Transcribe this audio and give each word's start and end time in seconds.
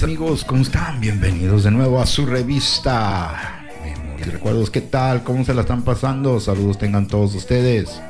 Mis 0.00 0.04
amigos, 0.04 0.44
¿cómo 0.46 0.62
están? 0.62 0.98
Bienvenidos 0.98 1.64
de 1.64 1.70
nuevo 1.70 2.00
a 2.00 2.06
su 2.06 2.24
revista. 2.24 3.66
Memorias 3.84 4.28
y 4.28 4.30
recuerdos, 4.30 4.70
¿qué 4.70 4.80
tal? 4.80 5.22
¿Cómo 5.22 5.44
se 5.44 5.52
la 5.52 5.60
están 5.60 5.82
pasando? 5.82 6.40
Saludos 6.40 6.78
tengan 6.78 7.06
todos 7.06 7.34
ustedes. 7.34 8.00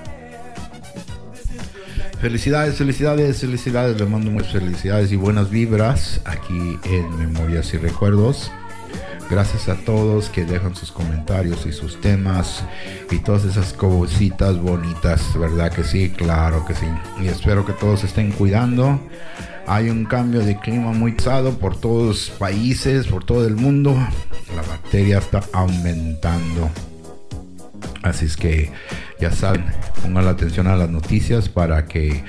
Felicidades, 2.20 2.77
felicidades, 2.77 3.41
felicidades. 3.41 4.00
Les 4.00 4.08
mando 4.08 4.30
muchas 4.30 4.52
felicidades 4.52 5.11
y 5.11 5.16
buenas 5.16 5.50
vibras 5.50 6.20
aquí 6.27 6.78
en 6.84 7.18
Memorias 7.18 7.74
y 7.74 7.78
Recuerdos. 7.78 8.52
Gracias 9.28 9.68
a 9.68 9.74
todos 9.84 10.28
que 10.28 10.44
dejan 10.44 10.77
sus 10.77 10.92
comentarios 10.92 11.66
y 11.66 11.72
sus 11.72 12.00
temas 12.00 12.62
y 13.11 13.18
todas 13.18 13.44
esas 13.44 13.72
cositas 13.72 14.61
bonitas, 14.61 15.36
¿verdad 15.36 15.72
que 15.72 15.83
sí? 15.83 16.11
Claro 16.11 16.64
que 16.64 16.74
sí. 16.74 16.86
Y 17.20 17.27
espero 17.27 17.66
que 17.66 17.72
todos 17.72 18.05
estén 18.05 18.30
cuidando. 18.30 19.00
Hay 19.71 19.89
un 19.89 20.05
cambio 20.05 20.41
de 20.41 20.59
clima 20.59 20.91
muy 20.91 21.13
pesado 21.13 21.57
por 21.57 21.81
todos 21.81 22.07
los 22.09 22.31
países, 22.31 23.07
por 23.07 23.23
todo 23.23 23.47
el 23.47 23.55
mundo. 23.55 23.95
La 24.57 24.63
bacteria 24.63 25.19
está 25.19 25.45
aumentando. 25.53 26.69
Así 28.03 28.27
es 28.27 28.36
que 28.36 28.73
ya 29.20 29.30
saben, 29.30 29.64
pongan 30.03 30.25
la 30.25 30.33
atención 30.33 30.67
a 30.67 30.75
las 30.75 30.91
noticias 30.91 31.48
para 31.48 31.86
que 31.86 32.25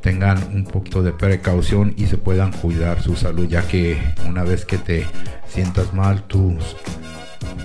tengan 0.00 0.42
un 0.54 0.64
poquito 0.64 1.02
de 1.02 1.12
precaución 1.12 1.92
y 1.98 2.06
se 2.06 2.16
puedan 2.16 2.52
cuidar 2.52 3.02
su 3.02 3.16
salud, 3.16 3.46
ya 3.46 3.68
que 3.68 4.00
una 4.26 4.42
vez 4.42 4.64
que 4.64 4.78
te 4.78 5.06
sientas 5.46 5.92
mal, 5.92 6.22
tu 6.22 6.56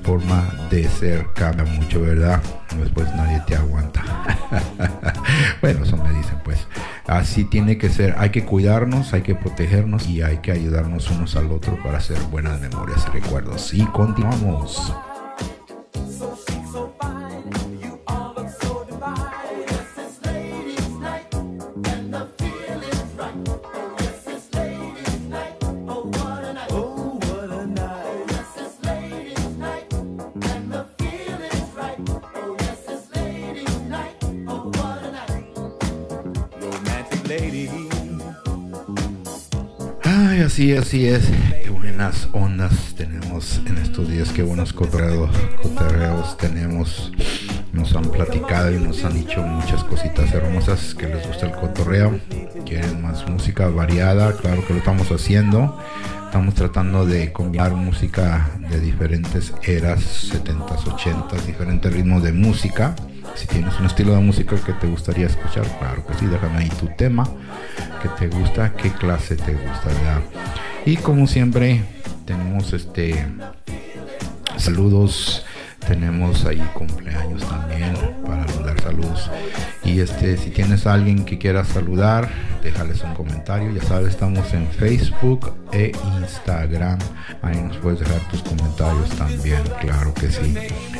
forma 0.03 0.51
de 0.69 0.83
ser 0.89 1.28
cambia 1.33 1.63
mucho, 1.63 2.01
¿verdad? 2.01 2.44
Después 2.78 3.07
nadie 3.16 3.41
te 3.47 3.56
aguanta. 3.56 4.03
bueno, 5.62 5.85
eso 5.85 5.95
me 5.95 6.12
dicen 6.12 6.39
pues. 6.44 6.67
Así 7.07 7.43
tiene 7.43 7.77
que 7.77 7.89
ser. 7.89 8.15
Hay 8.17 8.29
que 8.29 8.45
cuidarnos, 8.45 9.13
hay 9.13 9.21
que 9.21 9.35
protegernos 9.35 10.07
y 10.07 10.21
hay 10.21 10.37
que 10.37 10.51
ayudarnos 10.51 11.09
unos 11.11 11.35
al 11.35 11.51
otro 11.51 11.77
para 11.83 11.97
hacer 11.97 12.17
buenas 12.31 12.59
memorias 12.61 13.05
y 13.07 13.19
recuerdos. 13.19 13.73
Y 13.73 13.85
continuamos. 13.87 14.93
Ay, 40.63 40.78
así, 40.78 41.07
es. 41.09 41.29
Qué 41.62 41.69
buenas 41.69 42.29
ondas 42.31 42.96
tenemos 42.96 43.59
en 43.66 43.79
estos 43.79 44.07
días, 44.07 44.29
qué 44.29 44.44
buenos 44.44 44.72
cotorreos, 44.72 45.29
cotorreos 45.62 46.38
tenemos. 46.38 47.12
Nos 47.74 47.94
han 47.94 48.09
platicado 48.09 48.72
y 48.72 48.79
nos 48.79 49.03
han 49.03 49.13
dicho 49.13 49.41
muchas 49.41 49.84
cositas 49.84 50.34
hermosas 50.34 50.96
que 50.96 51.07
les 51.07 51.28
gusta 51.28 51.47
el 51.47 51.51
cotorreo. 51.51 52.18
Quieren 52.66 53.01
más 53.01 53.28
música 53.29 53.68
variada, 53.68 54.31
claro 54.38 54.66
que 54.66 54.72
lo 54.72 54.79
estamos 54.79 55.12
haciendo. 55.12 55.78
Estamos 56.28 56.56
tratando 56.56 57.06
de 57.06 57.34
combinar 57.34 57.74
música 57.74 58.50
de 58.69 58.80
diferentes 58.80 59.53
eras, 59.63 60.31
70s, 60.31 60.85
80s, 60.85 61.41
diferentes 61.45 61.91
ritmos 61.91 62.24
de 62.24 62.31
música. 62.31 62.95
Si 63.35 63.47
tienes 63.47 63.78
un 63.81 63.88
estilo 63.88 64.13
de 64.16 64.22
música 64.22 64.56
que 64.56 64.72
te 64.72 64.88
gustaría 64.88 65.25
escuchar, 65.25 65.66
claro 65.80 66.06
que 66.07 66.13
sí, 66.13 66.25
déjame 66.25 66.59
ahí 66.59 66.69
tu 66.69 66.88
tema 66.95 67.28
que 68.03 68.09
te 68.09 68.28
gusta, 68.28 68.74
qué 68.74 68.91
clase 68.91 69.38
te 69.38 69.53
gusta. 69.53 69.90
Y 70.85 70.97
como 70.97 71.27
siempre, 71.27 71.81
tenemos 72.25 72.73
este 72.73 73.25
saludos, 74.57 75.45
tenemos 75.88 76.45
ahí 76.45 76.61
cumpleaños 76.73 77.47
también 77.47 77.95
para 78.25 78.45
dar 78.63 78.79
saludos. 78.81 79.29
Y 79.83 79.99
este, 79.99 80.38
si 80.38 80.49
tienes 80.49 80.88
a 80.88 80.94
alguien 80.94 81.25
que 81.25 81.38
quiera 81.38 81.63
saludar, 81.66 82.29
déjales 82.63 83.01
un 83.03 83.13
comentario. 83.13 83.71
Ya 83.71 83.83
sabes, 83.83 84.09
estamos 84.09 84.53
en 84.53 84.67
Facebook 84.67 85.53
e 85.71 85.91
Instagram. 86.19 86.97
Ahí 87.41 87.61
nos 87.61 87.77
puedes 87.77 87.99
dejar 87.99 88.19
tus 88.29 88.41
comentarios 88.44 89.09
también, 89.17 89.61
claro 89.81 90.13
que 90.13 90.31
sí. 90.31 90.55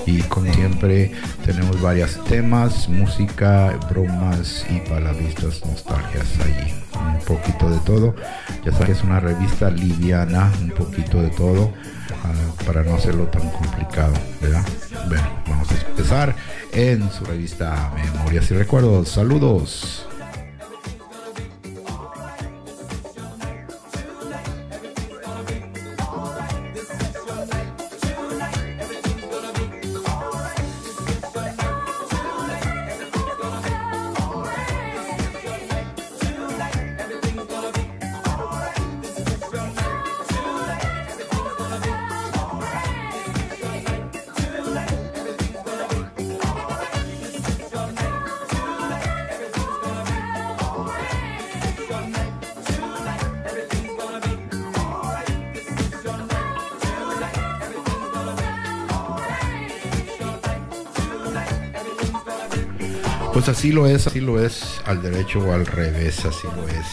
Y 0.06 0.22
como 0.24 0.54
siempre, 0.54 1.12
tenemos 1.46 1.82
varios 1.82 2.24
temas, 2.26 2.90
música, 2.90 3.78
bromas 3.90 4.66
y 4.70 4.80
palabristas, 4.90 5.66
nostalgias 5.66 6.28
allí. 6.42 6.74
Un 6.96 7.20
poquito 7.26 7.70
de 7.70 7.80
todo. 7.80 8.16
Ya 8.66 8.72
sabes 8.72 8.98
es 8.98 9.04
una 9.04 9.20
revista 9.20 9.70
liviana, 9.72 10.52
un 10.62 10.70
poquito 10.70 11.22
de 11.22 11.30
todo, 11.30 11.74
uh, 12.12 12.64
para 12.66 12.84
no 12.84 12.96
hacerlo 12.96 13.26
tan 13.26 13.50
complicado, 13.52 14.14
¿verdad? 14.42 14.66
Bueno, 15.08 15.44
vamos 15.48 15.72
a 15.72 15.88
empezar 15.88 16.36
en 16.72 17.12
su 17.12 17.26
revista 17.26 17.92
Memorias 17.96 18.50
y 18.52 18.54
Recuerdos. 18.54 19.10
Saludos. 19.10 20.08
Lo 63.74 63.88
es, 63.88 64.08
así 64.08 64.22
lo 64.22 64.44
es, 64.44 64.82
al 64.86 65.02
derecho 65.02 65.40
o 65.40 65.52
al 65.52 65.66
revés, 65.66 66.24
así 66.26 66.48
lo 66.56 66.68
es. 66.68 66.86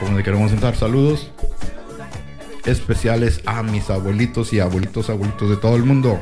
Como 0.00 0.16
le 0.16 0.22
queremos 0.22 0.50
sentar 0.50 0.76
saludos 0.76 1.30
especiales 2.64 3.40
a 3.46 3.62
mis 3.62 3.90
abuelitos 3.90 4.52
y 4.52 4.60
abuelitos, 4.60 5.08
abuelitos 5.08 5.50
de 5.50 5.56
todo 5.56 5.76
el 5.76 5.84
mundo. 5.84 6.20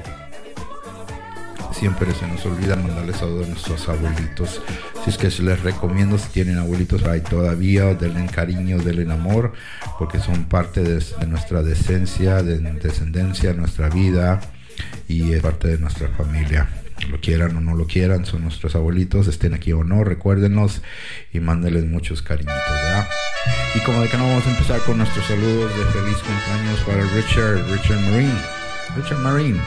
Siempre 1.73 2.13
se 2.15 2.27
nos 2.27 2.45
olvida 2.47 2.77
mandarles 2.77 3.17
saludos 3.17 3.47
a 3.47 3.51
nuestros 3.51 3.89
abuelitos. 3.89 4.61
Si 5.03 5.11
es 5.11 5.19
que 5.19 5.31
se 5.31 5.43
les 5.43 5.63
recomiendo, 5.63 6.19
si 6.19 6.29
tienen 6.29 6.59
abuelitos 6.59 7.05
ahí 7.05 7.21
todavía, 7.21 7.95
denle 7.95 8.27
cariño, 8.27 8.79
denle 8.79 9.13
amor, 9.13 9.53
porque 9.99 10.19
son 10.19 10.45
parte 10.45 10.83
de, 10.83 10.99
de 10.99 11.27
nuestra 11.27 11.63
decencia, 11.63 12.43
de 12.43 12.59
descendencia, 12.59 13.53
nuestra 13.55 13.89
vida 13.89 14.41
y 15.09 15.33
es 15.33 15.43
parte 15.43 15.69
de 15.69 15.79
nuestra 15.79 16.09
familia 16.09 16.69
lo 17.09 17.21
quieran 17.21 17.57
o 17.57 17.61
no 17.61 17.75
lo 17.75 17.87
quieran, 17.87 18.27
son 18.27 18.43
nuestros 18.43 18.75
abuelitos, 18.75 19.27
estén 19.27 19.55
aquí 19.55 19.73
o 19.73 19.85
no, 19.85 20.05
recuérdenlos 20.05 20.83
y 21.33 21.41
mándenles 21.41 21.85
muchos 21.85 22.23
cariñitos, 22.23 22.55
¿verdad? 22.57 23.09
Y 23.75 23.81
como 23.81 24.01
de 24.03 24.09
que 24.09 24.17
no 24.17 24.27
vamos 24.27 24.47
a 24.47 24.51
empezar 24.51 24.81
con 24.81 24.99
nuestros 24.99 25.27
saludos 25.27 25.71
de 25.77 25.85
feliz 25.87 26.17
cumpleaños 26.19 26.81
para 26.87 27.03
Richard, 27.15 27.71
Richard 27.71 28.01
Marine. 28.11 28.41
Richard 28.97 29.19
Marine 29.19 29.61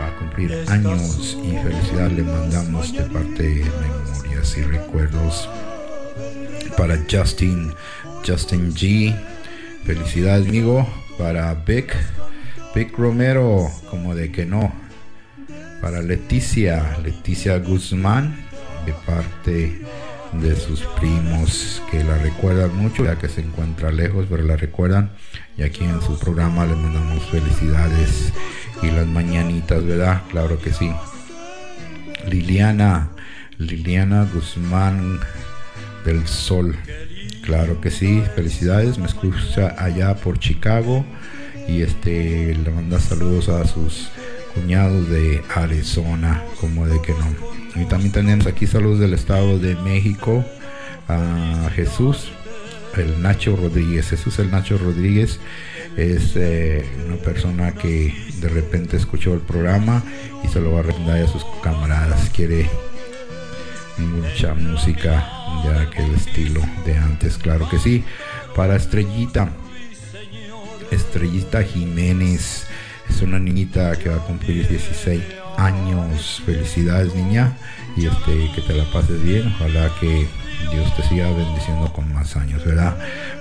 va 0.00 0.06
a 0.06 0.16
cumplir 0.18 0.64
años 0.68 1.36
y 1.42 1.56
felicidad 1.56 2.10
le 2.10 2.22
mandamos 2.22 2.92
de 2.92 3.02
parte 3.04 3.42
de 3.42 3.64
Memorias 3.64 4.56
y 4.56 4.62
Recuerdos 4.62 5.48
para 6.76 6.98
Justin, 7.10 7.72
Justin 8.26 8.72
G. 8.72 9.14
Felicidades, 9.84 10.48
amigo, 10.48 10.88
para 11.18 11.54
Vic, 11.54 11.94
Vic 12.74 12.96
Romero, 12.96 13.70
como 13.90 14.14
de 14.14 14.32
que 14.32 14.46
no, 14.46 14.72
para 15.84 16.00
Leticia, 16.00 16.96
Leticia 17.04 17.58
Guzmán, 17.58 18.34
de 18.86 18.94
parte 19.04 19.82
de 20.32 20.56
sus 20.56 20.80
primos 20.98 21.82
que 21.90 22.02
la 22.02 22.16
recuerdan 22.16 22.74
mucho, 22.74 23.04
ya 23.04 23.18
que 23.18 23.28
se 23.28 23.42
encuentra 23.42 23.92
lejos, 23.92 24.24
pero 24.30 24.42
la 24.44 24.56
recuerdan. 24.56 25.10
Y 25.58 25.62
aquí 25.62 25.84
en 25.84 26.00
su 26.00 26.18
programa 26.18 26.64
le 26.64 26.74
mandamos 26.74 27.22
felicidades 27.26 28.32
y 28.82 28.86
las 28.92 29.06
mañanitas, 29.06 29.84
¿verdad? 29.84 30.22
Claro 30.30 30.58
que 30.58 30.72
sí. 30.72 30.90
Liliana, 32.30 33.10
Liliana 33.58 34.26
Guzmán 34.32 35.20
del 36.06 36.26
Sol. 36.26 36.74
Claro 37.42 37.82
que 37.82 37.90
sí, 37.90 38.22
felicidades. 38.34 38.96
Me 38.96 39.04
escucha 39.04 39.74
allá 39.76 40.14
por 40.14 40.38
Chicago 40.38 41.04
y 41.68 41.82
este 41.82 42.54
le 42.54 42.70
manda 42.70 42.98
saludos 42.98 43.50
a 43.50 43.66
sus 43.66 44.08
cuñados 44.54 45.08
de 45.08 45.42
Arizona, 45.54 46.42
como 46.60 46.86
de 46.86 47.00
que 47.02 47.12
no. 47.12 47.80
Y 47.80 47.86
también 47.86 48.12
tenemos 48.12 48.46
aquí 48.46 48.66
saludos 48.66 49.00
del 49.00 49.14
Estado 49.14 49.58
de 49.58 49.74
México 49.76 50.44
a 51.08 51.70
Jesús, 51.74 52.30
el 52.96 53.20
Nacho 53.20 53.56
Rodríguez. 53.56 54.08
Jesús 54.10 54.38
el 54.38 54.50
Nacho 54.50 54.78
Rodríguez 54.78 55.40
es 55.96 56.32
eh, 56.36 56.84
una 57.06 57.16
persona 57.16 57.72
que 57.72 58.14
de 58.40 58.48
repente 58.48 58.96
escuchó 58.96 59.34
el 59.34 59.40
programa 59.40 60.02
y 60.42 60.48
se 60.48 60.60
lo 60.60 60.72
va 60.72 60.80
a 60.80 60.82
recomendar 60.82 61.22
a 61.22 61.28
sus 61.28 61.44
camaradas. 61.62 62.30
Quiere 62.30 62.68
mucha 63.98 64.54
música 64.54 65.28
de 65.64 65.78
aquel 65.78 66.14
estilo 66.14 66.60
de 66.84 66.96
antes, 66.96 67.38
claro 67.38 67.68
que 67.68 67.78
sí. 67.78 68.04
Para 68.54 68.76
Estrellita, 68.76 69.50
Estrellita 70.90 71.62
Jiménez, 71.62 72.66
es 73.08 73.22
una 73.22 73.38
niñita 73.38 73.96
que 73.96 74.08
va 74.08 74.16
a 74.16 74.26
cumplir 74.26 74.66
16 74.68 75.22
años. 75.56 76.42
Felicidades, 76.44 77.14
niña, 77.14 77.56
y 77.96 78.06
este 78.06 78.50
que 78.54 78.62
te 78.62 78.74
la 78.74 78.84
pases 78.92 79.22
bien. 79.22 79.52
Ojalá 79.56 79.90
que 80.00 80.26
Dios 80.70 80.96
te 80.96 81.02
siga 81.04 81.30
bendiciendo 81.32 81.92
con 81.92 82.12
más 82.12 82.36
años, 82.36 82.64
¿verdad? 82.64 82.96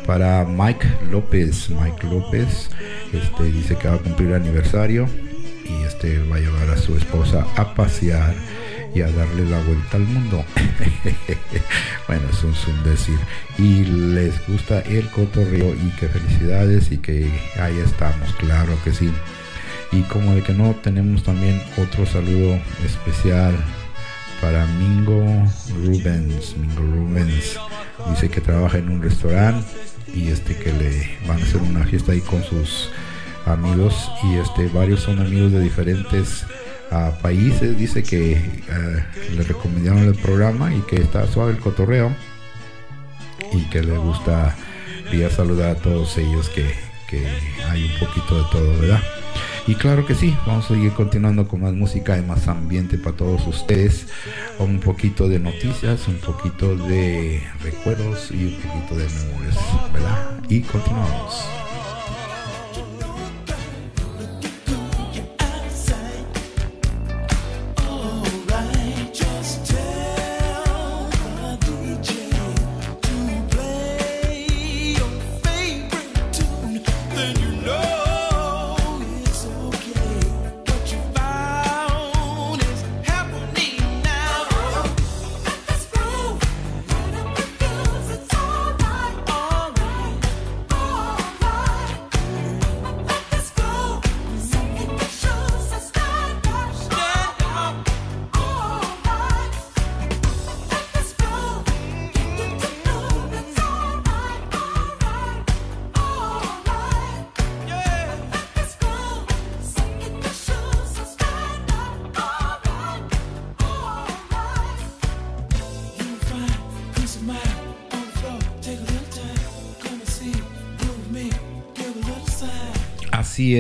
Para 0.06 0.46
Mike 0.46 0.88
López, 1.10 1.70
Mike 1.70 2.08
López, 2.08 2.70
este 3.14 3.44
dice 3.44 3.76
que 3.78 3.88
va 3.88 3.96
a 3.96 4.00
cumplir 4.00 4.34
aniversario 4.34 5.08
y 5.66 5.84
este 5.86 6.20
va 6.28 6.38
a 6.38 6.40
llevar 6.40 6.70
a 6.70 6.78
su 6.78 6.96
esposa 6.98 7.46
a 7.56 7.74
pasear 7.74 8.36
y 8.94 9.02
a 9.02 9.10
darle 9.12 9.50
la 9.50 9.60
vuelta 9.62 9.98
al 9.98 10.04
mundo. 10.04 10.46
bueno, 12.08 12.24
es 12.32 12.44
un, 12.44 12.84
decir. 12.84 13.18
Y 13.58 13.86
les 13.86 14.46
gusta 14.48 14.82
el 14.82 15.10
cotorreo 15.10 15.74
y 15.74 15.90
que 16.00 16.08
felicidades 16.08 16.92
y 16.92 16.98
que 16.98 17.28
ahí 17.60 17.78
estamos, 17.80 18.34
claro 18.36 18.78
que 18.84 18.92
sí. 18.92 19.12
Y 19.94 20.02
como 20.04 20.34
de 20.34 20.42
que 20.42 20.54
no, 20.54 20.74
tenemos 20.82 21.22
también 21.22 21.62
otro 21.78 22.06
saludo 22.08 22.60
especial 22.84 23.56
para 24.42 24.66
Mingo 24.66 25.24
Rubens. 25.86 26.58
Mingo 26.58 26.82
Rubens 26.82 27.60
dice 28.10 28.28
que 28.28 28.42
trabaja 28.42 28.80
en 28.80 28.90
un 28.90 29.04
restaurante 29.04 29.68
y 30.12 30.30
este 30.30 30.56
que 30.58 30.74
le 30.74 31.18
van 31.28 31.40
a 31.40 31.44
hacer 31.44 31.62
una 31.62 31.86
fiesta 31.86 32.12
ahí 32.12 32.22
con 32.22 32.44
sus 32.44 32.90
amigos. 33.46 34.12
Y 34.24 34.36
este 34.38 34.68
varios 34.68 35.02
son 35.02 35.20
amigos 35.20 35.52
de 35.52 35.60
diferentes 35.60 36.44
ah, 36.90 37.12
países. 37.22 37.78
Dice 37.78 38.02
que 38.02 38.42
ah, 38.72 39.06
le 39.36 39.44
recomendaron 39.44 40.00
el 40.00 40.16
programa 40.16 40.74
y 40.74 40.80
que 40.82 40.96
está 40.96 41.28
suave 41.28 41.52
el 41.52 41.60
cotorreo 41.60 42.12
y 43.52 43.62
que 43.70 43.84
le 43.84 43.96
gusta 43.96 44.56
a 44.56 45.30
saludar 45.30 45.70
a 45.70 45.76
todos 45.76 46.18
ellos 46.18 46.50
que, 46.50 46.74
que 47.08 47.28
hay 47.70 47.84
un 47.84 48.08
poquito 48.08 48.36
de 48.36 48.50
todo 48.52 48.80
verdad 48.80 49.23
y 49.66 49.76
claro 49.76 50.06
que 50.06 50.14
sí, 50.16 50.36
vamos 50.46 50.66
a 50.66 50.74
seguir 50.74 50.92
continuando 50.94 51.48
con 51.48 51.62
más 51.62 51.74
música 51.74 52.18
y 52.18 52.22
más 52.22 52.48
ambiente 52.48 52.98
para 52.98 53.16
todos 53.16 53.48
ustedes. 53.48 54.08
Un 54.60 54.80
poquito 54.80 55.28
de 55.28 55.40
noticias, 55.40 56.08
un 56.08 56.18
poquito 56.18 56.76
de 56.76 57.42
recuerdos 57.62 58.32
y 58.32 58.46
un 58.46 58.62
poquito 58.62 58.96
de 58.96 59.08
memorias, 59.08 59.58
¿verdad? 59.94 60.40
Y 60.50 60.62
continuamos. 60.62 61.63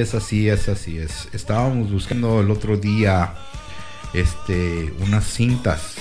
Es, 0.04 0.14
así 0.14 0.50
es, 0.50 0.70
así 0.70 0.98
es. 0.98 1.30
Estábamos 1.34 1.92
buscando 1.92 2.42
el 2.42 2.52
otro 2.52 2.78
día 2.78 3.34
este 4.14 4.94
unas 5.00 5.24
cintas. 5.26 5.96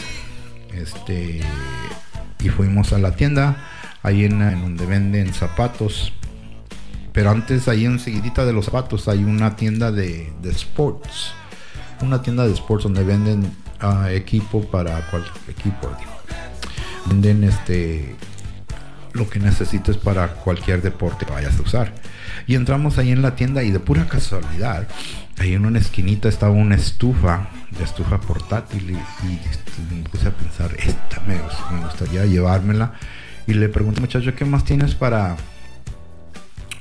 Este 0.75 1.41
y 2.41 2.49
fuimos 2.49 2.93
a 2.93 2.99
la 2.99 3.15
tienda 3.15 3.57
ahí 4.03 4.25
en, 4.25 4.41
donde 4.61 4.87
venden 4.87 5.33
zapatos. 5.33 6.13
Pero 7.13 7.31
antes 7.31 7.69
ahí 7.69 7.85
enseguidita 7.85 8.45
de 8.45 8.53
los 8.53 8.67
zapatos 8.67 9.07
hay 9.07 9.23
una 9.23 9.55
tienda 9.55 9.93
de, 9.93 10.33
sports. 10.45 11.33
Una 12.01 12.21
tienda 12.23 12.47
de 12.47 12.53
sports 12.55 12.85
donde 12.85 13.05
venden 13.05 13.53
ah, 13.81 14.11
equipo 14.11 14.63
para 14.65 15.09
cualquier 15.11 15.37
equipo. 15.49 15.89
Venden 17.07 17.45
este 17.45 18.17
lo 19.13 19.29
que 19.29 19.39
necesites 19.39 19.97
para 19.97 20.29
cualquier 20.29 20.83
deporte 20.83 21.27
que 21.27 21.33
vayas 21.33 21.59
a 21.59 21.63
usar. 21.63 21.93
Y 22.47 22.55
entramos 22.55 22.99
ahí 22.99 23.13
en 23.13 23.23
la 23.23 23.37
tienda 23.37 23.63
y 23.63 23.71
de 23.71 23.81
pura 23.81 24.07
casualidad, 24.07 24.89
ahí 25.39 25.55
en 25.55 25.67
una 25.67 25.79
esquinita 25.79 26.29
estaba 26.29 26.53
una 26.53 26.77
estufa, 26.77 27.49
de 27.77 27.85
estufa 27.85 28.21
portátil 28.21 28.91
y, 28.91 29.95
me 29.95 30.09
puse 30.09 30.29
a 30.29 30.31
pensar, 30.31 30.71
esta 30.79 31.21
me, 31.27 31.39
gustaría 31.85 32.25
llevármela. 32.27 32.95
Y 33.47 33.55
le 33.55 33.69
pregunté, 33.69 34.01
muchacho, 34.01 34.35
¿qué 34.35 34.45
más 34.45 34.65
tienes 34.65 34.95
para, 34.95 35.37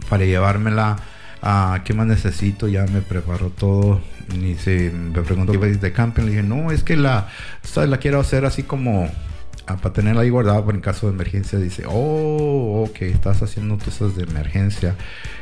para 0.09 0.25
llevármela? 0.25 0.97
a 1.43 1.81
¿Qué 1.83 1.95
más 1.95 2.05
necesito? 2.05 2.67
Ya 2.67 2.85
me 2.85 3.01
preparó 3.01 3.49
todo. 3.49 3.99
Y 4.31 4.53
se, 4.55 4.91
me 4.91 5.21
preguntó, 5.23 5.59
¿qué 5.59 5.67
de 5.67 5.91
camping? 5.91 6.21
Le 6.23 6.29
dije, 6.29 6.43
no, 6.43 6.71
es 6.71 6.83
que 6.83 6.95
la, 6.95 7.29
la 7.75 7.97
quiero 7.97 8.19
hacer 8.19 8.45
así 8.45 8.61
como 8.61 9.09
Ah, 9.09 9.30
para 9.65 9.93
tenerla 9.93 10.21
ahí 10.21 10.29
guardada 10.29 10.63
por 10.63 10.75
en 10.75 10.81
caso 10.81 11.07
de 11.07 11.13
emergencia. 11.13 11.59
Dice, 11.59 11.83
oh, 11.87 12.85
ok, 12.87 13.01
estás 13.03 13.41
haciendo 13.41 13.77
cosas 13.77 14.15
de 14.15 14.23
emergencia. 14.23 14.95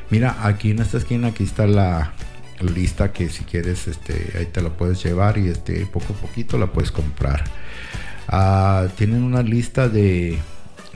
Mira, 0.10 0.38
aquí 0.44 0.72
en 0.72 0.80
esta 0.80 0.98
esquina, 0.98 1.30
aquí 1.30 1.44
está 1.44 1.68
la 1.68 2.14
lista 2.62 3.14
que 3.14 3.30
si 3.30 3.44
quieres, 3.44 3.88
este, 3.88 4.34
ahí 4.38 4.46
te 4.46 4.62
la 4.62 4.70
puedes 4.70 5.02
llevar 5.04 5.38
y 5.38 5.48
este, 5.48 5.86
poco 5.86 6.14
a 6.14 6.16
poquito 6.16 6.58
la 6.58 6.68
puedes 6.68 6.92
comprar. 6.92 7.44
Ah, 8.28 8.88
tienen 8.96 9.24
una 9.24 9.42
lista 9.42 9.90
de, 9.90 10.38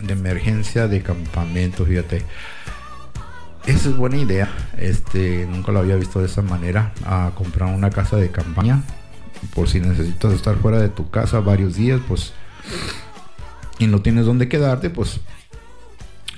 de 0.01 0.13
emergencia 0.13 0.87
de 0.87 1.01
campamento, 1.01 1.85
fíjate. 1.85 2.23
Esa 3.65 3.89
es 3.89 3.95
buena 3.95 4.17
idea. 4.17 4.49
Este, 4.77 5.47
nunca 5.49 5.71
lo 5.71 5.79
había 5.79 5.95
visto 5.95 6.19
de 6.19 6.25
esa 6.25 6.41
manera. 6.41 6.91
A 7.05 7.31
comprar 7.33 7.73
una 7.73 7.89
casa 7.89 8.17
de 8.17 8.29
campaña. 8.29 8.83
Por 9.55 9.69
si 9.69 9.79
necesitas 9.79 10.33
estar 10.33 10.57
fuera 10.57 10.79
de 10.79 10.89
tu 10.89 11.09
casa 11.09 11.39
varios 11.39 11.75
días, 11.75 12.01
pues 12.07 12.33
y 13.79 13.87
no 13.87 14.01
tienes 14.01 14.25
dónde 14.25 14.47
quedarte, 14.47 14.89
pues 14.89 15.19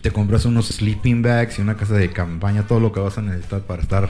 te 0.02 0.12
compras 0.12 0.46
unos 0.46 0.68
sleeping 0.68 1.22
bags 1.22 1.58
y 1.58 1.62
una 1.62 1.78
casa 1.78 1.96
de 1.96 2.12
campaña, 2.12 2.68
todo 2.68 2.80
lo 2.80 2.92
que 2.92 3.00
vas 3.00 3.18
a 3.18 3.22
necesitar 3.22 3.62
para 3.62 3.82
estar 3.82 4.10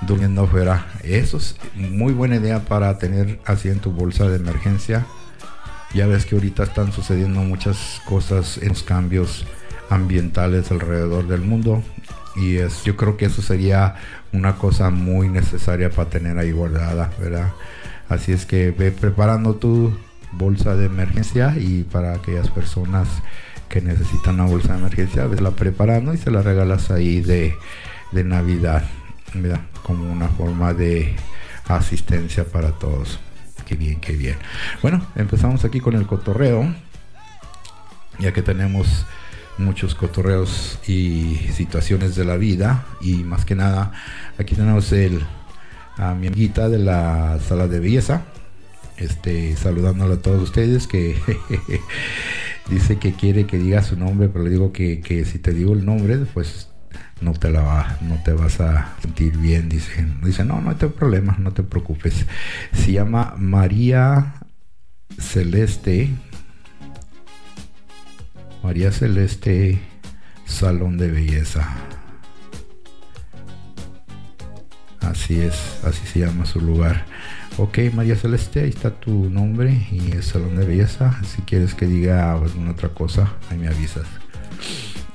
durmiendo 0.00 0.42
afuera. 0.42 0.86
Eso 1.02 1.36
es 1.36 1.56
muy 1.74 2.12
buena 2.12 2.36
idea 2.36 2.60
para 2.60 2.98
tener 2.98 3.38
así 3.44 3.68
en 3.68 3.80
tu 3.80 3.90
bolsa 3.92 4.28
de 4.28 4.36
emergencia. 4.36 5.06
Ya 5.94 6.06
ves 6.06 6.26
que 6.26 6.34
ahorita 6.34 6.64
están 6.64 6.92
sucediendo 6.92 7.40
muchas 7.40 8.00
cosas 8.06 8.58
en 8.58 8.70
los 8.70 8.82
cambios 8.82 9.46
ambientales 9.88 10.70
alrededor 10.70 11.26
del 11.28 11.42
mundo 11.42 11.82
y 12.34 12.56
es, 12.56 12.84
yo 12.84 12.96
creo 12.96 13.16
que 13.16 13.26
eso 13.26 13.40
sería 13.40 13.96
una 14.32 14.56
cosa 14.56 14.90
muy 14.90 15.28
necesaria 15.28 15.90
para 15.90 16.10
tener 16.10 16.38
ahí 16.38 16.52
guardada, 16.52 17.10
¿verdad? 17.18 17.52
Así 18.08 18.32
es 18.32 18.46
que 18.46 18.70
ve 18.70 18.90
preparando 18.90 19.56
tu 19.56 19.96
bolsa 20.36 20.76
de 20.76 20.86
emergencia 20.86 21.54
y 21.58 21.82
para 21.84 22.14
aquellas 22.14 22.50
personas 22.50 23.08
que 23.68 23.80
necesitan 23.80 24.34
una 24.34 24.46
bolsa 24.46 24.72
de 24.74 24.78
emergencia, 24.78 25.26
ves 25.26 25.40
la 25.40 25.50
preparando 25.50 26.14
y 26.14 26.18
se 26.18 26.30
la 26.30 26.42
regalas 26.42 26.90
ahí 26.90 27.20
de, 27.20 27.54
de 28.12 28.24
Navidad, 28.24 28.84
como 29.82 30.10
una 30.10 30.28
forma 30.28 30.72
de 30.72 31.14
asistencia 31.68 32.44
para 32.44 32.72
todos. 32.72 33.18
Qué 33.66 33.74
bien, 33.74 34.00
qué 34.00 34.12
bien. 34.12 34.36
Bueno, 34.82 35.04
empezamos 35.16 35.64
aquí 35.64 35.80
con 35.80 35.94
el 35.94 36.06
cotorreo, 36.06 36.72
ya 38.18 38.32
que 38.32 38.42
tenemos 38.42 39.06
muchos 39.58 39.94
cotorreos 39.94 40.78
y 40.86 41.36
situaciones 41.52 42.14
de 42.14 42.24
la 42.24 42.36
vida 42.36 42.84
y 43.00 43.24
más 43.24 43.46
que 43.46 43.54
nada 43.54 43.92
aquí 44.38 44.54
tenemos 44.54 44.92
el 44.92 45.24
a 45.96 46.14
mi 46.14 46.26
amiguita 46.26 46.68
de 46.68 46.78
la 46.78 47.38
sala 47.40 47.66
de 47.66 47.80
belleza 47.80 48.22
este, 48.98 49.56
saludándole 49.56 50.14
a 50.14 50.22
todos 50.22 50.42
ustedes 50.42 50.86
que 50.86 51.16
dice 52.70 52.98
que 52.98 53.12
quiere 53.12 53.46
que 53.46 53.58
diga 53.58 53.82
su 53.82 53.96
nombre, 53.96 54.28
pero 54.28 54.44
le 54.44 54.50
digo 54.50 54.72
que, 54.72 55.00
que 55.00 55.24
si 55.24 55.38
te 55.38 55.52
digo 55.52 55.72
el 55.72 55.84
nombre, 55.84 56.18
pues 56.32 56.68
no 57.20 57.32
te 57.32 57.50
la 57.50 57.62
va, 57.62 57.98
no 58.02 58.22
te 58.22 58.32
vas 58.32 58.60
a 58.60 58.94
sentir 59.00 59.36
bien. 59.38 59.68
Dice, 59.68 60.06
dice, 60.22 60.44
no, 60.44 60.60
no 60.60 60.70
hay 60.70 60.76
problema, 60.76 61.36
no 61.38 61.52
te 61.52 61.62
preocupes. 61.62 62.26
Se 62.72 62.92
llama 62.92 63.34
María 63.38 64.34
Celeste. 65.18 66.10
María 68.62 68.90
Celeste 68.92 69.78
Salón 70.44 70.98
de 70.98 71.10
Belleza. 71.10 71.68
Así 75.00 75.40
es, 75.40 75.78
así 75.84 76.04
se 76.06 76.20
llama 76.20 76.46
su 76.46 76.60
lugar. 76.60 77.06
Ok, 77.58 77.78
María 77.94 78.16
Celeste, 78.16 78.60
ahí 78.60 78.68
está 78.68 78.90
tu 78.90 79.30
nombre 79.30 79.86
y 79.90 80.12
el 80.12 80.22
salón 80.22 80.56
de 80.56 80.66
belleza. 80.66 81.18
Si 81.24 81.40
quieres 81.40 81.74
que 81.74 81.86
diga 81.86 82.32
alguna 82.32 82.72
otra 82.72 82.90
cosa, 82.90 83.32
ahí 83.50 83.56
me 83.56 83.68
avisas. 83.68 84.06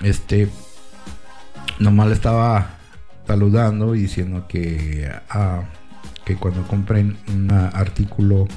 Este, 0.01 0.49
nomás 1.77 2.07
le 2.07 2.13
estaba 2.13 2.79
saludando 3.27 3.93
y 3.93 4.01
diciendo 4.01 4.47
que, 4.47 5.07
ah, 5.29 5.65
que 6.25 6.35
cuando 6.35 6.65
compren 6.67 7.15
un 7.27 7.51
artículo 7.51 8.47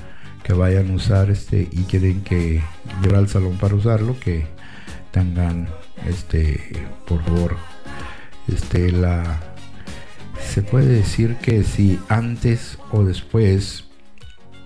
que 0.43 0.55
vayan 0.55 0.91
a 0.91 0.95
usar 0.95 1.31
este 1.31 1.69
y 1.71 1.85
quieren 1.85 2.23
que 2.23 2.63
llevar 3.03 3.19
al 3.19 3.29
salón 3.29 3.59
para 3.59 3.75
usarlo, 3.75 4.19
que 4.19 4.47
tengan 5.11 5.69
este 6.09 6.87
por 7.07 7.23
favor 7.23 7.57
este 8.49 8.91
la 8.91 9.54
se 10.41 10.63
puede 10.63 10.89
decir 10.89 11.37
que 11.37 11.65
si 11.65 11.99
antes 12.09 12.79
o 12.91 13.05
después 13.05 13.85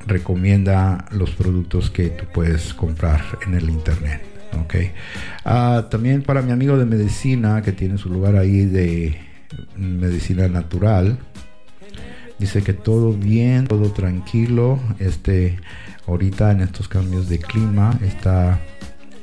recomienda 0.06 1.06
los 1.10 1.30
productos 1.30 1.90
que 1.90 2.08
tú 2.08 2.24
puedes 2.32 2.72
comprar 2.74 3.22
en 3.46 3.54
el 3.54 3.68
internet 3.68 4.22
Ok. 4.56 4.74
Ah, 5.44 5.86
también 5.90 6.22
para 6.22 6.42
mi 6.42 6.52
amigo 6.52 6.76
de 6.76 6.86
medicina, 6.86 7.62
que 7.62 7.72
tiene 7.72 7.98
su 7.98 8.08
lugar 8.08 8.36
ahí 8.36 8.64
de 8.64 9.18
medicina 9.76 10.48
natural, 10.48 11.18
dice 12.38 12.62
que 12.62 12.72
todo 12.72 13.12
bien, 13.12 13.66
todo 13.66 13.92
tranquilo. 13.92 14.78
Este, 14.98 15.58
ahorita 16.06 16.52
en 16.52 16.60
estos 16.60 16.88
cambios 16.88 17.28
de 17.28 17.38
clima 17.38 17.98
está 18.02 18.60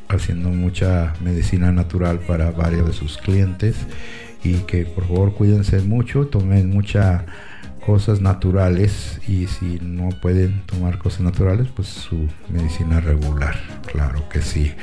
haciendo 0.08 0.50
mucha 0.50 1.14
medicina 1.22 1.72
natural 1.72 2.20
para 2.20 2.52
varios 2.52 2.88
de 2.88 2.94
sus 2.94 3.18
clientes 3.18 3.76
y 4.46 4.60
que 4.68 4.86
por 4.86 5.08
favor 5.08 5.34
cuídense 5.34 5.82
mucho, 5.82 6.28
tomen 6.28 6.70
mucha 6.70 7.26
cosas 7.84 8.22
naturales 8.22 9.20
y 9.28 9.48
si 9.48 9.80
no 9.82 10.10
pueden 10.22 10.62
tomar 10.66 10.98
cosas 11.00 11.22
naturales, 11.22 11.68
pues 11.76 11.88
su 11.88 12.28
medicina 12.50 13.00
regular, 13.00 13.56
claro 13.92 14.28
que 14.30 14.42
sí. 14.42 14.74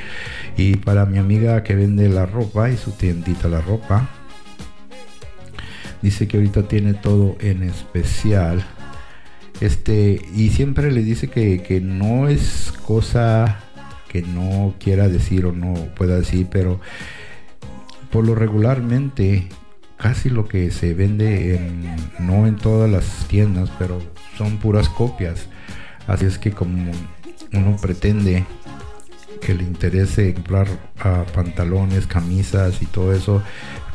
Y 0.56 0.76
para 0.76 1.06
mi 1.06 1.18
amiga 1.18 1.62
que 1.62 1.74
vende 1.74 2.08
la 2.08 2.26
ropa 2.26 2.70
y 2.70 2.76
su 2.76 2.90
tiendita 2.92 3.48
la 3.48 3.60
ropa, 3.60 4.08
dice 6.00 6.26
que 6.26 6.38
ahorita 6.38 6.64
tiene 6.68 6.94
todo 6.94 7.36
en 7.40 7.62
especial. 7.62 8.64
Este, 9.60 10.20
y 10.34 10.50
siempre 10.50 10.90
le 10.90 11.02
dice 11.02 11.28
que, 11.28 11.62
que 11.62 11.80
no 11.80 12.26
es 12.28 12.72
cosa 12.84 13.60
que 14.08 14.22
no 14.22 14.74
quiera 14.78 15.08
decir 15.08 15.46
o 15.46 15.52
no 15.52 15.74
pueda 15.94 16.16
decir, 16.16 16.48
pero 16.50 16.80
por 18.12 18.26
lo 18.26 18.34
regularmente 18.34 19.48
casi 19.96 20.28
lo 20.28 20.46
que 20.46 20.70
se 20.70 20.94
vende 20.94 21.56
en, 21.56 21.96
no 22.18 22.46
en 22.46 22.56
todas 22.56 22.90
las 22.90 23.26
tiendas, 23.28 23.70
pero 23.78 24.00
son 24.36 24.58
puras 24.58 24.88
copias. 24.88 25.46
Así 26.06 26.26
es 26.26 26.38
que 26.38 26.50
como 26.52 26.92
uno 27.52 27.76
pretende 27.80 28.44
que 29.40 29.54
le 29.54 29.64
interese 29.64 30.34
comprar 30.34 30.68
ah, 31.00 31.24
pantalones, 31.32 32.06
camisas 32.06 32.82
y 32.82 32.86
todo 32.86 33.12
eso, 33.12 33.42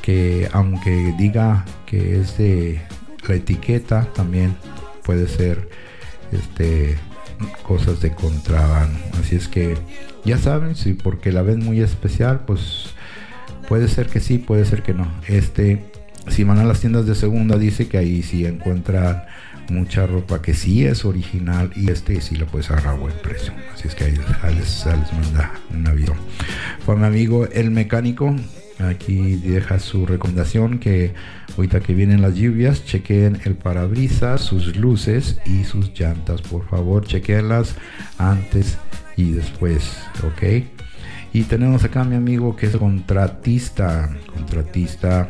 que 0.01 0.50
aunque 0.53 1.13
diga 1.17 1.65
que 1.86 2.19
es 2.19 2.38
de 2.38 2.81
la 3.27 3.36
etiqueta, 3.36 4.07
también 4.13 4.55
puede 5.03 5.27
ser 5.27 5.69
este 6.31 6.97
cosas 7.63 8.01
de 8.01 8.13
contrabando. 8.13 9.00
Así 9.19 9.36
es 9.36 9.47
que 9.47 9.77
ya 10.25 10.38
saben, 10.38 10.75
si 10.75 10.93
porque 10.93 11.31
la 11.31 11.41
ven 11.41 11.63
muy 11.63 11.81
especial, 11.81 12.41
pues 12.45 12.93
puede 13.67 13.88
ser 13.88 14.07
que 14.07 14.19
sí, 14.19 14.38
puede 14.38 14.65
ser 14.65 14.83
que 14.83 14.93
no. 14.93 15.07
Este 15.27 15.79
si 16.29 16.43
van 16.43 16.59
a 16.59 16.63
las 16.65 16.81
tiendas 16.81 17.05
de 17.05 17.15
segunda 17.15 17.57
dice 17.57 17.88
que 17.88 17.97
ahí 17.97 18.21
sí 18.21 18.45
encuentran 18.45 19.24
mucha 19.69 20.07
ropa 20.07 20.41
que 20.41 20.53
sí 20.53 20.86
es 20.86 21.05
original 21.05 21.71
y 21.75 21.91
este 21.91 22.21
sí 22.21 22.36
lo 22.36 22.45
puedes 22.47 22.69
agarrar 22.69 22.95
a 22.95 22.97
buen 22.97 23.13
precio. 23.21 23.53
Así 23.74 23.88
es 23.88 23.95
que 23.95 24.05
ahí 24.05 24.15
les, 24.55 24.86
les 24.86 25.13
manda 25.13 25.51
un 25.74 25.88
avión. 25.88 26.17
Fue 26.86 26.95
mi 26.95 27.05
amigo 27.05 27.47
el 27.47 27.71
mecánico. 27.71 28.36
Aquí 28.79 29.38
deja 29.38 29.79
su 29.79 30.05
recomendación 30.05 30.77
que 30.77 31.13
ahorita 31.55 31.79
que 31.79 31.95
vienen 31.95 32.21
las 32.21 32.36
lluvias, 32.36 32.86
chequen 32.86 33.39
el 33.43 33.55
parabrisas, 33.55 34.41
sus 34.41 34.75
luces 34.75 35.39
y 35.45 35.63
sus 35.63 35.91
llantas. 36.00 36.41
Por 36.43 36.67
favor, 36.67 37.05
chequenlas 37.05 37.75
antes 38.19 38.77
y 39.15 39.31
después, 39.31 39.97
¿ok? 40.24 40.87
Y 41.34 41.43
tenemos 41.43 41.84
acá 41.84 42.01
a 42.01 42.05
mi 42.05 42.15
amigo 42.15 42.55
que 42.55 42.67
es 42.67 42.77
contratista. 42.77 44.10
Contratista 44.34 45.29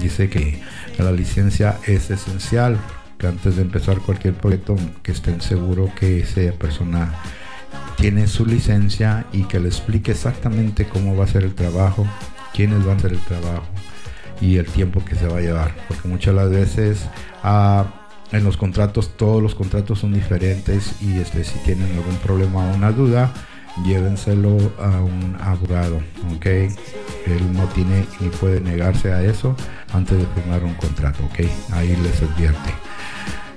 dice 0.00 0.28
que 0.28 0.60
la 0.98 1.12
licencia 1.12 1.78
es 1.86 2.10
esencial, 2.10 2.78
que 3.18 3.26
antes 3.26 3.56
de 3.56 3.62
empezar 3.62 3.98
cualquier 3.98 4.34
proyecto 4.34 4.76
que 5.02 5.12
estén 5.12 5.40
seguros 5.40 5.90
que 5.94 6.20
esa 6.20 6.52
persona 6.56 7.14
tiene 7.96 8.28
su 8.28 8.46
licencia 8.46 9.26
y 9.32 9.44
que 9.44 9.58
le 9.58 9.68
explique 9.68 10.12
exactamente 10.12 10.86
cómo 10.86 11.16
va 11.16 11.24
a 11.24 11.28
ser 11.28 11.42
el 11.42 11.54
trabajo, 11.54 12.06
quiénes 12.54 12.84
van 12.84 12.96
a 12.96 12.98
hacer 12.98 13.12
el 13.12 13.20
trabajo 13.20 13.66
y 14.40 14.56
el 14.56 14.66
tiempo 14.66 15.04
que 15.04 15.16
se 15.16 15.26
va 15.26 15.38
a 15.38 15.40
llevar. 15.40 15.74
Porque 15.88 16.06
muchas 16.06 16.34
las 16.34 16.50
veces 16.50 17.08
ah, 17.42 17.86
en 18.30 18.44
los 18.44 18.56
contratos, 18.56 19.16
todos 19.16 19.42
los 19.42 19.54
contratos 19.54 20.00
son 20.00 20.12
diferentes 20.12 21.00
y 21.02 21.18
este, 21.18 21.44
si 21.44 21.58
tienen 21.60 21.90
algún 21.96 22.16
problema 22.16 22.70
o 22.70 22.74
una 22.74 22.92
duda, 22.92 23.32
llévenselo 23.84 24.56
a 24.78 25.00
un 25.00 25.36
abogado, 25.40 26.00
¿ok? 26.34 26.46
Él 26.46 27.52
no 27.52 27.64
tiene 27.68 28.04
ni 28.20 28.28
puede 28.28 28.60
negarse 28.60 29.12
a 29.12 29.22
eso 29.22 29.54
antes 29.92 30.18
de 30.18 30.26
firmar 30.34 30.64
un 30.64 30.74
contrato, 30.74 31.24
¿ok? 31.24 31.46
Ahí 31.72 31.96
les 32.02 32.22
advierte. 32.22 32.70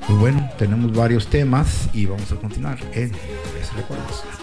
Pues 0.08 0.20
bueno, 0.20 0.50
tenemos 0.58 0.94
varios 0.94 1.28
temas 1.28 1.90
y 1.94 2.06
vamos 2.06 2.32
a 2.32 2.36
continuar 2.36 2.78
en 2.94 3.12
Recuerdos. 3.76 4.41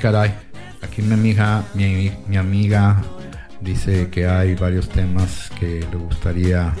Caray. 0.00 0.32
Aquí 0.80 1.02
mi 1.02 1.12
amiga, 1.12 1.62
mi, 1.74 2.10
mi 2.26 2.38
amiga 2.38 3.02
dice 3.60 4.08
que 4.08 4.26
hay 4.26 4.54
varios 4.54 4.88
temas 4.88 5.50
que 5.60 5.86
le 5.90 5.96
gustaría 5.96 6.72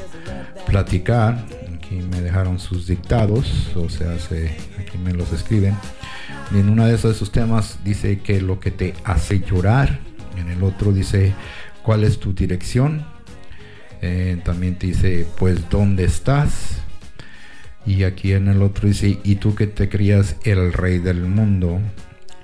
platicar. 0.66 1.44
Aquí 1.74 1.96
me 1.96 2.22
dejaron 2.22 2.58
sus 2.58 2.86
dictados, 2.86 3.76
o 3.76 3.90
sea, 3.90 4.18
se, 4.18 4.56
aquí 4.78 4.96
me 4.96 5.12
los 5.12 5.32
escriben. 5.34 5.76
En 6.54 6.70
una 6.70 6.86
de 6.86 6.94
esos, 6.94 7.30
temas 7.30 7.78
dice 7.84 8.20
que 8.20 8.40
lo 8.40 8.58
que 8.58 8.70
te 8.70 8.94
hace 9.04 9.40
llorar. 9.40 9.98
En 10.38 10.48
el 10.48 10.62
otro 10.62 10.90
dice 10.90 11.34
cuál 11.82 12.04
es 12.04 12.18
tu 12.20 12.32
dirección. 12.32 13.04
Eh, 14.00 14.40
también 14.42 14.76
te 14.76 14.86
dice, 14.86 15.26
pues, 15.38 15.68
¿dónde 15.68 16.04
estás? 16.04 16.78
Y 17.84 18.04
aquí 18.04 18.32
en 18.32 18.48
el 18.48 18.62
otro 18.62 18.88
dice, 18.88 19.18
¿y 19.22 19.34
tú 19.34 19.54
que 19.54 19.66
te 19.66 19.90
crías 19.90 20.36
el 20.44 20.72
rey 20.72 20.98
del 20.98 21.20
mundo? 21.20 21.80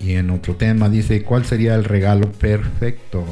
Y 0.00 0.12
en 0.12 0.30
otro 0.30 0.56
tema 0.56 0.88
dice, 0.88 1.22
¿cuál 1.22 1.44
sería 1.44 1.74
el 1.74 1.84
regalo 1.84 2.30
perfecto? 2.32 3.24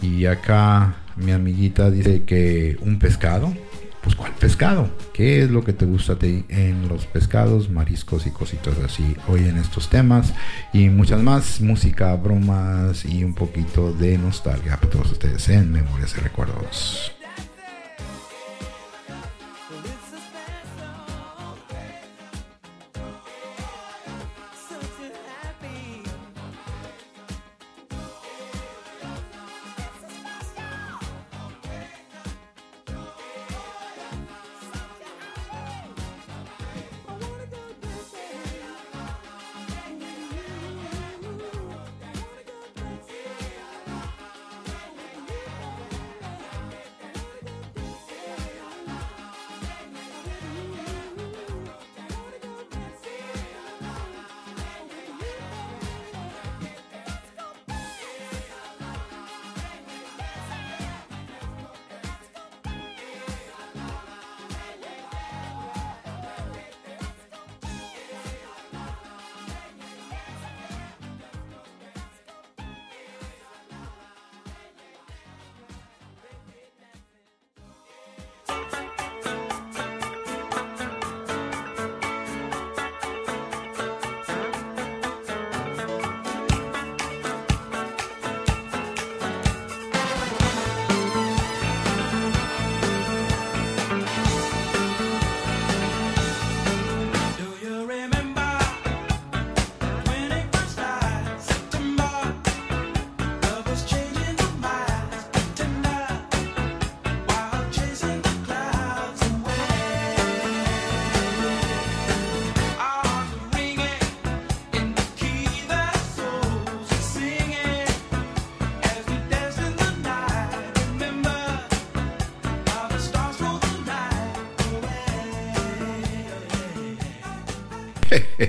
Y 0.00 0.26
acá 0.26 0.96
mi 1.16 1.32
amiguita 1.32 1.90
dice 1.90 2.24
que 2.24 2.76
un 2.80 2.98
pescado. 2.98 3.54
Pues 4.02 4.16
¿cuál 4.16 4.32
pescado? 4.32 4.90
¿Qué 5.14 5.42
es 5.42 5.50
lo 5.50 5.64
que 5.64 5.72
te 5.72 5.86
gusta 5.86 6.12
a 6.12 6.16
en 6.20 6.88
los 6.88 7.06
pescados, 7.06 7.70
mariscos 7.70 8.26
y 8.26 8.30
cositas 8.30 8.78
así? 8.84 9.16
Hoy 9.28 9.48
en 9.48 9.56
estos 9.56 9.88
temas 9.88 10.34
y 10.74 10.90
muchas 10.90 11.22
más, 11.22 11.62
música, 11.62 12.14
bromas 12.14 13.06
y 13.06 13.24
un 13.24 13.34
poquito 13.34 13.94
de 13.94 14.18
nostalgia 14.18 14.76
para 14.76 14.90
todos 14.90 15.12
ustedes 15.12 15.48
en 15.48 15.72
Memorias 15.72 16.14
y 16.18 16.20
Recuerdos. 16.20 17.23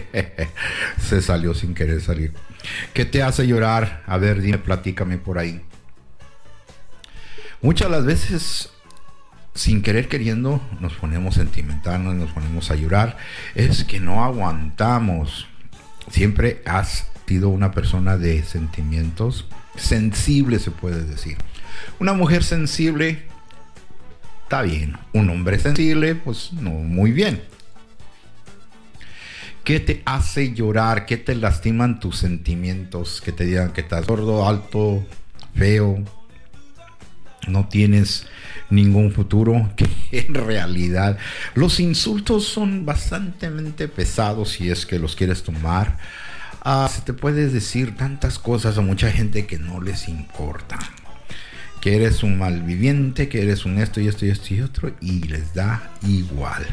Se 1.02 1.22
salió 1.22 1.54
sin 1.54 1.74
querer 1.74 2.02
salir. 2.02 2.34
¿Qué 2.94 3.06
te 3.06 3.24
hace 3.24 3.48
llorar? 3.48 4.04
A 4.08 4.18
ver, 4.18 4.42
dime, 4.42 4.58
platícame 4.58 5.18
por 5.18 5.38
ahí. 5.38 5.62
Muchas 7.62 7.90
las 7.90 8.06
veces, 8.06 8.70
sin 9.54 9.82
querer 9.82 10.08
queriendo, 10.08 10.62
nos 10.80 10.94
ponemos 10.94 11.36
sentimentales, 11.36 12.14
nos 12.14 12.32
ponemos 12.32 12.70
a 12.72 12.76
llorar. 12.76 13.18
Es 13.56 13.84
que 13.84 14.00
no 14.00 14.24
aguantamos. 14.24 15.48
Siempre 16.10 16.62
has 16.66 17.08
sido 17.28 17.50
una 17.50 17.72
persona 17.72 18.18
de 18.18 18.44
sentimientos 18.44 19.48
sensible, 19.76 20.60
se 20.60 20.72
puede 20.72 21.04
decir. 21.04 21.38
Una 22.00 22.14
mujer 22.14 22.44
sensible, 22.44 23.24
está 24.44 24.62
bien. 24.62 24.98
Un 25.14 25.30
hombre 25.30 25.60
sensible, 25.60 26.16
pues 26.16 26.54
no 26.54 26.70
muy 26.70 27.12
bien. 27.12 27.42
¿Qué 29.66 29.80
te 29.80 30.04
hace 30.06 30.54
llorar? 30.54 31.08
¿Qué 31.08 31.18
te 31.18 31.34
lastiman 31.34 32.00
tus 32.00 32.20
sentimientos? 32.20 33.20
Que 33.20 33.32
te 33.32 33.46
digan 33.46 33.74
que 33.74 33.82
estás 33.82 34.06
gordo, 34.06 34.48
alto, 34.48 35.04
feo, 35.56 36.04
no 37.48 37.68
tienes 37.68 38.28
ningún 38.70 39.12
futuro, 39.12 39.72
que 39.76 39.88
en 40.12 40.36
realidad 40.36 41.18
los 41.56 41.80
insultos 41.80 42.46
son 42.46 42.86
bastante 42.86 43.88
pesados 43.88 44.50
si 44.52 44.70
es 44.70 44.86
que 44.86 45.00
los 45.00 45.16
quieres 45.16 45.42
tomar. 45.42 45.98
Ah, 46.62 46.88
se 46.94 47.02
te 47.02 47.14
puedes 47.14 47.52
decir 47.52 47.98
tantas 47.98 48.38
cosas 48.38 48.78
a 48.78 48.82
mucha 48.82 49.12
gente 49.12 49.48
que 49.48 49.58
no 49.58 49.82
les 49.82 50.08
importa. 50.08 50.78
Que 51.82 51.96
eres 51.96 52.22
un 52.22 52.38
malviviente, 52.38 53.30
que 53.30 53.42
eres 53.42 53.66
un 53.66 53.80
esto 53.80 54.00
y 54.00 54.10
esto 54.10 54.28
y 54.28 54.30
esto 54.30 54.54
y 54.54 54.62
otro, 54.62 54.96
y 55.02 55.24
les 55.24 55.56
da 55.56 55.90
igual. 56.04 56.68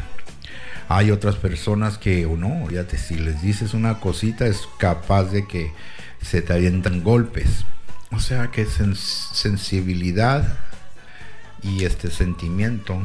Hay 0.95 1.09
otras 1.09 1.37
personas 1.37 1.97
que, 1.97 2.27
o 2.27 2.37
no, 2.37 2.67
te 2.85 2.99
si 2.99 3.15
les 3.15 3.41
dices 3.41 3.73
una 3.73 3.99
cosita 3.99 4.45
es 4.45 4.69
capaz 4.77 5.23
de 5.23 5.47
que 5.47 5.73
se 6.21 6.43
te 6.43 6.53
avientan 6.53 7.01
golpes. 7.01 7.65
O 8.11 8.19
sea 8.19 8.51
que 8.51 8.67
sensibilidad 8.67 10.59
y 11.63 11.85
este 11.85 12.11
sentimiento 12.11 13.01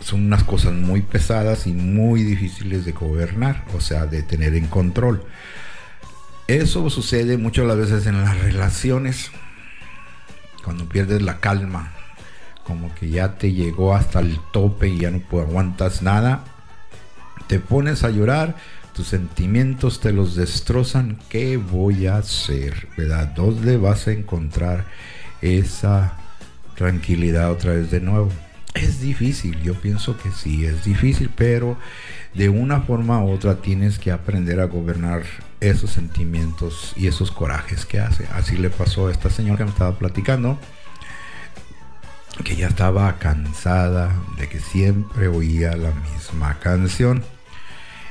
son 0.00 0.24
unas 0.24 0.42
cosas 0.42 0.72
muy 0.72 1.02
pesadas 1.02 1.66
y 1.66 1.72
muy 1.74 2.22
difíciles 2.22 2.86
de 2.86 2.92
gobernar, 2.92 3.62
o 3.74 3.80
sea, 3.82 4.06
de 4.06 4.22
tener 4.22 4.54
en 4.54 4.66
control. 4.66 5.22
Eso 6.46 6.88
sucede 6.88 7.36
muchas 7.36 7.66
las 7.66 7.76
veces 7.76 8.06
en 8.06 8.24
las 8.24 8.38
relaciones, 8.38 9.30
cuando 10.64 10.88
pierdes 10.88 11.20
la 11.20 11.40
calma, 11.40 11.92
como 12.64 12.94
que 12.94 13.10
ya 13.10 13.36
te 13.36 13.52
llegó 13.52 13.94
hasta 13.94 14.20
el 14.20 14.40
tope 14.50 14.88
y 14.88 15.00
ya 15.00 15.10
no 15.10 15.20
aguantas 15.42 16.00
nada 16.00 16.42
te 17.48 17.58
pones 17.58 18.04
a 18.04 18.10
llorar, 18.10 18.54
tus 18.92 19.08
sentimientos 19.08 20.00
te 20.00 20.12
los 20.12 20.36
destrozan, 20.36 21.18
¿qué 21.28 21.56
voy 21.56 22.06
a 22.06 22.18
hacer? 22.18 22.88
¿Verdad? 22.96 23.28
¿Dónde 23.28 23.78
vas 23.78 24.06
a 24.06 24.12
encontrar 24.12 24.84
esa 25.40 26.16
tranquilidad 26.76 27.50
otra 27.50 27.72
vez 27.72 27.90
de 27.90 28.00
nuevo? 28.00 28.30
Es 28.74 29.00
difícil, 29.00 29.60
yo 29.62 29.74
pienso 29.74 30.16
que 30.18 30.30
sí, 30.30 30.66
es 30.66 30.84
difícil, 30.84 31.30
pero 31.34 31.78
de 32.34 32.50
una 32.50 32.82
forma 32.82 33.24
u 33.24 33.30
otra 33.30 33.56
tienes 33.56 33.98
que 33.98 34.12
aprender 34.12 34.60
a 34.60 34.66
gobernar 34.66 35.22
esos 35.60 35.90
sentimientos 35.90 36.92
y 36.96 37.06
esos 37.06 37.30
corajes 37.30 37.86
que 37.86 37.98
hace. 37.98 38.26
Así 38.34 38.56
le 38.58 38.68
pasó 38.68 39.08
a 39.08 39.10
esta 39.10 39.30
señora 39.30 39.58
que 39.58 39.64
me 39.64 39.70
estaba 39.70 39.98
platicando, 39.98 40.58
que 42.44 42.56
ya 42.56 42.68
estaba 42.68 43.18
cansada 43.18 44.14
de 44.36 44.48
que 44.48 44.60
siempre 44.60 45.28
oía 45.28 45.74
la 45.76 45.92
misma 45.92 46.58
canción 46.60 47.24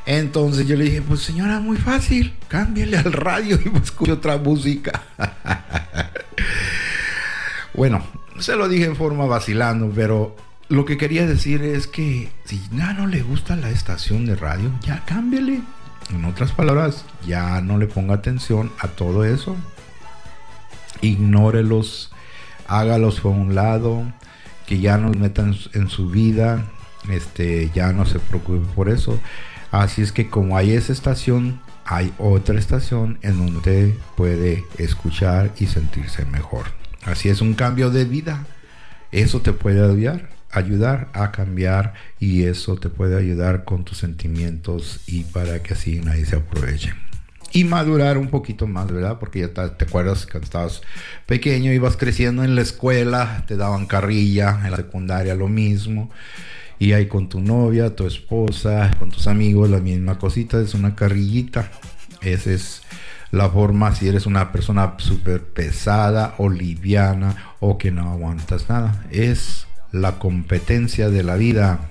entonces 0.08 0.66
yo 0.66 0.78
le 0.78 0.86
dije, 0.86 1.02
pues 1.02 1.20
señora, 1.20 1.60
muy 1.60 1.76
fácil, 1.76 2.34
cámbiale 2.48 2.98
al 2.98 3.12
radio 3.12 3.60
y 3.64 3.68
busque 3.68 4.10
otra 4.10 4.38
música. 4.38 5.04
bueno, 7.74 8.02
se 8.40 8.56
lo 8.56 8.70
dije 8.70 8.86
en 8.86 8.96
forma 8.96 9.26
vacilando, 9.26 9.92
pero 9.94 10.34
lo 10.70 10.86
que 10.86 10.98
quería 10.98 11.28
decir 11.28 11.62
es 11.62 11.88
que 11.88 12.30
si 12.46 12.62
ya 12.72 12.94
no 12.94 13.06
le 13.06 13.22
gusta 13.22 13.58
la 13.58 13.70
estación 13.70 14.26
de 14.26 14.38
radio, 14.38 14.72
ya 14.82 15.04
cámbiale. 15.04 15.60
En 16.10 16.24
otras 16.24 16.54
palabras, 16.54 17.04
ya 17.26 17.60
no 17.60 17.78
le 17.78 17.88
ponga 17.88 18.16
atención 18.16 18.72
a 18.80 18.88
todo 18.88 19.26
eso. 19.26 19.58
Ignórelos, 21.02 22.14
hágalos 22.66 23.20
por 23.20 23.34
un 23.34 23.56
lado, 23.56 24.04
que 24.68 24.80
ya 24.80 24.98
no 24.98 25.10
metan 25.10 25.54
en 25.74 25.90
su 25.90 26.08
vida, 26.08 26.64
este, 27.10 27.72
ya 27.76 27.92
no 27.92 28.06
se 28.06 28.20
preocupe 28.20 28.66
por 28.74 28.88
eso. 28.88 29.20
Así 29.72 30.02
es 30.02 30.12
que 30.12 30.30
como 30.30 30.58
hay 30.58 30.72
esa 30.72 30.94
estación, 30.94 31.60
hay 31.86 32.14
otra 32.18 32.60
estación 32.60 33.18
en 33.22 33.38
donde 33.38 33.96
puede 34.16 34.66
escuchar 34.78 35.52
y 35.58 35.68
sentirse 35.68 36.26
mejor. 36.26 36.66
Así 37.04 37.30
es 37.30 37.40
un 37.40 37.54
cambio 37.54 37.90
de 37.90 38.04
vida 38.04 38.46
Eso 39.14 39.40
te 39.40 39.54
puede 39.54 39.82
ayudar, 39.82 40.30
ayudar 40.52 41.08
a 41.14 41.32
cambiar 41.32 41.94
y 42.20 42.44
eso 42.44 42.76
te 42.76 42.90
puede 42.90 43.18
ayudar 43.18 43.64
con 43.64 43.86
tus 43.86 44.00
sentimientos 44.00 45.00
y 45.08 45.24
para 45.24 45.64
que 45.64 45.74
así 45.74 46.00
nadie 46.00 46.26
se 46.26 46.36
aproveche. 46.36 46.94
Y 47.54 47.64
madurar 47.64 48.18
un 48.18 48.28
poquito 48.28 48.68
más, 48.68 48.92
¿verdad? 48.92 49.18
Porque 49.20 49.40
ya 49.40 49.54
te, 49.54 49.70
te 49.70 49.86
acuerdas 49.86 50.26
cuando 50.26 50.46
estabas 50.46 50.82
pequeño, 51.26 51.72
ibas 51.72 51.96
creciendo 51.96 52.44
en 52.44 52.56
la 52.56 52.62
escuela, 52.62 53.46
te 53.48 53.56
daban 53.56 53.86
carrilla, 53.86 54.60
en 54.66 54.72
la 54.72 54.78
secundaria 54.78 55.34
lo 55.34 55.48
mismo 55.48 56.12
y 56.80 56.94
ahí 56.94 57.08
con 57.08 57.30
tu 57.30 57.40
novia, 57.40 57.96
tu 57.96 58.06
esposa, 58.06 58.92
con 59.00 59.10
tus 59.10 59.28
amigos, 59.28 59.70
la 59.70 59.80
misma 59.80 60.20
cosita, 60.20 60.60
es 60.62 60.74
una 60.74 60.96
carrillita. 60.96 61.72
Esa 62.22 62.52
es 62.52 62.84
la 63.32 63.50
forma 63.50 63.94
si 63.94 64.08
eres 64.08 64.26
una 64.26 64.52
persona 64.52 64.96
súper 64.98 65.44
pesada 65.44 66.36
o 66.38 66.50
liviana 66.50 67.56
o 67.60 67.78
que 67.78 67.92
no 67.92 68.12
aguantas 68.12 68.70
nada. 68.70 69.06
Es 69.12 69.68
la 69.92 70.20
competencia 70.20 71.10
de 71.10 71.24
la 71.24 71.36
vida. 71.36 71.90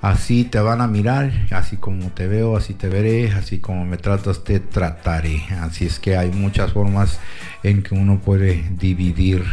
Así 0.00 0.44
te 0.44 0.60
van 0.60 0.80
a 0.80 0.86
mirar, 0.86 1.30
así 1.50 1.76
como 1.76 2.10
te 2.12 2.26
veo, 2.26 2.56
así 2.56 2.72
te 2.72 2.88
veré, 2.88 3.32
así 3.32 3.58
como 3.58 3.84
me 3.84 3.98
tratas, 3.98 4.44
te 4.44 4.60
trataré. 4.60 5.42
Así 5.60 5.84
es 5.84 5.98
que 5.98 6.16
hay 6.16 6.30
muchas 6.30 6.72
formas 6.72 7.20
en 7.62 7.82
que 7.82 7.94
uno 7.94 8.18
puede 8.20 8.64
dividir 8.78 9.44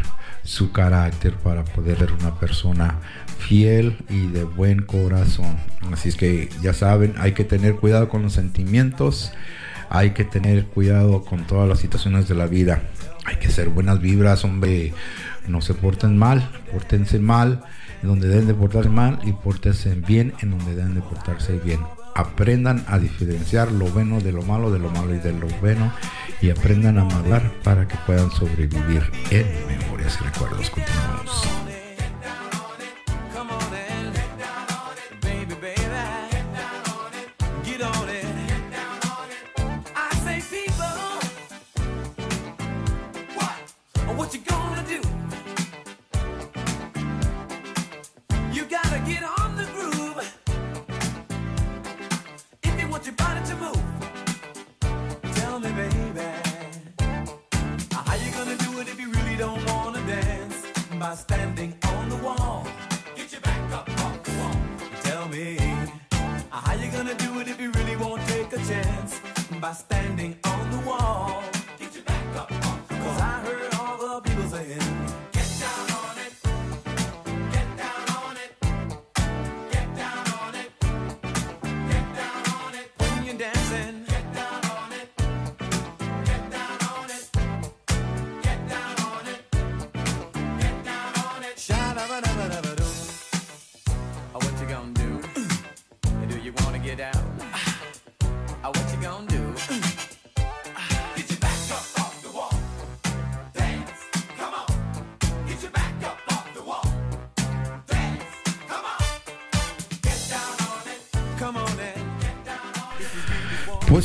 su 0.44 0.72
carácter 0.72 1.34
para 1.34 1.66
poder 1.66 1.98
ser 1.98 2.14
una 2.14 2.40
persona 2.40 3.02
fiel 3.38 3.98
y 4.10 4.28
de 4.28 4.44
buen 4.44 4.82
corazón. 4.82 5.58
Así 5.92 6.10
es 6.10 6.16
que 6.16 6.50
ya 6.62 6.74
saben, 6.74 7.14
hay 7.18 7.34
que 7.34 7.44
tener 7.44 7.76
cuidado 7.76 8.10
con 8.10 8.24
los 8.24 8.34
sentimientos, 8.34 9.32
hay 9.90 10.12
que 10.12 10.26
tener 10.26 10.66
cuidado 10.66 11.24
con 11.24 11.48
todas 11.48 11.68
las 11.68 11.80
situaciones 11.80 12.28
de 12.28 12.36
la 12.36 12.48
vida. 12.48 12.82
Hay 13.26 13.38
que 13.38 13.50
ser 13.50 13.70
buenas 13.70 14.00
vibras, 14.00 14.44
hombre. 14.44 14.94
No 15.48 15.62
se 15.62 15.74
porten 15.74 16.18
mal, 16.18 16.50
portense 16.72 17.20
mal 17.20 17.64
en 18.02 18.10
donde 18.10 18.28
deben 18.28 18.48
de 18.48 18.54
portarse 18.54 18.90
mal 18.90 19.20
y 19.24 19.32
portense 19.32 19.96
bien 19.96 20.34
en 20.42 20.52
donde 20.52 20.76
deben 20.76 20.96
de 20.96 21.02
portarse 21.02 21.58
bien. 21.58 21.80
Aprendan 22.16 22.84
a 22.88 23.00
diferenciar 23.00 23.72
lo 23.72 23.86
bueno 23.86 24.20
de 24.20 24.32
lo 24.32 24.42
malo, 24.42 24.72
de 24.72 24.80
lo 24.80 24.90
malo 24.90 25.14
y 25.14 25.20
de 25.20 25.34
lo 25.34 25.48
bueno 25.62 25.92
y 26.42 26.50
aprendan 26.50 26.98
a 26.98 27.02
amar 27.02 27.52
para 27.64 27.88
que 27.88 27.96
puedan 28.06 28.32
sobrevivir 28.32 29.04
en 29.32 29.48
memorias 29.68 30.18
y 30.22 30.26
recuerdos. 30.26 30.70
Continuamos. 30.70 31.67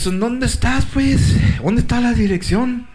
Pues 0.03 0.15
¿en 0.15 0.19
dónde 0.19 0.47
estás, 0.47 0.85
pues? 0.87 1.37
¿Dónde 1.63 1.83
está 1.83 2.01
la 2.01 2.13
dirección? 2.13 2.89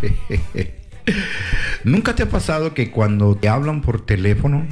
¿Nunca 1.84 2.14
te 2.14 2.22
ha 2.22 2.30
pasado 2.30 2.72
que 2.72 2.90
cuando 2.90 3.36
te 3.36 3.50
hablan 3.50 3.82
por 3.82 4.06
teléfono 4.06 4.66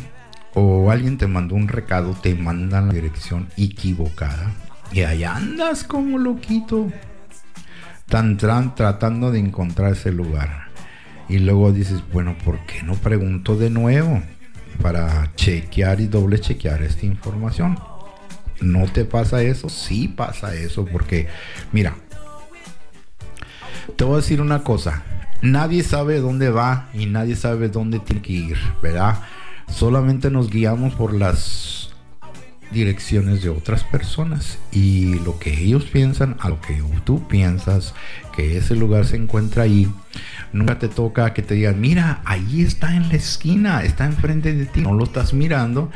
o 0.54 0.90
alguien 0.90 1.18
te 1.18 1.26
mandó 1.26 1.56
un 1.56 1.68
recado, 1.68 2.14
te 2.14 2.34
mandan 2.34 2.86
la 2.88 2.94
dirección 2.94 3.46
equivocada? 3.58 4.54
Y 4.90 5.00
ahí 5.02 5.22
andas 5.22 5.84
como 5.84 6.16
loquito, 6.16 6.90
tan, 8.06 8.38
tan 8.38 8.74
tratando 8.74 9.30
de 9.30 9.40
encontrar 9.40 9.92
ese 9.92 10.12
lugar. 10.12 10.68
Y 11.28 11.40
luego 11.40 11.72
dices, 11.72 12.02
bueno, 12.10 12.38
¿por 12.42 12.64
qué 12.64 12.82
no 12.82 12.94
pregunto 12.94 13.58
de 13.58 13.68
nuevo? 13.68 14.22
Para 14.80 15.30
chequear 15.36 16.00
y 16.00 16.06
doble 16.06 16.40
chequear 16.40 16.82
esta 16.82 17.04
información. 17.04 17.78
¿No 18.60 18.86
te 18.86 19.04
pasa 19.04 19.42
eso? 19.42 19.68
Sí 19.68 20.08
pasa 20.08 20.54
eso, 20.54 20.84
porque 20.84 21.28
mira, 21.72 21.96
te 23.96 24.04
voy 24.04 24.14
a 24.14 24.16
decir 24.18 24.40
una 24.40 24.62
cosa, 24.62 25.02
nadie 25.42 25.82
sabe 25.82 26.20
dónde 26.20 26.50
va 26.50 26.88
y 26.94 27.06
nadie 27.06 27.36
sabe 27.36 27.68
dónde 27.68 27.98
tiene 28.00 28.22
que 28.22 28.32
ir, 28.32 28.56
¿verdad? 28.82 29.20
Solamente 29.68 30.30
nos 30.30 30.50
guiamos 30.50 30.94
por 30.94 31.14
las 31.14 31.90
direcciones 32.70 33.42
de 33.42 33.48
otras 33.48 33.82
personas 33.84 34.58
y 34.70 35.18
lo 35.20 35.38
que 35.38 35.52
ellos 35.52 35.86
piensan 35.86 36.36
a 36.40 36.48
lo 36.48 36.60
que 36.60 36.80
tú 37.04 37.26
piensas 37.26 37.94
que 38.34 38.58
ese 38.58 38.76
lugar 38.76 39.06
se 39.06 39.16
encuentra 39.16 39.64
ahí 39.64 39.90
nunca 40.52 40.78
te 40.78 40.88
toca 40.88 41.34
que 41.34 41.42
te 41.42 41.54
digan 41.54 41.80
mira 41.80 42.22
ahí 42.24 42.62
está 42.62 42.94
en 42.94 43.08
la 43.08 43.16
esquina 43.16 43.82
está 43.82 44.06
enfrente 44.06 44.52
de 44.52 44.66
ti 44.66 44.82
no 44.82 44.94
lo 44.94 45.04
estás 45.04 45.34
mirando 45.34 45.90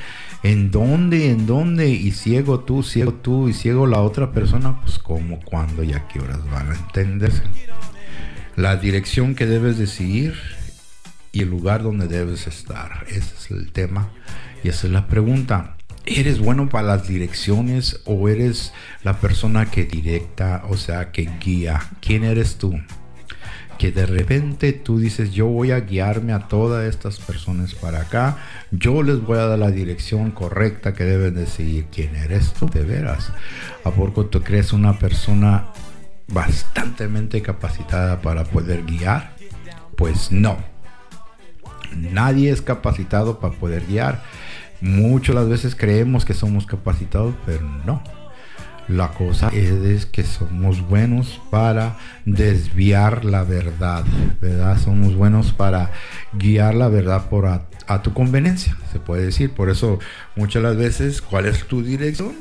¿En 0.45 0.71
dónde? 0.71 1.31
¿En 1.31 1.47
dónde? 1.47 1.89
Y 1.89 2.13
ciego 2.13 2.61
tú, 2.61 2.83
ciego 2.83 3.15
tú 3.15 3.49
y 3.49 3.55
ciego 3.55 3.87
la 3.87 4.03
otra 4.03 4.31
persona, 4.31 4.79
pues 4.83 4.99
como, 4.99 5.41
cuándo 5.41 5.83
y 5.83 5.95
a 5.95 6.07
qué 6.07 6.21
horas 6.21 6.45
van 6.51 6.71
a 6.71 6.77
entenderse. 6.77 7.43
La 8.55 8.77
dirección 8.77 9.35
que 9.35 9.47
debes 9.47 9.79
de 9.79 9.87
seguir 9.87 10.35
y 11.33 11.41
el 11.41 11.49
lugar 11.49 11.83
donde 11.83 12.09
debes 12.09 12.47
estar. 12.47 13.07
Ese 13.09 13.35
es 13.35 13.51
el 13.51 13.73
tema 13.73 14.11
y 14.63 14.69
esa 14.69 14.87
es 14.87 14.93
la 14.93 15.07
pregunta. 15.07 15.79
¿Eres 16.05 16.41
bueno 16.41 16.69
para 16.69 16.89
las 16.89 17.09
direcciones 17.09 18.03
o 18.05 18.29
eres 18.29 18.75
la 19.03 19.21
persona 19.21 19.71
que 19.71 19.85
directa, 19.85 20.65
o 20.69 20.77
sea, 20.77 21.11
que 21.11 21.31
guía? 21.41 21.81
¿Quién 22.03 22.23
eres 22.23 22.59
tú? 22.59 22.79
Que 23.79 23.93
de 23.93 24.07
repente 24.07 24.73
tú 24.73 24.99
dices, 24.99 25.33
yo 25.33 25.47
voy 25.47 25.71
a 25.71 25.81
guiarme 25.81 26.33
a 26.33 26.49
todas 26.49 26.85
estas 26.87 27.19
personas 27.19 27.75
para 27.75 28.03
acá, 28.03 28.39
yo 28.71 29.03
les 29.03 29.21
voy 29.21 29.39
a 29.39 29.47
dar 29.47 29.59
la 29.59 29.71
dirección 29.71 30.31
correcta 30.31 30.95
que 30.95 31.05
deben 31.05 31.35
de 31.35 31.47
seguir. 31.47 31.87
¿Quién 31.93 32.17
eres 32.17 32.53
tú 32.53 32.69
de 32.69 32.83
veras? 32.83 33.33
¿A 33.85 33.91
poco 33.91 34.27
tú 34.27 34.43
crees 34.43 34.73
una 34.73 34.99
persona 34.99 35.67
bastante 36.29 37.09
capacitada 37.43 38.21
para 38.21 38.45
poder 38.45 38.85
guiar? 38.85 39.35
Pues 39.97 40.33
no. 40.33 40.57
Nadie 41.97 42.51
es 42.51 42.63
capacitado 42.63 43.39
para 43.39 43.55
poder 43.55 43.87
guiar. 43.87 44.23
Muchas 44.81 45.35
las 45.35 45.49
veces 45.49 45.77
creemos 45.77 46.25
que 46.25 46.35
somos 46.35 46.67
capacitados, 46.67 47.35
pero 47.47 47.63
no 47.85 48.24
la 48.89 49.09
cosa 49.09 49.49
es 49.49 50.07
que 50.07 50.23
somos 50.23 50.87
buenos 50.87 51.41
para 51.51 51.97
desviar 52.25 53.25
la 53.25 53.43
verdad, 53.43 54.05
¿verdad? 54.41 54.79
Somos 54.79 55.15
buenos 55.15 55.53
para 55.53 55.91
guiar 56.35 56.75
la 56.75 56.89
verdad 56.89 57.29
por 57.29 57.47
a, 57.47 58.03
tu 58.03 58.13
conveniencia, 58.13 58.77
se 58.93 58.99
puede 58.99 59.27
decir. 59.27 59.51
Por 59.53 59.71
eso 59.71 59.99
muchas 60.37 60.63
las 60.63 60.77
veces, 60.77 61.23
¿cuál 61.23 61.47
es 61.47 61.65
tu 61.67 61.83
dirección? 61.83 62.35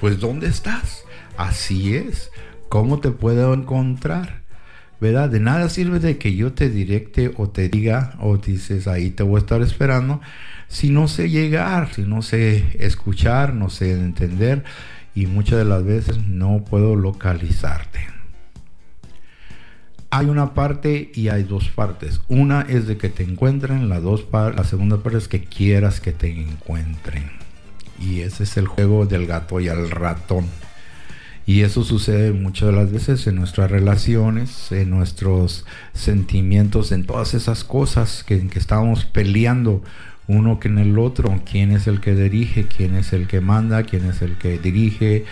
Pues 0.00 0.20
¿dónde 0.20 0.46
estás? 0.48 1.04
Así 1.36 1.96
es. 1.96 2.30
¿Cómo 2.68 3.00
te 3.00 3.10
puedo 3.10 3.52
encontrar? 3.52 4.40
¿Verdad? 5.00 5.30
De 5.30 5.40
nada 5.40 5.68
sirve 5.68 5.98
de 5.98 6.18
que 6.18 6.34
yo 6.34 6.52
te 6.52 6.68
directe 6.68 7.32
o 7.36 7.48
te 7.48 7.68
diga 7.68 8.14
o 8.20 8.36
dices 8.36 8.86
ahí 8.86 9.10
te 9.10 9.22
voy 9.22 9.36
a 9.36 9.40
estar 9.40 9.62
esperando 9.62 10.20
si 10.68 10.90
no 10.90 11.08
sé 11.08 11.28
llegar, 11.28 11.92
si 11.92 12.02
no 12.02 12.22
sé 12.22 12.64
escuchar, 12.78 13.54
no 13.54 13.70
sé 13.70 13.92
entender 13.92 14.62
y 15.14 15.26
muchas 15.26 15.58
de 15.58 15.64
las 15.64 15.84
veces 15.84 16.18
no 16.26 16.64
puedo 16.68 16.96
localizarte. 16.96 18.00
hay 20.12 20.26
una 20.26 20.54
parte 20.54 21.12
y 21.14 21.28
hay 21.28 21.44
dos 21.44 21.68
partes. 21.68 22.20
Una 22.28 22.62
es 22.62 22.88
de 22.88 22.96
que 22.96 23.08
te 23.08 23.22
encuentren, 23.22 23.88
la, 23.88 24.00
dos 24.00 24.26
la 24.32 24.64
segunda 24.64 24.98
parte 24.98 25.18
es 25.18 25.28
que 25.28 25.44
quieras 25.44 26.00
que 26.00 26.12
te 26.12 26.28
encuentren. 26.28 27.30
Y 28.00 28.20
ese 28.20 28.42
es 28.42 28.56
el 28.56 28.66
juego 28.66 29.06
del 29.06 29.26
gato 29.26 29.60
y 29.60 29.68
el 29.68 29.90
ratón. 29.90 30.46
Y 31.46 31.62
eso 31.62 31.84
sucede 31.84 32.32
muchas 32.32 32.68
de 32.68 32.76
las 32.76 32.92
veces 32.92 33.26
en 33.26 33.36
nuestras 33.36 33.70
relaciones, 33.70 34.70
en 34.72 34.90
nuestros 34.90 35.64
sentimientos, 35.94 36.92
en 36.92 37.04
todas 37.04 37.34
esas 37.34 37.64
cosas 37.64 38.24
que, 38.24 38.46
que 38.48 38.58
estamos 38.58 39.04
peleando 39.04 39.82
uno 40.30 40.60
que 40.60 40.68
en 40.68 40.78
el 40.78 40.98
otro, 40.98 41.42
quién 41.50 41.72
es 41.72 41.86
el 41.86 42.00
que 42.00 42.14
dirige, 42.14 42.66
quién 42.66 42.94
es 42.94 43.12
el 43.12 43.26
que 43.26 43.40
manda, 43.40 43.82
quién 43.82 44.04
es 44.06 44.22
el 44.22 44.38
que 44.38 44.58
dirige, 44.58 45.24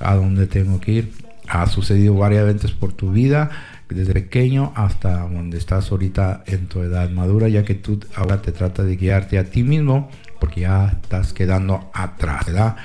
a 0.00 0.14
dónde 0.14 0.46
tengo 0.46 0.80
que 0.80 0.92
ir. 0.92 1.12
Ha 1.48 1.66
sucedido 1.66 2.14
varias 2.14 2.44
veces 2.46 2.72
por 2.72 2.92
tu 2.92 3.12
vida, 3.12 3.50
desde 3.88 4.14
pequeño 4.14 4.72
hasta 4.74 5.20
donde 5.20 5.58
estás 5.58 5.92
ahorita 5.92 6.42
en 6.46 6.66
tu 6.66 6.80
edad 6.82 7.08
madura, 7.10 7.48
ya 7.48 7.64
que 7.64 7.74
tú 7.74 8.00
ahora 8.16 8.42
te 8.42 8.50
trata 8.50 8.82
de 8.82 8.96
guiarte 8.96 9.38
a 9.38 9.44
ti 9.44 9.62
mismo, 9.62 10.10
porque 10.40 10.62
ya 10.62 10.98
estás 11.02 11.32
quedando 11.32 11.90
atrás, 11.92 12.46
¿verdad? 12.46 12.76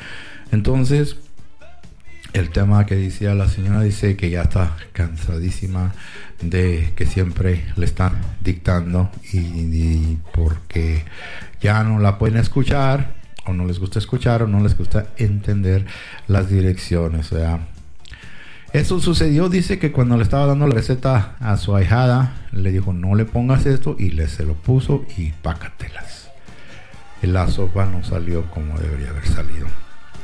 Entonces, 0.52 1.18
el 2.34 2.50
tema 2.50 2.86
que 2.86 2.96
decía 2.96 3.36
la 3.36 3.48
señora 3.48 3.82
dice 3.82 4.16
que 4.16 4.30
ya 4.30 4.44
está 4.44 4.76
cansadísima 4.94 5.94
de 6.42 6.94
que 6.96 7.06
siempre 7.06 7.66
le 7.76 7.86
están 7.86 8.14
dictando 8.42 9.12
y, 9.34 10.18
porque 10.34 11.04
ya 11.62 11.84
no 11.84 12.00
la 12.00 12.18
pueden 12.18 12.38
escuchar 12.38 13.16
o 13.46 13.54
no 13.54 13.66
les 13.66 13.80
gusta 13.80 14.00
escuchar 14.00 14.44
o 14.44 14.48
no 14.48 14.62
les 14.62 14.78
gusta 14.78 15.08
entender 15.18 15.86
las 16.28 16.50
direcciones. 16.50 17.32
Eso 18.74 19.02
sucedió, 19.02 19.50
dice 19.50 19.80
que 19.80 19.92
cuando 19.92 20.16
le 20.16 20.24
estaba 20.24 20.46
dando 20.46 20.68
la 20.68 20.76
receta 20.76 21.36
a 21.40 21.58
su 21.58 21.76
ahijada, 21.76 22.48
le 22.54 22.72
dijo 22.72 22.94
no 22.94 23.16
le 23.16 23.26
pongas 23.26 23.66
esto 23.66 23.96
y 24.00 24.12
le 24.12 24.28
se 24.28 24.46
lo 24.46 24.54
puso 24.54 25.06
y 25.18 25.32
pácatelas. 25.32 26.30
La 27.22 27.48
sopa 27.50 27.86
no 27.86 28.04
salió 28.04 28.50
como 28.50 28.80
debería 28.80 29.10
haber 29.10 29.28
salido. 29.28 29.68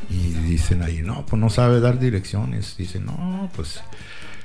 Y 0.10 0.34
dicen 0.48 0.84
ahí, 0.84 1.02
no, 1.02 1.26
pues 1.26 1.40
no 1.40 1.50
sabe 1.50 1.80
dar 1.80 2.00
direcciones. 2.00 2.76
Dicen, 2.78 3.06
no, 3.06 3.50
pues 3.56 3.82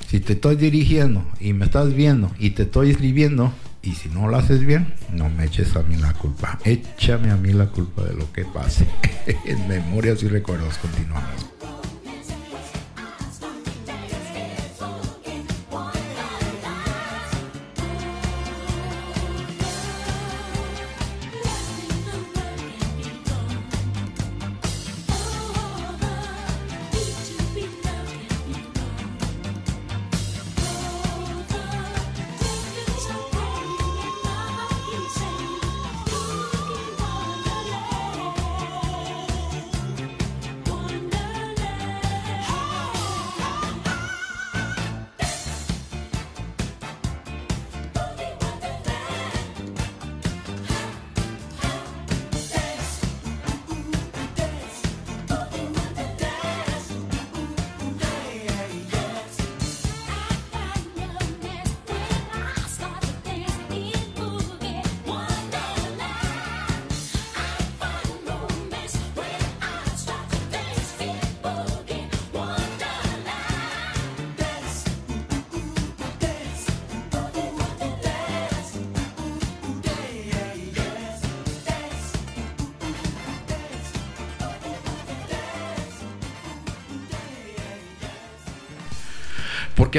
si 0.08 0.20
te 0.20 0.34
estoy 0.34 0.56
dirigiendo 0.56 1.24
y 1.40 1.52
me 1.52 1.64
estás 1.64 1.94
viendo 1.94 2.30
y 2.38 2.50
te 2.50 2.64
estoy 2.64 2.90
escribiendo 2.90 3.52
y 3.82 3.94
si 3.94 4.08
no 4.08 4.28
lo 4.28 4.36
haces 4.36 4.64
bien, 4.64 4.94
no 5.12 5.28
me 5.28 5.44
eches 5.44 5.74
a 5.74 5.82
mí 5.82 5.96
la 5.96 6.12
culpa. 6.14 6.58
Échame 6.64 7.30
a 7.30 7.36
mí 7.36 7.52
la 7.52 7.66
culpa 7.66 8.04
de 8.04 8.14
lo 8.14 8.30
que 8.32 8.44
pase. 8.44 8.86
en 9.44 9.68
memorias 9.68 10.22
y 10.22 10.28
recuerdos 10.28 10.78
continuamos. 10.78 11.61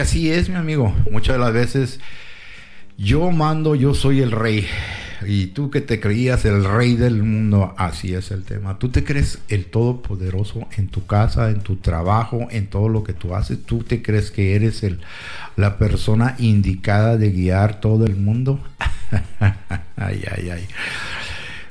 Así 0.03 0.29
es, 0.29 0.49
mi 0.49 0.55
amigo. 0.55 0.93
Muchas 1.09 1.35
de 1.35 1.39
las 1.39 1.53
veces 1.53 1.99
yo 2.97 3.31
mando, 3.31 3.73
yo 3.73 3.93
soy 3.93 4.19
el 4.19 4.31
rey. 4.31 4.67
Y 5.25 5.47
tú 5.47 5.71
que 5.71 5.79
te 5.79 6.01
creías 6.01 6.43
el 6.43 6.65
rey 6.65 6.97
del 6.97 7.23
mundo, 7.23 7.73
así 7.77 8.13
es 8.13 8.31
el 8.31 8.43
tema. 8.43 8.77
Tú 8.77 8.89
te 8.89 9.05
crees 9.05 9.39
el 9.47 9.65
todopoderoso 9.65 10.67
en 10.75 10.89
tu 10.89 11.05
casa, 11.05 11.49
en 11.49 11.61
tu 11.61 11.77
trabajo, 11.77 12.47
en 12.51 12.67
todo 12.67 12.89
lo 12.89 13.05
que 13.05 13.13
tú 13.13 13.33
haces. 13.33 13.63
Tú 13.63 13.83
te 13.83 14.01
crees 14.01 14.31
que 14.31 14.55
eres 14.55 14.83
el, 14.83 14.99
la 15.55 15.77
persona 15.77 16.35
indicada 16.37 17.15
de 17.15 17.31
guiar 17.31 17.79
todo 17.79 18.05
el 18.05 18.17
mundo. 18.17 18.59
ay, 19.95 20.21
ay, 20.35 20.49
ay. 20.49 20.67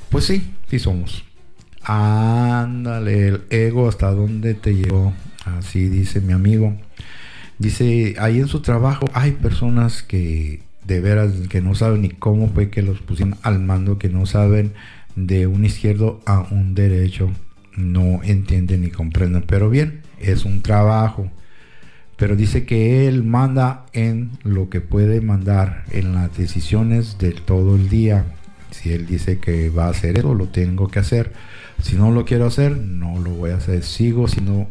Pues 0.08 0.24
sí, 0.24 0.54
sí 0.70 0.78
somos. 0.78 1.22
Ándale, 1.82 3.28
el 3.28 3.42
ego 3.50 3.90
hasta 3.90 4.10
dónde 4.10 4.54
te 4.54 4.74
llevó. 4.74 5.12
Así 5.44 5.90
dice 5.90 6.22
mi 6.22 6.32
amigo. 6.32 6.74
Dice, 7.62 8.16
ahí 8.18 8.40
en 8.40 8.48
su 8.48 8.60
trabajo 8.60 9.06
hay 9.14 9.30
personas 9.30 10.02
que 10.02 10.62
de 10.84 11.00
veras 11.00 11.30
que 11.48 11.60
no 11.60 11.76
saben 11.76 12.02
ni 12.02 12.08
cómo 12.08 12.48
fue 12.48 12.70
que 12.70 12.82
los 12.82 13.00
pusieron 13.00 13.36
al 13.42 13.60
mando, 13.60 13.98
que 13.98 14.08
no 14.08 14.26
saben 14.26 14.72
de 15.14 15.46
un 15.46 15.64
izquierdo 15.64 16.20
a 16.26 16.40
un 16.50 16.74
derecho, 16.74 17.30
no 17.76 18.20
entienden 18.24 18.80
ni 18.80 18.90
comprenden. 18.90 19.44
Pero 19.46 19.70
bien, 19.70 20.00
es 20.18 20.44
un 20.44 20.62
trabajo. 20.62 21.30
Pero 22.16 22.34
dice 22.34 22.66
que 22.66 23.06
él 23.06 23.22
manda 23.22 23.86
en 23.92 24.32
lo 24.42 24.68
que 24.68 24.80
puede 24.80 25.20
mandar, 25.20 25.84
en 25.92 26.14
las 26.14 26.36
decisiones 26.36 27.16
de 27.18 27.30
todo 27.30 27.76
el 27.76 27.88
día. 27.88 28.24
Si 28.72 28.92
él 28.92 29.06
dice 29.06 29.38
que 29.38 29.70
va 29.70 29.86
a 29.86 29.90
hacer 29.90 30.18
eso, 30.18 30.34
lo 30.34 30.48
tengo 30.48 30.88
que 30.88 30.98
hacer. 30.98 31.32
Si 31.80 31.94
no 31.94 32.10
lo 32.10 32.24
quiero 32.24 32.46
hacer, 32.46 32.76
no 32.76 33.20
lo 33.20 33.30
voy 33.30 33.52
a 33.52 33.58
hacer. 33.58 33.84
Sigo 33.84 34.26
siendo 34.26 34.66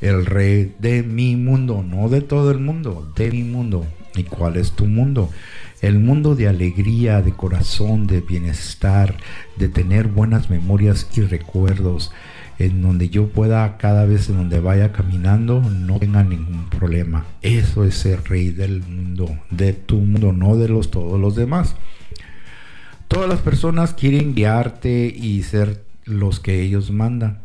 el 0.00 0.26
rey 0.26 0.74
de 0.78 1.02
mi 1.02 1.36
mundo, 1.36 1.84
no 1.86 2.08
de 2.08 2.20
todo 2.20 2.50
el 2.50 2.58
mundo, 2.58 3.10
de 3.16 3.30
mi 3.30 3.42
mundo. 3.42 3.86
¿Y 4.14 4.24
cuál 4.24 4.56
es 4.56 4.72
tu 4.72 4.86
mundo? 4.86 5.30
El 5.80 5.98
mundo 5.98 6.34
de 6.34 6.48
alegría, 6.48 7.22
de 7.22 7.32
corazón, 7.32 8.06
de 8.06 8.20
bienestar, 8.20 9.16
de 9.56 9.68
tener 9.68 10.08
buenas 10.08 10.50
memorias 10.50 11.08
y 11.16 11.20
recuerdos, 11.20 12.10
en 12.58 12.82
donde 12.82 13.08
yo 13.08 13.28
pueda 13.28 13.76
cada 13.76 14.04
vez 14.04 14.28
en 14.28 14.36
donde 14.36 14.58
vaya 14.58 14.90
caminando 14.90 15.60
no 15.60 16.00
tenga 16.00 16.24
ningún 16.24 16.68
problema. 16.68 17.26
Eso 17.42 17.84
es 17.84 17.94
ser 17.94 18.24
rey 18.28 18.48
del 18.50 18.82
mundo, 18.82 19.38
de 19.50 19.72
tu 19.72 19.98
mundo, 19.98 20.32
no 20.32 20.56
de 20.56 20.68
los 20.68 20.90
todos 20.90 21.20
los 21.20 21.36
demás. 21.36 21.76
Todas 23.06 23.28
las 23.28 23.40
personas 23.40 23.94
quieren 23.94 24.34
guiarte 24.34 25.06
y 25.06 25.42
ser 25.42 25.84
los 26.04 26.40
que 26.40 26.60
ellos 26.60 26.90
mandan. 26.90 27.38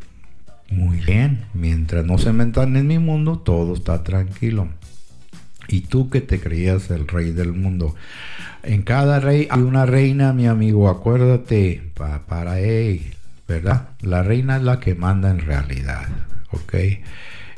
Muy 0.75 0.99
bien, 1.01 1.45
mientras 1.53 2.03
no 2.03 2.17
se 2.17 2.33
metan 2.33 2.75
en 2.75 2.87
mi 2.87 2.97
mundo, 2.97 3.37
todo 3.37 3.75
está 3.75 4.03
tranquilo. 4.03 4.69
Y 5.67 5.81
tú 5.81 6.09
que 6.09 6.19
te 6.19 6.39
creías 6.39 6.89
el 6.89 7.07
rey 7.07 7.31
del 7.31 7.53
mundo. 7.53 7.95
En 8.63 8.81
cada 8.81 9.19
rey 9.19 9.47
hay 9.51 9.61
una 9.61 9.85
reina, 9.85 10.33
mi 10.33 10.47
amigo, 10.47 10.89
acuérdate, 10.89 11.91
para 12.27 12.59
él, 12.59 13.13
¿verdad? 13.47 13.89
La 14.01 14.23
reina 14.23 14.57
es 14.57 14.63
la 14.63 14.79
que 14.79 14.95
manda 14.95 15.29
en 15.29 15.39
realidad, 15.39 16.07
¿ok? 16.51 16.73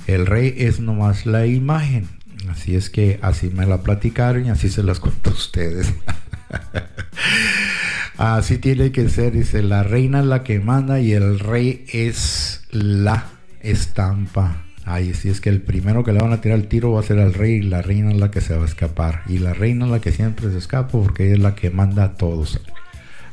El 0.08 0.26
rey 0.26 0.54
es 0.58 0.82
nomás 0.82 1.26
la 1.26 1.46
imagen. 1.46 2.10
Así 2.50 2.76
es 2.76 2.90
que 2.90 3.18
así 3.22 3.50
me 3.50 3.66
la 3.66 3.82
platicaron 3.82 4.46
y 4.46 4.50
así 4.50 4.70
se 4.70 4.84
las 4.84 5.00
cuento 5.00 5.30
a 5.30 5.34
ustedes. 5.34 5.94
Así 8.18 8.58
tiene 8.58 8.92
que 8.92 9.10
ser, 9.10 9.34
dice, 9.34 9.62
la 9.62 9.84
reina 9.84 10.20
es 10.20 10.26
la 10.26 10.44
que 10.44 10.60
manda 10.60 11.00
y 11.00 11.12
el 11.12 11.40
rey 11.40 11.86
es 11.92 12.64
la 12.72 13.26
estampa. 13.62 14.64
Ay, 14.86 15.14
si 15.16 15.30
es 15.30 15.42
que 15.42 15.50
el 15.50 15.62
primero 15.62 16.04
que 16.04 16.14
le 16.14 16.20
van 16.20 16.32
a 16.32 16.42
tirar 16.42 16.60
el 16.60 16.68
tiro 16.68 16.92
va 16.92 17.00
a 17.00 17.04
ser 17.04 17.20
al 17.20 17.34
rey 17.34 17.56
y 17.56 17.62
la 17.64 17.82
reina 17.82 18.12
es 18.12 18.18
la 18.18 18.32
que 18.32 18.40
se 18.40 18.56
va 18.56 18.64
a 18.64 18.68
escapar. 18.68 19.24
Y 19.28 19.40
la 19.40 19.54
reina 19.54 19.86
es 19.86 19.92
la 19.92 20.00
que 20.00 20.12
siempre 20.12 20.50
se 20.52 20.58
escapa 20.58 20.90
porque 20.90 21.34
es 21.34 21.40
la 21.40 21.56
que 21.56 21.72
manda 21.72 22.04
a 22.04 22.14
todos. 22.14 22.62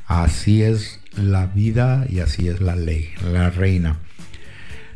Así 0.07 0.63
es 0.63 1.01
la 1.17 1.47
vida 1.47 2.07
y 2.09 2.21
así 2.21 2.49
es 2.49 2.61
la 2.61 2.75
ley, 2.75 3.11
la 3.33 3.51
reina. 3.51 3.99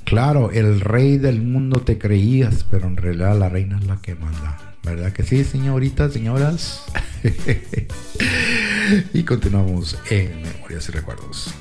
Claro, 0.05 0.51
el 0.51 0.81
rey 0.81 1.19
del 1.19 1.43
mundo 1.43 1.81
te 1.81 1.99
creías, 1.99 2.65
pero 2.71 2.87
en 2.87 2.97
realidad 2.97 3.39
la 3.39 3.49
reina 3.49 3.79
es 3.79 3.87
la 3.87 3.97
que 3.97 4.15
manda. 4.15 4.76
¿Verdad 4.87 5.13
que 5.13 5.25
sí, 5.25 5.43
señoritas, 5.43 6.13
señoras? 6.13 6.85
y 9.13 9.25
continuamos 9.25 9.99
en 10.11 10.43
Memorias 10.43 10.89
y 10.89 10.93
Recuerdos. 10.93 11.53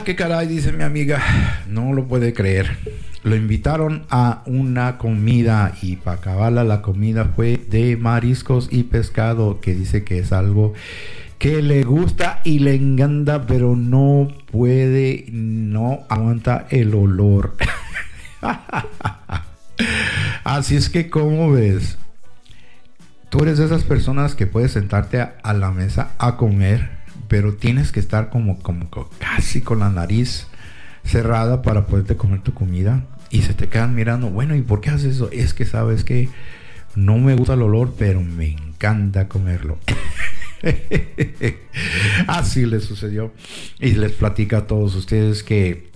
Ah, 0.00 0.02
qué 0.02 0.16
caray, 0.16 0.46
dice 0.46 0.72
mi 0.72 0.82
amiga. 0.82 1.20
No 1.68 1.92
lo 1.92 2.08
puede 2.08 2.32
creer. 2.32 2.78
Lo 3.22 3.36
invitaron 3.36 4.06
a 4.08 4.42
una 4.46 4.96
comida 4.96 5.74
y 5.82 5.96
para 5.96 6.16
acabarla 6.16 6.64
la 6.64 6.80
comida 6.80 7.32
fue 7.36 7.58
de 7.58 7.98
mariscos 7.98 8.70
y 8.72 8.84
pescado, 8.84 9.60
que 9.60 9.74
dice 9.74 10.02
que 10.02 10.18
es 10.18 10.32
algo 10.32 10.72
que 11.36 11.60
le 11.60 11.82
gusta 11.82 12.40
y 12.44 12.60
le 12.60 12.76
encanta, 12.76 13.46
pero 13.46 13.76
no 13.76 14.28
puede, 14.50 15.26
no 15.32 16.06
aguanta 16.08 16.66
el 16.70 16.94
olor. 16.94 17.56
Así 20.44 20.76
es 20.76 20.88
que, 20.88 21.10
¿cómo 21.10 21.52
ves? 21.52 21.98
Tú 23.28 23.42
eres 23.42 23.58
de 23.58 23.66
esas 23.66 23.84
personas 23.84 24.34
que 24.34 24.46
puedes 24.46 24.72
sentarte 24.72 25.20
a 25.20 25.52
la 25.52 25.70
mesa 25.72 26.12
a 26.16 26.38
comer 26.38 26.99
pero 27.30 27.54
tienes 27.54 27.92
que 27.92 28.00
estar 28.00 28.28
como, 28.28 28.58
como 28.58 28.90
casi 29.20 29.60
con 29.60 29.78
la 29.78 29.88
nariz 29.88 30.48
cerrada 31.04 31.62
para 31.62 31.86
poderte 31.86 32.16
comer 32.16 32.40
tu 32.40 32.52
comida 32.52 33.04
y 33.30 33.42
se 33.42 33.54
te 33.54 33.68
quedan 33.68 33.94
mirando, 33.94 34.30
bueno, 34.30 34.56
¿y 34.56 34.62
por 34.62 34.80
qué 34.80 34.90
haces 34.90 35.14
eso? 35.14 35.30
Es 35.30 35.54
que 35.54 35.64
sabes 35.64 36.02
que 36.02 36.28
no 36.96 37.18
me 37.18 37.36
gusta 37.36 37.54
el 37.54 37.62
olor, 37.62 37.94
pero 37.96 38.20
me 38.20 38.48
encanta 38.50 39.28
comerlo. 39.28 39.78
Así 42.26 42.66
les 42.66 42.82
sucedió. 42.82 43.32
Y 43.78 43.92
les 43.92 44.10
platica 44.10 44.58
a 44.58 44.66
todos 44.66 44.96
ustedes 44.96 45.44
que 45.44 45.88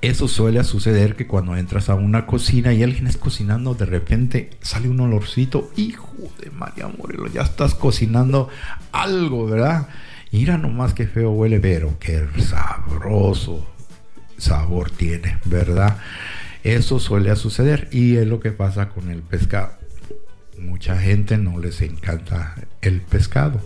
eso 0.00 0.28
suele 0.28 0.64
suceder 0.64 1.14
que 1.14 1.26
cuando 1.26 1.56
entras 1.58 1.90
a 1.90 1.94
una 1.94 2.24
cocina 2.24 2.72
y 2.72 2.82
alguien 2.82 3.06
está 3.06 3.20
cocinando, 3.20 3.74
de 3.74 3.84
repente 3.84 4.48
sale 4.62 4.88
un 4.88 5.00
olorcito. 5.00 5.70
Hijo 5.76 6.14
de 6.40 6.50
María 6.50 6.88
Morelo, 6.88 7.26
ya 7.26 7.42
estás 7.42 7.74
cocinando 7.74 8.48
algo, 8.92 9.46
¿verdad? 9.46 9.88
Mira 10.30 10.58
nomás 10.58 10.94
qué 10.94 11.06
feo 11.06 11.30
huele, 11.30 11.58
pero 11.60 11.98
qué 11.98 12.26
sabroso 12.38 13.66
sabor 14.36 14.90
tiene, 14.90 15.38
¿verdad? 15.44 15.98
Eso 16.64 16.98
suele 16.98 17.34
suceder 17.36 17.88
y 17.92 18.16
es 18.16 18.26
lo 18.26 18.40
que 18.40 18.52
pasa 18.52 18.88
con 18.88 19.10
el 19.10 19.22
pescado. 19.22 19.72
Mucha 20.58 20.98
gente 20.98 21.38
no 21.38 21.58
les 21.58 21.80
encanta 21.82 22.54
el 22.80 23.00
pescado. 23.00 23.60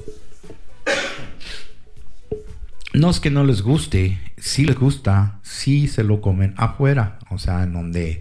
No 2.95 3.09
es 3.09 3.21
que 3.21 3.31
no 3.31 3.45
les 3.45 3.63
guste, 3.63 4.21
si 4.37 4.67
les 4.67 4.77
gusta, 4.77 5.41
si 5.43 5.89
se 5.89 6.05
lo 6.05 6.21
comen 6.21 6.53
afuera, 6.59 7.19
o 7.31 7.39
sea, 7.39 7.63
en 7.63 7.73
donde 7.73 8.21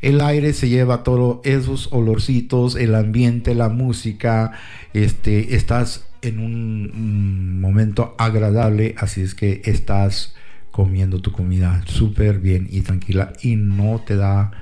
el 0.00 0.22
aire 0.22 0.54
se 0.54 0.70
lleva 0.70 1.02
todos 1.02 1.40
esos 1.44 1.92
olorcitos, 1.92 2.76
el 2.76 2.94
ambiente, 2.94 3.54
la 3.54 3.68
música, 3.68 4.52
este, 4.94 5.54
estás 5.54 6.05
en 6.22 6.38
un, 6.38 7.60
momento 7.60 8.14
agradable, 8.18 8.94
así 8.98 9.22
es 9.22 9.34
que 9.34 9.62
estás 9.64 10.34
comiendo 10.70 11.20
tu 11.20 11.32
comida 11.32 11.82
súper 11.86 12.38
bien 12.38 12.68
y 12.70 12.82
tranquila 12.82 13.32
y 13.42 13.56
no 13.56 14.02
te 14.06 14.16
da 14.16 14.52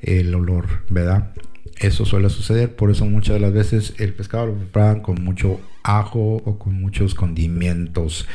el 0.00 0.34
olor, 0.34 0.84
¿verdad? 0.90 1.32
Eso 1.76 2.04
suele 2.04 2.28
suceder, 2.28 2.76
por 2.76 2.90
eso 2.90 3.06
muchas 3.06 3.34
de 3.34 3.40
las 3.40 3.52
veces 3.52 3.94
el 3.98 4.14
pescado 4.14 4.46
lo 4.46 4.54
preparan 4.54 5.00
con 5.00 5.22
mucho 5.22 5.60
ajo 5.82 6.36
o 6.44 6.58
con 6.58 6.74
muchos 6.74 7.14
condimentos. 7.14 8.26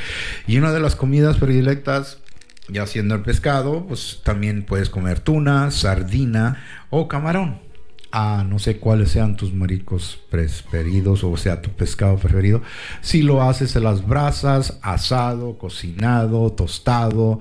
Y 0.47 0.57
una 0.57 0.73
de 0.73 0.79
las 0.79 0.95
comidas 0.95 1.37
predilectas, 1.37 2.19
ya 2.67 2.85
siendo 2.87 3.15
el 3.15 3.21
pescado, 3.21 3.85
pues 3.87 4.21
también 4.23 4.63
puedes 4.63 4.89
comer 4.89 5.19
tuna, 5.19 5.71
sardina 5.71 6.63
o 6.89 7.07
camarón 7.07 7.66
a 8.11 8.43
no 8.47 8.59
sé 8.59 8.77
cuáles 8.77 9.11
sean 9.11 9.35
tus 9.35 9.53
maricos 9.53 10.19
preferidos 10.29 11.23
o 11.23 11.35
sea 11.37 11.61
tu 11.61 11.71
pescado 11.71 12.17
preferido. 12.17 12.61
Si 13.01 13.21
lo 13.21 13.41
haces 13.41 13.75
en 13.75 13.83
las 13.83 14.07
brasas, 14.07 14.79
asado, 14.81 15.57
cocinado, 15.57 16.51
tostado, 16.51 17.39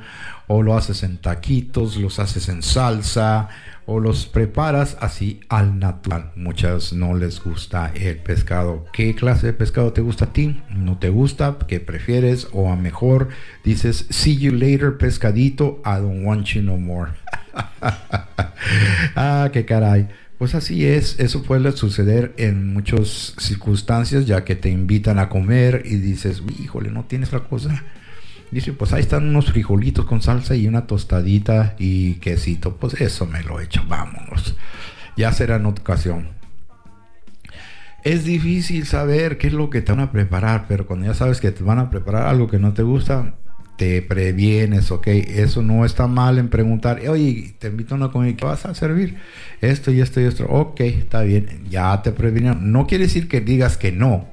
o 0.49 0.63
lo 0.63 0.77
haces 0.77 1.03
en 1.03 1.19
taquitos, 1.19 1.97
los 1.97 2.19
haces 2.19 2.49
en 2.49 2.63
salsa, 2.63 3.49
o 3.87 4.01
los 4.01 4.27
preparas 4.27 4.97
así 5.01 5.41
al 5.49 5.79
natural. 5.79 6.33
Muchas 6.35 6.93
no 6.93 7.15
les 7.15 7.43
gusta 7.43 7.93
el 7.95 8.19
pescado. 8.19 8.85
¿Qué 8.93 9.15
clase 9.15 9.47
de 9.47 9.53
pescado 9.53 9.93
te 9.93 10.01
gusta 10.01 10.27
a 10.27 10.33
ti? 10.33 10.61
¿No 10.71 10.99
te 10.99 11.09
gusta? 11.09 11.57
¿Qué 11.67 11.79
prefieres? 11.81 12.49
O 12.53 12.71
a 12.71 12.77
mejor 12.77 13.29
dices, 13.65 14.07
see 14.11 14.37
you 14.37 14.53
later 14.53 14.99
pescadito, 14.99 15.81
I 15.85 16.01
don't 16.01 16.25
want 16.25 16.47
you 16.49 16.63
no 16.63 16.77
more. 16.77 17.13
ah, 19.17 19.49
qué 19.53 19.65
caray. 19.65 20.09
Pues 20.39 20.55
así 20.55 20.85
es, 20.85 21.19
eso 21.19 21.43
puede 21.43 21.73
suceder 21.73 22.35
en 22.37 22.73
muchas 22.73 23.35
circunstancias, 23.39 24.27
ya 24.27 24.45
que 24.45 24.55
te 24.55 24.69
invitan 24.69 25.19
a 25.19 25.31
comer 25.31 25.83
y 25.87 25.97
dices, 25.97 26.43
híjole, 26.63 26.91
no 26.91 27.05
tienes 27.05 27.33
la 27.33 27.41
cosa. 27.41 27.85
Dice, 28.51 28.73
pues 28.75 28.93
ahí 28.93 29.01
están 29.01 29.29
unos 29.29 29.51
frijolitos 29.51 30.05
con 30.05 30.21
salsa 30.21 30.55
y 30.55 30.69
una 30.69 30.87
tostadita 30.87 31.75
y 31.79 32.15
quesito. 32.15 32.77
Pues 32.77 33.01
eso 33.01 33.27
me 33.27 33.43
lo 33.43 33.61
he 33.61 33.65
hecho, 33.65 33.83
vámonos. 33.89 34.55
Ya 35.17 35.33
será 35.33 35.57
en 35.57 35.67
otra 35.67 35.83
ocasión. 35.83 36.29
Es 38.05 38.25
difícil 38.25 38.87
saber 38.87 39.39
qué 39.39 39.49
es 39.49 39.53
lo 39.55 39.71
que 39.71 39.81
te 39.81 39.91
van 39.91 40.01
a 40.01 40.13
preparar, 40.13 40.67
pero 40.69 40.87
cuando 40.87 41.07
ya 41.07 41.15
sabes 41.15 41.41
que 41.41 41.51
te 41.51 41.65
van 41.65 41.79
a 41.79 41.91
preparar 41.91 42.27
algo 42.29 42.47
que 42.47 42.59
no 42.59 42.75
te 42.75 42.83
gusta, 42.83 43.35
te 43.77 44.03
previenes, 44.03 44.91
ok, 44.91 45.07
eso 45.09 45.63
no 45.63 45.85
está 45.85 46.07
mal 46.07 46.39
en 46.39 46.49
preguntar, 46.49 47.01
oye, 47.09 47.55
te 47.59 47.69
invito 47.69 47.95
a 47.95 47.99
una 47.99 48.11
comida, 48.11 48.37
¿qué 48.37 48.45
vas 48.45 48.65
a 48.67 48.75
servir? 48.75 49.17
Esto 49.61 49.91
y 49.93 50.01
esto 50.01 50.21
y 50.21 50.25
esto, 50.25 50.47
ok, 50.47 50.81
está 50.81 51.23
bien, 51.23 51.65
ya 51.69 52.03
te 52.03 52.13
previnieron. 52.13 52.73
No 52.73 52.87
quiere 52.87 53.05
decir 53.05 53.29
que 53.29 53.41
digas 53.41 53.77
que 53.77 53.93
no, 53.93 54.29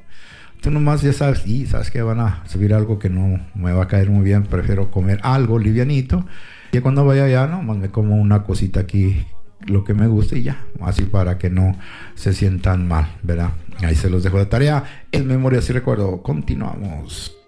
tú 0.62 0.72
nomás 0.72 1.02
ya 1.02 1.14
sabes, 1.14 1.46
y 1.46 1.66
sabes 1.66 1.92
que 1.92 2.02
van 2.02 2.20
a 2.20 2.44
subir 2.48 2.74
algo 2.74 3.00
que 3.00 3.10
no 3.10 3.40
me 3.54 3.74
va 3.74 3.84
a 3.84 3.88
caer 3.88 4.10
muy 4.10 4.24
bien, 4.24 4.44
prefiero 4.44 4.92
comer 4.92 5.20
algo 5.24 5.60
livianito, 5.60 6.26
y 6.72 6.80
cuando 6.80 7.06
vaya 7.06 7.26
allá, 7.26 7.48
no, 7.48 7.62
me 7.62 7.90
como 7.90 8.16
una 8.16 8.44
cosita 8.44 8.80
aquí 8.80 9.26
lo 9.66 9.84
que 9.84 9.94
me 9.94 10.08
gusta 10.08 10.38
y 10.38 10.44
ya, 10.44 10.66
así 10.82 11.04
para 11.04 11.38
que 11.38 11.50
no 11.50 11.78
se 12.16 12.34
sientan 12.34 12.88
mal, 12.88 13.08
¿verdad? 13.22 13.52
Ahí 13.82 13.96
se 13.96 14.10
los 14.10 14.24
dejo 14.24 14.38
de 14.38 14.46
tarea. 14.46 14.84
En 15.12 15.28
memoria, 15.28 15.62
si 15.62 15.74
recuerdo, 15.74 16.22
continuamos. 16.22 17.43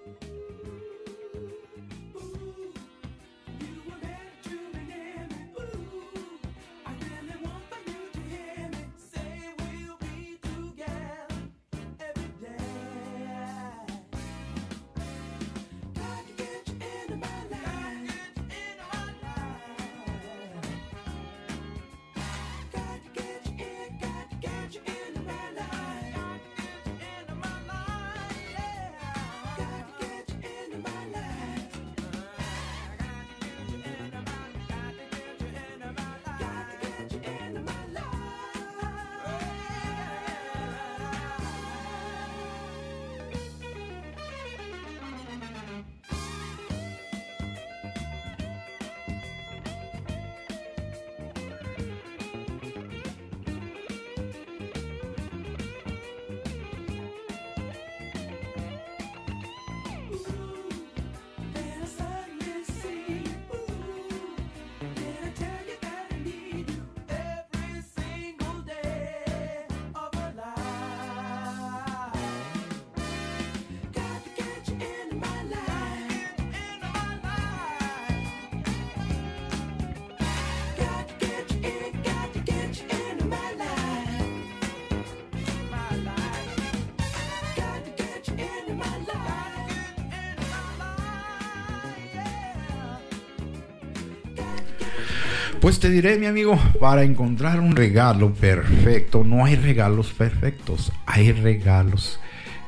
Pues 95.66 95.80
te 95.80 95.90
diré, 95.90 96.20
mi 96.20 96.28
amigo, 96.28 96.60
para 96.80 97.02
encontrar 97.02 97.60
un 97.60 97.76
regalo 97.76 98.32
perfecto, 98.36 99.24
no 99.24 99.46
hay 99.46 99.56
regalos 99.56 100.14
perfectos, 100.14 100.92
hay 101.08 101.32
regalos 101.32 102.20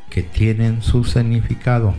que 0.10 0.24
tienen 0.24 0.82
su 0.82 1.04
significado. 1.04 1.94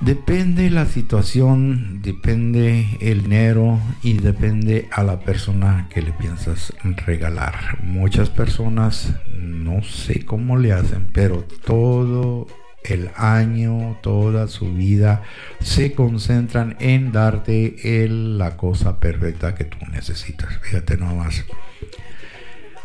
Depende 0.00 0.70
la 0.70 0.86
situación, 0.86 2.02
depende 2.02 2.84
el 3.00 3.22
dinero 3.22 3.78
y 4.02 4.14
depende 4.14 4.88
a 4.90 5.04
la 5.04 5.20
persona 5.20 5.86
que 5.88 6.02
le 6.02 6.10
piensas 6.10 6.72
regalar. 7.06 7.84
Muchas 7.84 8.28
personas 8.28 9.14
no 9.36 9.84
sé 9.84 10.24
cómo 10.24 10.56
le 10.56 10.72
hacen, 10.72 11.06
pero 11.12 11.44
todo 11.64 12.48
el 12.84 13.10
año, 13.16 13.98
toda 14.02 14.48
su 14.48 14.72
vida, 14.72 15.22
se 15.60 15.92
concentran 15.92 16.76
en 16.80 17.12
darte 17.12 18.04
el, 18.04 18.38
la 18.38 18.56
cosa 18.56 19.00
perfecta 19.00 19.54
que 19.54 19.64
tú 19.64 19.78
necesitas. 19.90 20.58
Fíjate 20.62 20.96
nomás. 20.96 21.44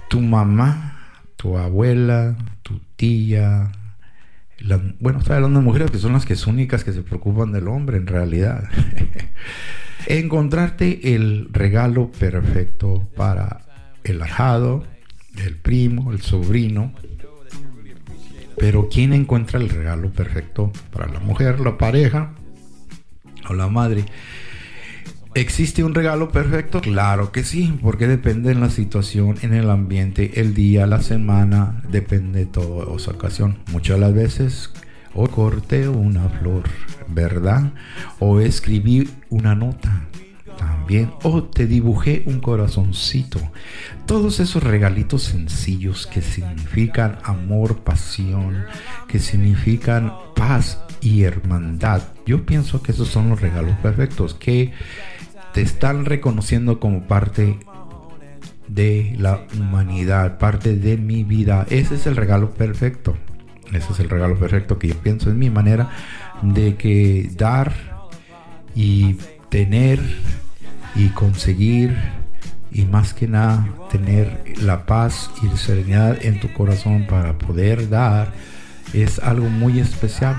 Tu 0.10 0.20
mamá, 0.22 1.00
tu 1.36 1.58
abuela, 1.58 2.36
tu 2.62 2.80
tía, 2.96 3.72
bueno, 5.00 5.20
está 5.20 5.36
hablando 5.36 5.60
de 5.60 5.66
mujeres 5.66 5.92
que 5.92 5.98
son 5.98 6.14
las 6.14 6.26
que 6.26 6.36
son 6.36 6.54
únicas 6.56 6.84
que 6.84 6.94
se 6.94 7.02
preocupan 7.02 7.52
del 7.52 7.68
hombre 7.68 7.98
en 7.98 8.08
realidad. 8.08 8.64
Encontrarte 10.08 11.16
el 11.16 11.50
regalo 11.52 12.12
perfecto 12.12 13.10
para 13.16 13.62
el 14.04 14.22
ajado, 14.22 14.86
el 15.44 15.58
primo, 15.58 16.12
el 16.12 16.22
sobrino, 16.22 16.94
pero 18.64 18.88
¿quién 18.88 19.12
encuentra 19.12 19.60
el 19.60 19.68
regalo 19.68 20.10
perfecto 20.10 20.72
para 20.94 21.12
la 21.12 21.20
mujer, 21.20 21.60
la 21.60 21.78
pareja 21.78 22.32
o 23.50 23.54
la 23.54 23.68
madre? 23.68 24.06
¿Existe 25.34 25.84
un 25.84 25.94
regalo 25.94 26.32
perfecto? 26.32 26.80
Claro 26.80 27.34
que 27.34 27.44
sí, 27.44 27.78
porque 27.82 28.08
depende 28.08 28.54
de 28.54 28.56
la 28.62 28.70
situación, 28.70 29.36
en 29.42 29.54
el 29.54 29.70
ambiente, 29.70 30.40
el 30.40 30.54
día, 30.54 30.88
la 30.88 31.02
semana, 31.02 31.84
depende 31.90 32.40
de 32.40 32.46
toda 32.46 32.96
esa 32.96 33.12
ocasión. 33.12 33.58
Muchas 33.70 33.98
de 33.98 34.02
las 34.06 34.14
veces 34.14 34.72
o 35.14 35.28
corté 35.28 35.90
una 35.90 36.30
flor, 36.30 36.64
¿verdad? 37.10 37.74
O 38.20 38.40
escribí 38.40 39.10
una 39.30 39.56
nota, 39.56 40.08
también. 40.58 41.12
O 41.24 41.44
te 41.44 41.68
dibujé 41.68 42.24
un 42.26 42.40
corazoncito. 42.40 43.40
Todos 44.06 44.40
esos 44.40 44.64
regalitos 44.64 45.24
sencillos 45.24 46.08
que 46.08 46.22
significan 46.22 47.20
amor, 47.24 47.80
pasión, 47.80 48.66
que 49.08 49.20
significan 49.20 50.14
paz 50.36 50.80
y 51.02 51.24
hermandad. 51.24 52.02
Yo 52.26 52.46
pienso 52.46 52.82
que 52.82 52.92
esos 52.92 53.10
son 53.10 53.30
los 53.30 53.42
regalos 53.42 53.76
perfectos 53.78 54.34
que 54.34 54.74
te 55.54 55.62
están 55.62 56.06
reconociendo 56.06 56.80
como 56.80 57.04
parte 57.08 57.60
de 58.68 59.16
la 59.20 59.46
humanidad, 59.58 60.38
parte 60.38 60.76
de 60.76 60.98
mi 60.98 61.24
vida. 61.24 61.66
Ese 61.70 61.96
es 61.96 62.08
el 62.08 62.16
regalo 62.16 62.52
perfecto. 62.52 63.16
Ese 63.72 63.94
es 63.94 64.00
el 64.00 64.10
regalo 64.10 64.38
perfecto 64.38 64.80
que 64.80 64.90
yo 64.90 64.96
pienso 64.96 65.30
en 65.30 65.40
mi 65.40 65.50
manera 65.50 65.92
de 66.42 66.76
que 66.76 67.30
dar 67.36 67.74
y 68.76 69.18
tener 69.50 70.00
y 70.96 71.10
conseguir 71.10 71.96
y 72.72 72.86
más 72.86 73.14
que 73.14 73.28
nada 73.28 73.68
tener 73.92 74.44
la 74.62 74.86
paz 74.86 75.30
y 75.42 75.48
la 75.48 75.58
serenidad 75.58 76.26
en 76.26 76.40
tu 76.40 76.52
corazón 76.54 77.06
para 77.08 77.38
poder 77.38 77.90
dar 77.90 78.34
es 78.94 79.20
algo 79.20 79.50
muy 79.50 79.80
especial. 79.80 80.36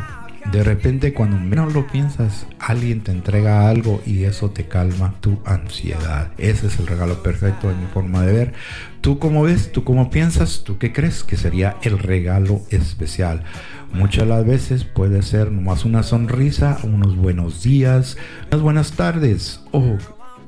De 0.52 0.62
repente 0.62 1.14
cuando 1.14 1.38
menos 1.38 1.72
lo 1.72 1.86
piensas, 1.86 2.46
alguien 2.58 3.00
te 3.00 3.12
entrega 3.12 3.68
algo 3.68 4.02
y 4.04 4.24
eso 4.24 4.50
te 4.50 4.66
calma 4.66 5.14
tu 5.20 5.40
ansiedad. 5.46 6.32
Ese 6.36 6.66
es 6.66 6.78
el 6.78 6.86
regalo 6.86 7.22
perfecto 7.22 7.70
en 7.70 7.80
mi 7.80 7.86
forma 7.86 8.22
de 8.22 8.32
ver. 8.32 8.52
¿Tú 9.00 9.18
cómo 9.18 9.44
ves? 9.44 9.72
¿Tú 9.72 9.84
cómo 9.84 10.10
piensas? 10.10 10.62
¿Tú 10.64 10.76
qué 10.76 10.92
crees 10.92 11.24
que 11.24 11.36
sería 11.36 11.76
el 11.82 11.98
regalo 11.98 12.60
especial? 12.70 13.44
Muchas 13.92 14.26
las 14.26 14.44
veces 14.44 14.84
puede 14.84 15.22
ser 15.22 15.50
nomás 15.50 15.84
una 15.84 16.02
sonrisa, 16.02 16.78
unos 16.82 17.16
buenos 17.16 17.62
días, 17.62 18.18
unas 18.50 18.60
buenas 18.60 18.92
tardes 18.92 19.60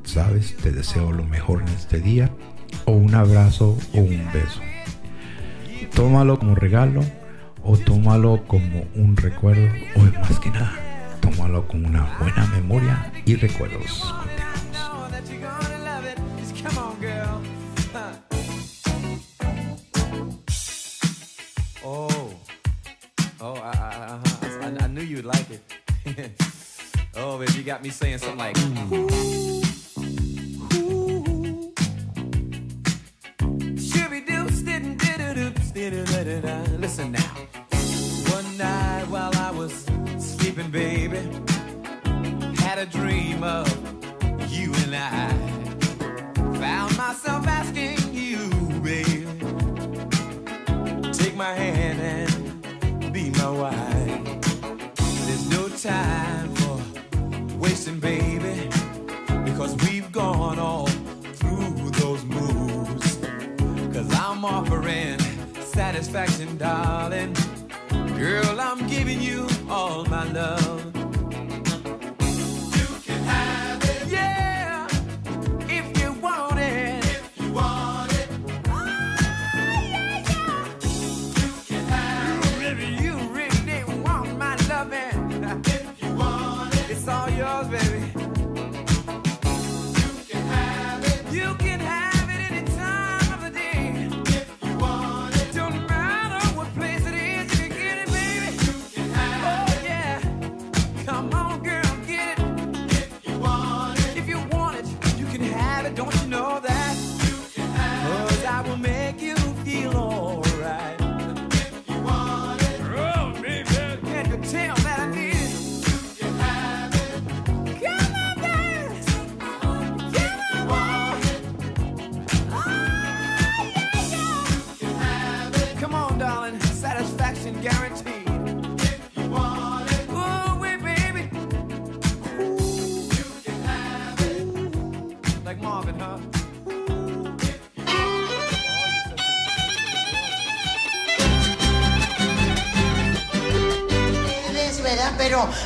sabes, 0.06 0.56
te 0.56 0.72
deseo 0.72 1.12
lo 1.12 1.24
mejor 1.24 1.62
en 1.62 1.68
este 1.68 2.00
día, 2.00 2.30
o 2.84 2.92
un 2.92 3.14
abrazo 3.14 3.76
o 3.92 3.98
un 3.98 4.28
beso. 4.32 4.60
Tómalo 5.94 6.38
como 6.38 6.54
regalo 6.54 7.02
o 7.62 7.76
tómalo 7.76 8.44
como 8.46 8.84
un 8.94 9.16
recuerdo, 9.16 9.68
o 9.96 10.00
más 10.00 10.38
que 10.38 10.50
nada, 10.50 10.72
tómalo 11.20 11.66
como 11.66 11.88
una 11.88 12.16
buena 12.20 12.46
memoria 12.46 13.12
y 13.24 13.34
recuerdos. 13.34 14.04
Oh, 21.88 22.08
oh, 23.40 23.54
I, 23.54 24.18
I, 24.60 24.84
I, 24.84 24.86
knew 24.88 25.02
you'd 25.02 25.24
like 25.24 25.46
it. 25.50 25.62
oh, 27.16 27.38
baby, 27.38 27.52
you 27.52 27.62
got 27.62 27.80
me 27.80 27.90
saying 27.90 28.18
something 28.18 28.38
like. 28.38 29.55
Listen 36.86 37.12
now. 37.12 37.34
One 38.32 38.56
night 38.56 39.06
while 39.08 39.34
I 39.36 39.50
was 39.50 39.86
sleeping, 40.18 40.70
baby, 40.70 41.18
had 42.58 42.78
a 42.78 42.86
dream 42.86 43.42
of 43.42 43.66
you 44.48 44.72
and 44.84 44.94
I. 44.94 45.28
Found 46.60 46.96
myself 46.96 47.46
asking 47.46 47.98
you, 48.14 48.48
baby, 48.82 49.26
take 51.12 51.34
my 51.36 51.52
hand 51.52 52.00
and 52.00 53.12
be 53.12 53.30
my 53.30 53.50
wife. 53.50 54.40
There's 55.26 55.50
no 55.50 55.68
time 55.68 56.54
for 56.54 56.80
wasting, 57.58 57.98
baby, 57.98 58.70
because 59.44 59.76
we've 59.84 60.10
gone 60.12 60.58
all 60.58 60.85
offering 64.46 65.18
satisfaction, 65.60 66.56
darling. 66.56 67.34
Girl, 68.16 68.60
I'm 68.60 68.86
giving 68.86 69.20
you 69.20 69.48
all 69.68 70.04
my 70.04 70.24
love. 70.32 71.05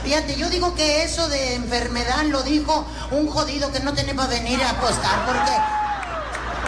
Fíjate, 0.04 0.36
yo 0.36 0.48
digo 0.48 0.74
que 0.74 1.02
eso 1.02 1.28
de 1.28 1.54
enfermedad 1.54 2.22
lo 2.24 2.42
dijo 2.42 2.86
un 3.10 3.28
jodido 3.28 3.70
que 3.72 3.80
no 3.80 3.92
tenía 3.92 4.14
para 4.14 4.28
venir 4.28 4.62
a 4.62 4.70
apostar, 4.70 5.26
porque 5.26 5.52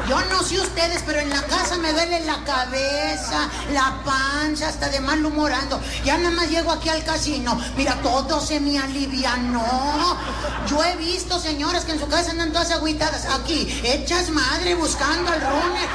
yo 0.09 0.21
no 0.31 0.43
sé 0.43 0.61
ustedes, 0.61 1.03
pero 1.07 1.21
en 1.21 1.31
la 1.31 1.43
casa 1.43 1.79
me 1.79 1.93
duele 1.93 2.25
la 2.25 2.43
cabeza, 2.45 3.49
la 3.73 4.03
panza, 4.05 4.69
hasta 4.69 4.89
de 4.89 5.01
mal 5.01 5.25
humorando. 5.25 5.81
Ya 6.05 6.19
nada 6.19 6.35
más 6.35 6.51
llego 6.51 6.73
aquí 6.73 6.89
al 6.89 7.05
casino, 7.05 7.59
mira, 7.77 7.95
todo 8.03 8.41
se 8.41 8.59
me 8.59 8.79
alivianó. 8.79 10.19
Yo 10.67 10.83
he 10.83 10.97
visto 10.97 11.39
señoras 11.39 11.85
que 11.85 11.93
en 11.93 12.01
su 12.01 12.09
casa 12.09 12.33
andan 12.33 12.53
todas 12.53 12.73
agüitadas, 12.73 13.27
aquí, 13.27 13.81
hechas 13.85 14.31
madre, 14.31 14.75
buscando 14.75 15.31
al 15.31 15.41
runner. 15.41 15.89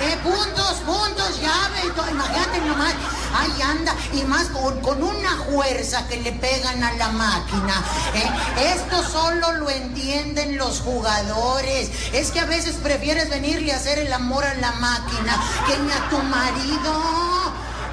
Eh, 0.00 0.16
puntos, 0.22 0.74
puntos, 0.86 1.40
llave 1.40 1.90
todo. 1.94 2.08
Imagínate 2.08 2.60
nomás. 2.60 2.94
Ahí 3.34 3.62
anda, 3.62 3.94
y 4.12 4.22
más 4.22 4.48
con, 4.48 5.02
una 5.02 5.36
fuerza 5.50 6.06
que 6.08 6.16
le 6.20 6.32
pegan 6.32 6.82
a 6.82 6.92
la 6.92 7.08
máquina. 7.10 7.82
¿eh? 8.14 8.74
Esto 8.74 9.02
solo 9.02 9.52
lo 9.52 9.70
entienden 9.70 10.56
los 10.56 10.80
jugadores. 10.80 11.90
Es 12.12 12.30
que 12.30 12.40
a 12.40 12.46
veces 12.46 12.76
prefieres 12.76 13.28
venirle 13.28 13.72
a 13.72 13.76
hacer 13.76 13.98
el 13.98 14.12
amor 14.12 14.44
a 14.44 14.54
la 14.54 14.72
máquina 14.72 15.36
que 15.66 15.78
ni 15.78 15.92
a 15.92 16.08
tu 16.08 16.18
marido. 16.18 16.92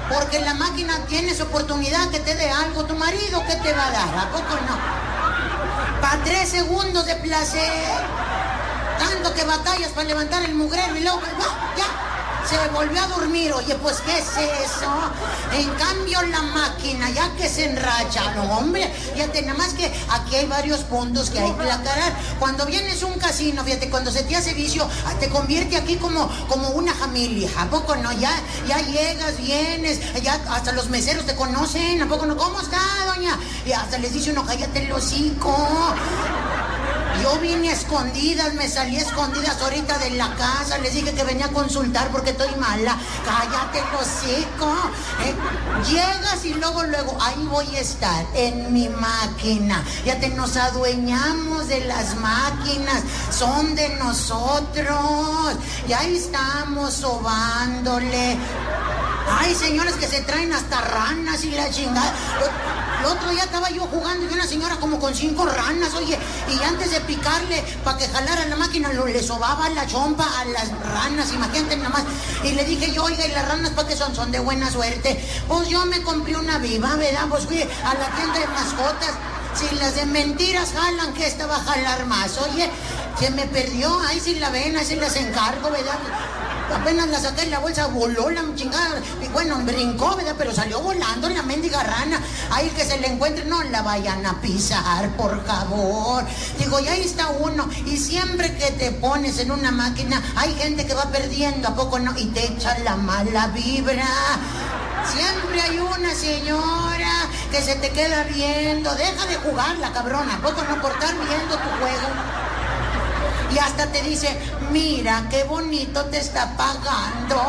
Porque 0.08 0.40
la 0.40 0.54
máquina 0.54 0.98
tienes 1.08 1.40
oportunidad 1.40 2.10
que 2.10 2.20
te 2.20 2.34
dé 2.34 2.50
algo. 2.50 2.84
¿Tu 2.84 2.94
marido 2.94 3.42
qué 3.46 3.56
te 3.56 3.72
va 3.72 3.86
a 3.86 3.90
dar? 3.90 4.18
¿A 4.18 4.30
poco 4.30 4.54
no? 4.68 6.00
Para 6.00 6.22
tres 6.24 6.48
segundos 6.48 7.06
de 7.06 7.16
placer. 7.16 8.04
Tanto 8.98 9.34
que 9.34 9.44
batallas 9.44 9.90
para 9.90 10.08
levantar 10.08 10.42
el 10.44 10.54
mugrero 10.54 10.96
y 10.96 11.00
luego, 11.00 11.20
¡ah! 11.40 11.74
ya, 11.76 11.84
se 12.48 12.68
volvió 12.68 13.02
a 13.02 13.06
dormir. 13.08 13.52
Oye, 13.52 13.74
pues, 13.76 14.00
¿qué 14.00 14.18
es 14.18 14.28
eso? 14.28 14.90
En 15.52 15.68
cambio, 15.74 16.22
la 16.22 16.42
máquina, 16.42 17.10
ya 17.10 17.30
que 17.36 17.48
se 17.48 17.64
enracha, 17.64 18.34
no, 18.34 18.42
hombre, 18.58 18.92
fíjate, 19.14 19.42
nada 19.42 19.58
más 19.58 19.74
que 19.74 19.92
aquí 20.10 20.36
hay 20.36 20.46
varios 20.46 20.80
puntos 20.80 21.30
que 21.30 21.40
hay 21.40 21.52
que 21.52 21.70
aclarar. 21.70 22.14
Cuando 22.38 22.66
vienes 22.66 23.02
un 23.02 23.14
casino, 23.14 23.64
fíjate, 23.64 23.90
cuando 23.90 24.10
se 24.10 24.22
te 24.22 24.36
hace 24.36 24.54
vicio, 24.54 24.88
ah, 25.06 25.14
te 25.18 25.28
convierte 25.28 25.76
aquí 25.76 25.96
como, 25.96 26.28
como 26.48 26.68
una 26.70 26.94
familia. 26.94 27.50
¿A 27.58 27.66
poco 27.66 27.96
no? 27.96 28.12
Ya, 28.12 28.32
ya 28.68 28.78
llegas, 28.78 29.36
vienes, 29.38 30.00
ya 30.22 30.34
hasta 30.50 30.72
los 30.72 30.88
meseros 30.88 31.26
te 31.26 31.34
conocen. 31.34 32.02
¿A 32.02 32.08
poco 32.08 32.26
no? 32.26 32.36
¿Cómo 32.36 32.60
está, 32.60 32.80
doña? 33.14 33.38
Y 33.64 33.72
hasta 33.72 33.98
les 33.98 34.12
dice 34.12 34.30
uno, 34.30 34.44
cállate 34.46 34.84
el 34.84 34.92
hocico. 34.92 35.54
Yo 37.22 37.38
vine 37.40 37.70
a 37.70 37.72
escondidas, 37.72 38.54
me 38.54 38.68
salí 38.68 38.96
a 38.96 39.00
escondidas 39.00 39.60
ahorita 39.60 39.98
de 39.98 40.10
la 40.10 40.34
casa, 40.34 40.78
les 40.78 40.92
dije 40.92 41.12
que 41.12 41.24
venía 41.24 41.46
a 41.46 41.50
consultar 41.50 42.08
porque 42.08 42.30
estoy 42.30 42.54
mala. 42.56 42.96
Cállate 43.24 43.82
hocico. 43.96 44.72
¿eh? 45.24 45.34
Llegas 45.88 46.44
y 46.44 46.54
luego, 46.54 46.82
luego, 46.84 47.16
ahí 47.20 47.46
voy 47.50 47.76
a 47.76 47.80
estar, 47.80 48.26
en 48.34 48.72
mi 48.72 48.88
máquina. 48.88 49.82
Ya 50.04 50.18
te 50.20 50.28
nos 50.28 50.56
adueñamos 50.56 51.68
de 51.68 51.84
las 51.84 52.16
máquinas, 52.16 53.02
son 53.30 53.74
de 53.74 53.88
nosotros. 53.96 55.56
Y 55.88 55.92
ahí 55.92 56.16
estamos 56.16 56.94
sobándole. 56.94 58.36
Ay, 59.28 59.54
señores 59.54 59.94
que 59.94 60.06
se 60.06 60.20
traen 60.22 60.52
hasta 60.52 60.80
ranas 60.80 61.44
y 61.44 61.50
la 61.50 61.70
chingada. 61.70 62.14
Otro 63.06 63.30
día 63.30 63.44
estaba 63.44 63.70
yo 63.70 63.82
jugando 63.82 64.24
y 64.24 64.32
una 64.32 64.46
señora 64.46 64.76
como 64.76 64.98
con 64.98 65.14
cinco 65.14 65.46
ranas, 65.46 65.94
oye, 65.94 66.18
y 66.48 66.62
antes 66.64 66.90
de 66.90 67.00
picarle 67.02 67.62
para 67.84 67.98
que 67.98 68.08
jalara 68.08 68.46
la 68.46 68.56
máquina, 68.56 68.92
lo, 68.92 69.06
le 69.06 69.22
sobaba 69.22 69.68
la 69.70 69.86
chompa 69.86 70.26
a 70.40 70.44
las 70.46 70.68
ranas, 70.80 71.32
imagínate 71.32 71.76
nada 71.76 71.90
más. 71.90 72.04
Y 72.42 72.52
le 72.52 72.64
dije 72.64 72.92
yo, 72.92 73.04
oiga, 73.04 73.26
¿y 73.26 73.32
las 73.32 73.48
ranas 73.48 73.70
para 73.70 73.88
qué 73.88 73.96
son? 73.96 74.14
Son 74.14 74.32
de 74.32 74.40
buena 74.40 74.70
suerte. 74.70 75.24
Pues 75.46 75.68
yo 75.68 75.86
me 75.86 76.02
compré 76.02 76.36
una 76.36 76.58
viva, 76.58 76.96
¿verdad? 76.96 77.26
Pues 77.28 77.44
fui 77.46 77.62
a 77.62 77.94
la 77.94 78.08
tienda 78.16 78.40
de 78.40 78.46
mascotas. 78.48 79.12
Si 79.54 79.74
las 79.76 79.94
de 79.94 80.04
mentiras 80.06 80.72
jalan, 80.74 81.14
que 81.14 81.26
esta 81.26 81.46
va 81.46 81.56
a 81.56 81.64
jalar 81.64 82.04
más. 82.06 82.36
Oye, 82.38 82.70
se 83.18 83.30
me 83.30 83.46
perdió, 83.46 83.98
ahí 84.00 84.20
sí 84.20 84.34
la 84.34 84.50
ven, 84.50 84.76
ahí 84.76 84.84
sí 84.84 84.96
las 84.96 85.16
encargo, 85.16 85.70
¿verdad? 85.70 85.98
Apenas 86.74 87.08
la 87.08 87.20
saqué 87.20 87.42
en 87.42 87.50
la 87.50 87.58
bolsa, 87.60 87.86
voló 87.86 88.30
la 88.30 88.42
chingada. 88.54 89.00
Y 89.22 89.28
bueno, 89.28 89.56
brincó, 89.64 90.16
¿verdad? 90.16 90.34
Pero 90.36 90.52
salió 90.52 90.80
volando 90.80 91.28
la 91.28 91.42
mendiga 91.42 91.82
rana. 91.82 92.20
Ahí 92.50 92.68
que 92.70 92.84
se 92.84 92.98
le 92.98 93.08
encuentre, 93.08 93.44
no 93.44 93.62
la 93.64 93.82
vayan 93.82 94.24
a 94.26 94.40
pisar, 94.40 95.10
por 95.16 95.44
favor. 95.46 96.24
Digo, 96.58 96.80
y 96.80 96.88
ahí 96.88 97.02
está 97.02 97.28
uno. 97.28 97.68
Y 97.86 97.96
siempre 97.96 98.56
que 98.56 98.72
te 98.72 98.92
pones 98.92 99.38
en 99.38 99.50
una 99.50 99.70
máquina, 99.70 100.22
hay 100.36 100.54
gente 100.54 100.86
que 100.86 100.94
va 100.94 101.04
perdiendo, 101.10 101.68
¿a 101.68 101.74
poco 101.74 101.98
no? 101.98 102.16
Y 102.18 102.26
te 102.26 102.46
echa 102.46 102.78
la 102.80 102.96
mala 102.96 103.48
vibra. 103.48 104.06
Siempre 105.12 105.60
hay 105.60 105.78
una 105.78 106.14
señora 106.14 107.28
que 107.50 107.62
se 107.62 107.76
te 107.76 107.90
queda 107.90 108.24
viendo. 108.24 108.94
Deja 108.94 109.26
de 109.26 109.36
jugar 109.36 109.76
la 109.78 109.92
cabrona, 109.92 110.34
¿a 110.34 110.38
poco 110.38 110.62
no? 110.62 110.82
Por 110.82 110.96
viendo 110.98 111.56
tu 111.56 111.68
juego. 111.78 112.45
Y 113.56 113.58
hasta 113.58 113.86
te 113.86 114.02
dice, 114.02 114.28
mira 114.70 115.28
qué 115.30 115.44
bonito 115.44 116.04
te 116.10 116.18
está 116.18 116.54
pagando. 116.58 117.40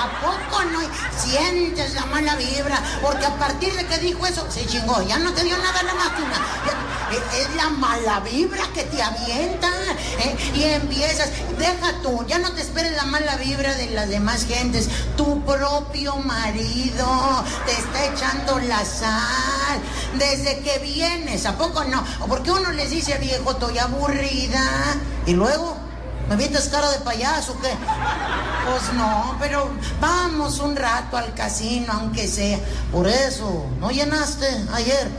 ¿A 0.00 0.20
poco 0.20 0.64
no? 0.64 0.80
Sientes 1.18 1.94
la 1.94 2.06
mala 2.06 2.34
vibra, 2.36 2.80
porque 3.02 3.26
a 3.26 3.34
partir 3.36 3.72
de 3.74 3.84
que 3.86 3.98
dijo 3.98 4.26
eso, 4.26 4.46
se 4.50 4.66
chingó, 4.66 5.02
ya 5.02 5.18
no 5.18 5.32
te 5.32 5.42
dio 5.44 5.56
nada 5.58 5.82
la 5.82 5.94
máquina. 5.94 6.32
Ya- 6.66 6.76
es- 7.36 7.54
la 7.56 7.68
mala 7.70 8.20
vibra 8.20 8.62
que 8.72 8.84
te 8.84 9.02
avienta. 9.02 9.68
¿eh? 10.20 10.36
Y 10.54 10.62
empiezas, 10.62 11.28
deja 11.58 11.92
tú, 12.02 12.24
ya 12.28 12.38
no 12.38 12.52
te 12.52 12.62
esperes 12.62 12.94
la 12.96 13.04
mala 13.04 13.36
vibra 13.36 13.74
de 13.74 13.90
las 13.90 14.08
demás 14.08 14.46
gentes. 14.46 14.88
Tu 15.16 15.44
propio 15.44 16.16
marido 16.16 17.44
te 17.66 17.72
está 17.72 18.04
echando 18.06 18.60
la 18.60 18.84
sal. 18.84 19.80
Desde 20.18 20.60
que 20.60 20.78
vienes, 20.78 21.46
¿a 21.46 21.56
poco 21.58 21.84
no? 21.84 22.02
¿O 22.20 22.26
por 22.26 22.42
qué 22.42 22.52
uno 22.52 22.70
les 22.72 22.90
dice, 22.90 23.18
viejo, 23.18 23.50
estoy 23.52 23.78
aburrida? 23.78 24.62
Y 25.26 25.32
luego, 25.32 25.76
¿me 26.30 26.36
vienes 26.36 26.68
cara 26.68 26.88
de 26.90 27.00
payaso 27.00 27.60
qué? 27.60 27.70
Pues 28.70 28.92
no, 28.94 29.36
pero 29.40 29.68
vamos 30.00 30.60
un 30.60 30.76
rato 30.76 31.16
al 31.16 31.34
casino, 31.34 31.92
aunque 31.92 32.28
sea. 32.28 32.58
Por 32.92 33.08
eso, 33.08 33.66
¿no 33.80 33.90
llenaste 33.90 34.46
ayer? 34.72 35.10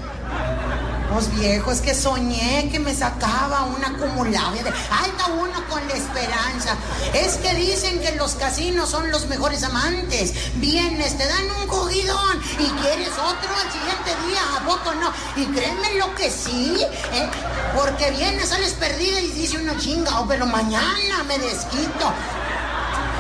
Pues 1.14 1.30
viejo, 1.38 1.72
es 1.72 1.82
que 1.82 1.93
soñé 1.93 2.70
que 2.72 2.80
me 2.80 2.95
sacaba 2.95 3.64
una 3.64 3.89
acumulada. 3.89 4.55
está 4.55 5.26
uno 5.28 5.68
con 5.70 5.86
la 5.88 5.93
esperanza. 5.93 6.78
Es 7.14 7.36
que 7.36 7.53
dicen 7.55 7.99
que 7.99 8.16
los 8.16 8.36
casinos 8.36 8.89
son 8.89 9.12
los 9.12 9.28
mejores 9.28 9.64
amantes. 9.64 10.34
Vienes, 10.55 11.18
te 11.18 11.28
dan 11.28 11.51
un 11.59 11.68
cogidón 11.68 12.41
y 12.59 12.66
quieres 12.82 13.09
otro 13.09 13.49
al 13.55 13.72
siguiente 13.72 14.28
día. 14.28 14.41
¿A 14.57 14.66
poco 14.66 14.93
no? 14.95 15.12
Y 15.36 15.45
créeme 15.47 15.95
lo 15.95 16.16
que 16.16 16.30
sí, 16.32 16.78
¿eh? 16.80 17.30
Porque 17.76 18.12
vienes, 18.12 18.49
sales 18.49 18.74
perdida 18.74 19.20
y 19.20 19.28
dice 19.32 19.57
uno 19.57 19.74
chinga, 19.78 20.20
oh, 20.20 20.26
pero 20.28 20.45
mañana 20.45 21.24
me 21.28 21.38
desquito. 21.39 22.14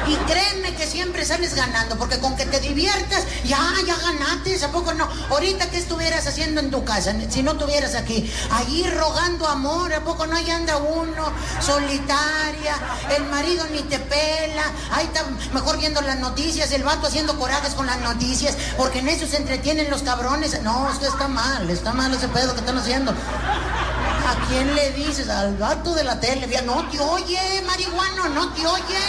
Y 0.07 0.15
créeme 0.15 0.73
que 0.75 0.87
siempre 0.87 1.25
sales 1.25 1.55
ganando, 1.55 1.97
porque 1.97 2.19
con 2.19 2.35
que 2.35 2.45
te 2.45 2.59
diviertas, 2.59 3.23
ya, 3.43 3.61
ya 3.85 3.95
ganaste, 3.97 4.63
¿a 4.63 4.71
poco 4.71 4.93
no? 4.93 5.07
Ahorita, 5.29 5.69
¿qué 5.69 5.77
estuvieras 5.77 6.25
haciendo 6.27 6.59
en 6.59 6.71
tu 6.71 6.83
casa 6.83 7.13
si 7.29 7.43
no 7.43 7.51
estuvieras 7.51 7.95
aquí? 7.95 8.31
Allí 8.51 8.83
rogando 8.89 9.47
amor, 9.47 9.93
¿a 9.93 10.03
poco 10.03 10.25
no? 10.25 10.35
Ahí 10.35 10.49
anda 10.49 10.77
uno, 10.77 11.31
solitaria, 11.59 12.75
el 13.15 13.25
marido 13.25 13.65
ni 13.71 13.79
te 13.83 13.99
pela, 13.99 14.63
ahí 14.91 15.05
está 15.05 15.23
mejor 15.53 15.77
viendo 15.77 16.01
las 16.01 16.19
noticias, 16.19 16.71
el 16.71 16.83
vato 16.83 17.07
haciendo 17.07 17.37
corajes 17.37 17.73
con 17.73 17.85
las 17.85 17.99
noticias, 17.99 18.57
porque 18.77 18.99
en 18.99 19.09
eso 19.09 19.27
se 19.27 19.37
entretienen 19.37 19.89
los 19.89 20.01
cabrones. 20.03 20.61
No, 20.61 20.89
esto 20.91 21.07
está 21.07 21.27
mal, 21.27 21.69
está 21.69 21.93
mal 21.93 22.13
ese 22.13 22.27
pedo 22.27 22.53
que 22.53 22.59
están 22.59 22.77
haciendo. 22.77 23.11
¿A 23.11 24.47
quién 24.47 24.75
le 24.75 24.91
dices? 24.91 25.29
Al 25.29 25.57
vato 25.57 25.93
de 25.93 26.03
la 26.03 26.19
tele. 26.19 26.47
No 26.65 26.87
te 26.89 26.99
oye, 26.99 27.61
marihuano, 27.65 28.29
no 28.29 28.53
te 28.53 28.65
oye. 28.65 28.99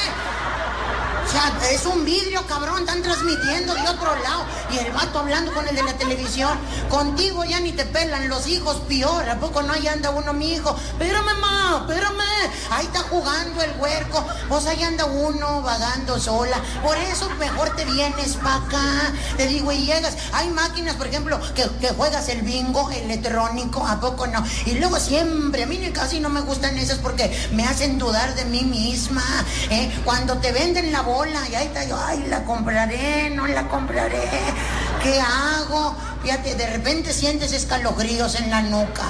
O 1.33 1.35
sea, 1.35 1.71
es 1.71 1.87
un 1.87 2.05
vidrio, 2.05 2.47
cabrón, 2.47 2.81
están 2.81 3.01
transmitiendo 3.01 3.73
de 3.75 3.89
otro 3.89 4.15
lado. 4.17 4.45
Y 4.71 4.77
el 4.77 4.93
vato 4.93 5.21
hablando 5.21 5.51
con 5.55 5.67
el 5.67 5.75
de 5.75 5.83
la 5.83 5.95
televisión. 5.95 6.59
Contigo 6.91 7.43
ya 7.45 7.59
ni 7.61 7.73
te 7.73 7.87
pelan 7.87 8.29
los 8.29 8.47
hijos, 8.49 8.83
peor. 8.87 9.27
¿A 9.27 9.41
poco 9.41 9.63
no? 9.63 9.73
Ahí 9.73 9.89
anda 9.89 10.11
uno, 10.11 10.35
mi 10.35 10.53
hijo. 10.53 10.77
Espérame, 10.93 11.35
ma, 11.41 11.87
espérame. 11.89 12.21
Ahí 12.71 12.85
está 12.85 13.01
jugando 13.05 13.63
el 13.63 13.71
huerco. 13.79 14.23
Pues 14.51 14.67
ahí 14.67 14.83
anda 14.83 15.07
uno 15.07 15.63
vagando 15.63 16.19
sola. 16.19 16.61
Por 16.83 16.99
eso 16.99 17.31
mejor 17.39 17.75
te 17.77 17.87
vienes 17.87 18.35
para 18.35 18.57
acá. 18.57 19.13
Te 19.39 19.47
digo, 19.47 19.73
y 19.73 19.87
llegas. 19.87 20.15
Hay 20.35 20.51
máquinas, 20.51 20.97
por 20.97 21.07
ejemplo, 21.07 21.41
que, 21.55 21.67
que 21.81 21.89
juegas 21.95 22.29
el 22.29 22.43
bingo 22.43 22.91
electrónico. 22.91 23.87
¿A 23.87 23.99
poco 24.01 24.27
no? 24.27 24.45
Y 24.67 24.73
luego 24.73 25.01
siempre, 25.01 25.63
a 25.63 25.67
mí 25.67 25.79
casi 25.95 26.21
no 26.21 26.29
me 26.29 26.43
gustan 26.43 26.77
esas 26.77 26.99
porque 26.99 27.35
me 27.53 27.65
hacen 27.65 27.99
dudar 27.99 28.35
de 28.35 28.45
mí 28.45 28.65
misma. 28.65 29.25
¿eh? 29.71 29.91
Cuando 30.05 30.37
te 30.39 30.53
venden 30.53 30.93
la 30.93 31.01
y 31.27 31.55
ahí 31.55 31.67
está 31.67 31.85
yo, 31.85 31.97
ay, 32.05 32.27
la 32.29 32.45
compraré, 32.45 33.31
no 33.31 33.47
la 33.47 33.69
compraré. 33.69 34.29
¿Qué 35.03 35.21
hago? 35.21 35.97
Fíjate, 36.23 36.55
de 36.55 36.67
repente 36.67 37.13
sientes 37.13 37.53
escalofríos 37.53 38.35
en 38.41 38.51
la 38.51 38.63
nuca. 38.63 39.05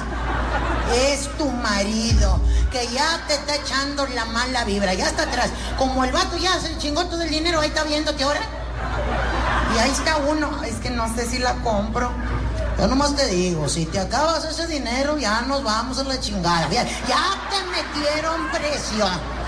Es 0.94 1.28
tu 1.38 1.48
marido 1.48 2.38
que 2.70 2.86
ya 2.88 3.24
te 3.26 3.34
está 3.34 3.54
echando 3.54 4.06
la 4.08 4.26
mala 4.26 4.64
vibra, 4.64 4.92
ya 4.94 5.06
está 5.06 5.22
atrás. 5.24 5.50
Como 5.78 6.04
el 6.04 6.12
vato 6.12 6.36
ya 6.36 6.58
se 6.60 6.76
chingó 6.78 7.06
todo 7.06 7.22
el 7.22 7.30
dinero, 7.30 7.60
ahí 7.60 7.68
está 7.68 7.84
viéndote 7.84 8.24
ahora. 8.24 8.40
Y 9.74 9.78
ahí 9.78 9.90
está 9.90 10.16
uno, 10.18 10.62
es 10.64 10.76
que 10.76 10.90
no 10.90 11.14
sé 11.14 11.26
si 11.26 11.38
la 11.38 11.54
compro. 11.56 12.10
Yo 12.78 12.86
nomás 12.88 13.14
te 13.16 13.26
digo, 13.26 13.68
si 13.68 13.86
te 13.86 14.00
acabas 14.00 14.44
ese 14.44 14.66
dinero, 14.66 15.16
ya 15.18 15.42
nos 15.42 15.62
vamos 15.62 15.98
a 15.98 16.04
la 16.04 16.18
chingada. 16.20 16.68
Ya, 16.70 16.84
ya 16.84 17.38
te 17.48 17.62
metieron 17.70 18.50
presión. 18.50 19.41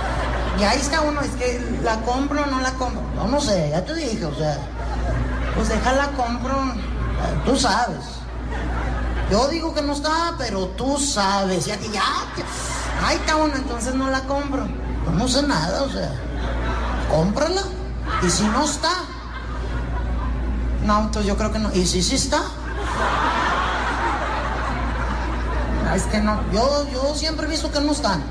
Y 0.59 0.63
ahí 0.63 0.79
está 0.79 1.01
uno, 1.01 1.21
es 1.21 1.31
que 1.31 1.79
la 1.83 2.01
compro 2.03 2.43
o 2.43 2.47
no 2.47 2.61
la 2.61 2.73
compro. 2.73 3.03
No, 3.17 3.29
no 3.29 3.41
sé, 3.41 3.71
ya 3.71 3.85
te 3.85 3.95
dije, 3.95 4.25
o 4.25 4.35
sea, 4.35 4.59
pues 5.55 5.69
déjala 5.69 6.09
compro, 6.17 6.57
tú 7.45 7.57
sabes. 7.57 8.05
Yo 9.31 9.49
digo 9.49 9.75
que 9.75 9.83
no 9.83 9.95
está, 9.95 10.35
pero 10.39 10.67
tú 10.69 10.99
sabes. 10.99 11.67
Ya, 11.67 11.77
ya, 11.81 12.05
ahí 13.05 13.17
está 13.17 13.37
uno, 13.37 13.55
entonces 13.57 13.95
no 13.95 14.11
la 14.11 14.21
compro. 14.23 14.67
Yo 15.07 15.13
no 15.13 15.29
sé 15.29 15.43
nada, 15.43 15.83
o 15.83 15.91
sea, 15.91 16.13
cómprala. 17.11 17.63
Y 18.23 18.31
si 18.31 18.45
no 18.45 18.65
está, 18.65 18.91
no, 20.85 21.01
entonces 21.01 21.27
yo 21.27 21.37
creo 21.37 21.51
que 21.51 21.59
no. 21.59 21.73
¿Y 21.73 21.87
si 21.87 22.03
sí 22.03 22.15
está? 22.15 22.43
Es 25.95 26.05
que 26.05 26.21
no, 26.21 26.41
yo, 26.53 26.87
yo 26.93 27.15
siempre 27.15 27.47
he 27.47 27.51
visto 27.51 27.71
que 27.71 27.81
no 27.81 27.93
están. 27.93 28.23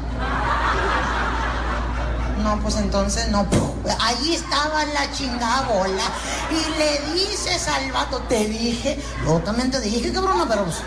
No, 2.44 2.60
pues 2.62 2.76
entonces 2.76 3.30
no. 3.30 3.48
Ahí 4.02 4.36
estaba 4.36 4.84
la 4.86 5.10
chingada 5.14 5.62
bola. 5.62 6.04
Y 6.52 6.78
le 6.78 7.14
dices 7.14 7.68
al 7.70 7.92
vato, 7.92 8.20
te 8.28 8.46
dije, 8.46 9.02
yo 9.26 9.40
también 9.40 9.72
te 9.72 9.80
dije, 9.80 10.12
cabrona, 10.12 10.46
pero 10.48 10.66
pues. 10.66 10.78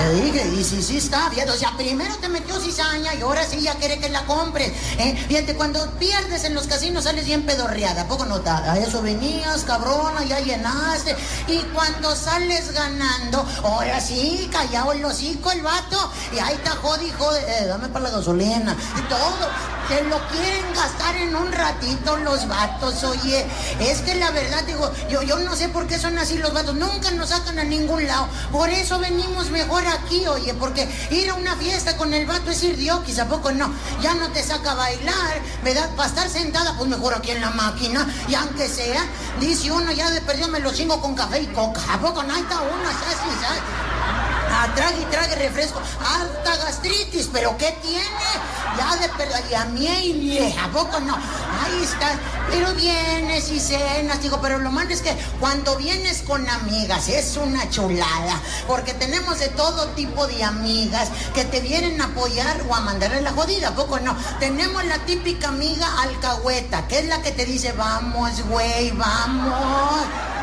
Te 0.00 0.48
y 0.60 0.64
si 0.64 0.82
sí 0.82 0.96
está, 0.96 1.28
fíjate, 1.30 1.50
o 1.50 1.56
sea, 1.56 1.76
primero 1.76 2.16
te 2.16 2.28
metió 2.28 2.58
cizaña 2.58 3.14
y 3.14 3.20
ahora 3.20 3.44
sí 3.44 3.60
ya 3.60 3.74
quiere 3.74 3.98
que 3.98 4.08
la 4.08 4.24
compres. 4.24 4.72
¿eh? 4.98 5.14
Fíjate, 5.28 5.54
cuando 5.54 5.90
pierdes 5.98 6.44
en 6.44 6.54
los 6.54 6.66
casinos 6.66 7.04
sales 7.04 7.26
bien 7.26 7.44
pedorreada, 7.44 8.02
¿a 8.02 8.08
poco 8.08 8.24
no? 8.24 8.40
A 8.46 8.78
eso 8.78 9.02
venías, 9.02 9.64
cabrona, 9.64 10.24
ya 10.24 10.40
llenaste. 10.40 11.14
Y 11.48 11.58
cuando 11.74 12.16
sales 12.16 12.72
ganando, 12.72 13.46
ahora 13.62 14.00
sí, 14.00 14.48
callado 14.50 14.92
el 14.92 15.04
hocico 15.04 15.52
el 15.52 15.62
vato. 15.62 16.10
Y 16.34 16.38
ahí 16.38 16.54
está 16.54 16.70
jodi, 16.76 17.10
jode, 17.18 17.40
eh, 17.40 17.66
dame 17.66 17.88
para 17.88 18.06
la 18.06 18.10
gasolina. 18.10 18.76
Y 18.98 19.02
todo. 19.02 19.48
Se 19.88 20.04
lo 20.04 20.18
quieren 20.28 20.72
gastar 20.72 21.16
en 21.16 21.34
un 21.34 21.50
ratito 21.50 22.16
los 22.18 22.46
vatos, 22.46 23.02
oye. 23.02 23.44
Es 23.80 24.00
que 24.02 24.14
la 24.14 24.30
verdad, 24.30 24.62
digo, 24.64 24.88
yo, 25.10 25.22
yo 25.22 25.36
no 25.40 25.56
sé 25.56 25.68
por 25.68 25.88
qué 25.88 25.98
son 25.98 26.16
así 26.16 26.38
los 26.38 26.52
vatos. 26.52 26.76
Nunca 26.76 27.10
nos 27.10 27.30
sacan 27.30 27.58
a 27.58 27.64
ningún 27.64 28.06
lado. 28.06 28.28
Por 28.52 28.70
eso 28.70 29.00
venimos 29.00 29.50
mejor 29.50 29.84
aquí, 29.90 30.26
oye, 30.26 30.54
porque 30.54 30.88
ir 31.10 31.30
a 31.30 31.34
una 31.34 31.56
fiesta 31.56 31.96
con 31.96 32.12
el 32.14 32.26
vato 32.26 32.50
es 32.50 32.62
ir 32.62 32.76
diokis, 32.76 33.18
¿a 33.18 33.28
poco 33.28 33.52
no? 33.52 33.72
Ya 34.00 34.14
no 34.14 34.30
te 34.30 34.42
saca 34.42 34.72
a 34.72 34.74
bailar, 34.74 35.42
¿verdad? 35.62 35.94
Para 35.96 36.08
estar 36.08 36.28
sentada, 36.28 36.76
pues 36.76 36.88
mejor 36.88 37.14
aquí 37.14 37.30
en 37.30 37.40
la 37.40 37.50
máquina. 37.50 38.06
Y 38.28 38.34
aunque 38.34 38.68
sea, 38.68 39.04
dice 39.40 39.70
uno, 39.72 39.92
ya 39.92 40.10
de 40.10 40.20
perdido 40.20 40.48
me 40.48 40.60
lo 40.60 40.72
chingo 40.72 41.00
con 41.00 41.14
café 41.14 41.42
y 41.42 41.46
coca. 41.48 41.80
¿A 41.92 41.98
poco 41.98 42.22
no? 42.22 42.34
Ahí 42.34 42.42
está 42.42 42.60
uno. 42.60 44.19
Ah, 44.62 44.68
trague 44.74 45.00
y 45.00 45.04
trague 45.06 45.36
refresco. 45.36 45.80
Alta 46.04 46.54
gastritis, 46.56 47.30
¿pero 47.32 47.56
qué 47.56 47.78
tiene? 47.80 48.30
Ya 48.76 48.94
de 48.96 49.08
perder. 49.08 49.42
Y 49.50 49.54
a 49.54 49.66
y 49.70 50.54
¿a 50.58 50.70
poco 50.70 51.00
no? 51.00 51.14
Ahí 51.14 51.82
está. 51.82 52.18
Pero 52.50 52.74
vienes 52.74 53.50
y 53.50 53.58
cenas, 53.58 54.20
digo, 54.20 54.38
pero 54.42 54.58
lo 54.58 54.70
malo 54.70 54.90
es 54.90 55.00
que 55.00 55.16
cuando 55.38 55.76
vienes 55.76 56.20
con 56.20 56.46
amigas 56.46 57.08
es 57.08 57.38
una 57.38 57.70
chulada. 57.70 58.38
Porque 58.66 58.92
tenemos 58.92 59.38
de 59.38 59.48
todo 59.48 59.88
tipo 59.92 60.26
de 60.26 60.44
amigas 60.44 61.08
que 61.32 61.46
te 61.46 61.60
vienen 61.60 61.98
a 62.02 62.06
apoyar 62.06 62.60
o 62.68 62.74
a 62.74 62.80
mandarle 62.80 63.22
la 63.22 63.32
jodida, 63.32 63.68
¿a 63.68 63.74
poco 63.74 63.98
no? 63.98 64.14
Tenemos 64.40 64.84
la 64.84 64.98
típica 65.06 65.48
amiga 65.48 66.02
alcahueta, 66.02 66.86
que 66.86 66.98
es 66.98 67.06
la 67.06 67.22
que 67.22 67.32
te 67.32 67.46
dice, 67.46 67.72
vamos, 67.72 68.42
güey, 68.42 68.90
vamos. 68.90 70.39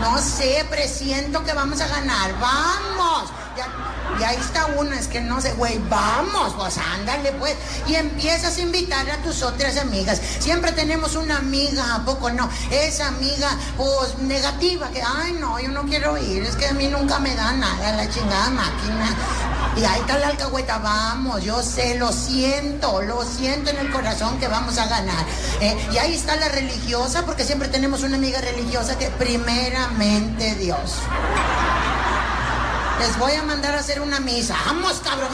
No 0.00 0.18
sé, 0.18 0.64
presiento 0.68 1.44
que 1.44 1.52
vamos 1.52 1.80
a 1.80 1.88
ganar. 1.88 2.38
¡Vamos! 2.40 3.30
Ya, 3.56 3.66
y 4.20 4.22
ahí 4.22 4.36
está 4.36 4.66
uno, 4.66 4.94
es 4.94 5.08
que 5.08 5.20
no 5.20 5.40
sé, 5.40 5.52
güey, 5.54 5.78
vamos, 5.88 6.52
pues 6.58 6.76
ándale, 6.78 7.32
pues. 7.32 7.54
Y 7.86 7.94
empiezas 7.94 8.58
a 8.58 8.60
invitar 8.60 9.08
a 9.10 9.16
tus 9.18 9.42
otras 9.42 9.78
amigas. 9.78 10.20
Siempre 10.38 10.72
tenemos 10.72 11.16
una 11.16 11.38
amiga, 11.38 11.94
¿a 11.94 12.04
poco 12.04 12.30
no? 12.30 12.48
Esa 12.70 13.08
amiga, 13.08 13.48
pues, 13.76 14.18
negativa, 14.18 14.88
que, 14.90 15.02
ay, 15.02 15.32
no, 15.40 15.58
yo 15.58 15.70
no 15.70 15.84
quiero 15.84 16.18
ir, 16.18 16.42
es 16.42 16.56
que 16.56 16.66
a 16.66 16.72
mí 16.72 16.88
nunca 16.88 17.18
me 17.18 17.34
da 17.34 17.52
nada 17.52 17.92
la 17.92 18.08
chingada 18.10 18.50
máquina. 18.50 19.16
Y 19.76 19.84
ahí 19.84 20.00
está 20.00 20.16
la 20.18 20.28
alcahueta, 20.28 20.78
vamos, 20.78 21.44
yo 21.44 21.62
sé, 21.62 21.96
lo 21.96 22.10
siento, 22.10 23.02
lo 23.02 23.22
siento 23.24 23.70
en 23.70 23.78
el 23.78 23.90
corazón 23.90 24.38
que 24.38 24.48
vamos 24.48 24.78
a 24.78 24.86
ganar. 24.86 25.26
¿eh? 25.60 25.76
Y 25.92 25.98
ahí 25.98 26.14
está 26.14 26.34
la 26.36 26.48
religiosa, 26.48 27.26
porque 27.26 27.44
siempre 27.44 27.68
tenemos 27.68 28.02
una 28.02 28.16
amiga 28.16 28.40
religiosa 28.40 28.96
que 28.98 29.08
primeramente 29.10 30.54
Dios. 30.54 30.94
Les 33.00 33.18
voy 33.18 33.32
a 33.32 33.42
mandar 33.42 33.74
a 33.74 33.80
hacer 33.80 34.00
una 34.00 34.18
misa. 34.18 34.56
Vamos, 34.66 35.00
cabrón. 35.04 35.28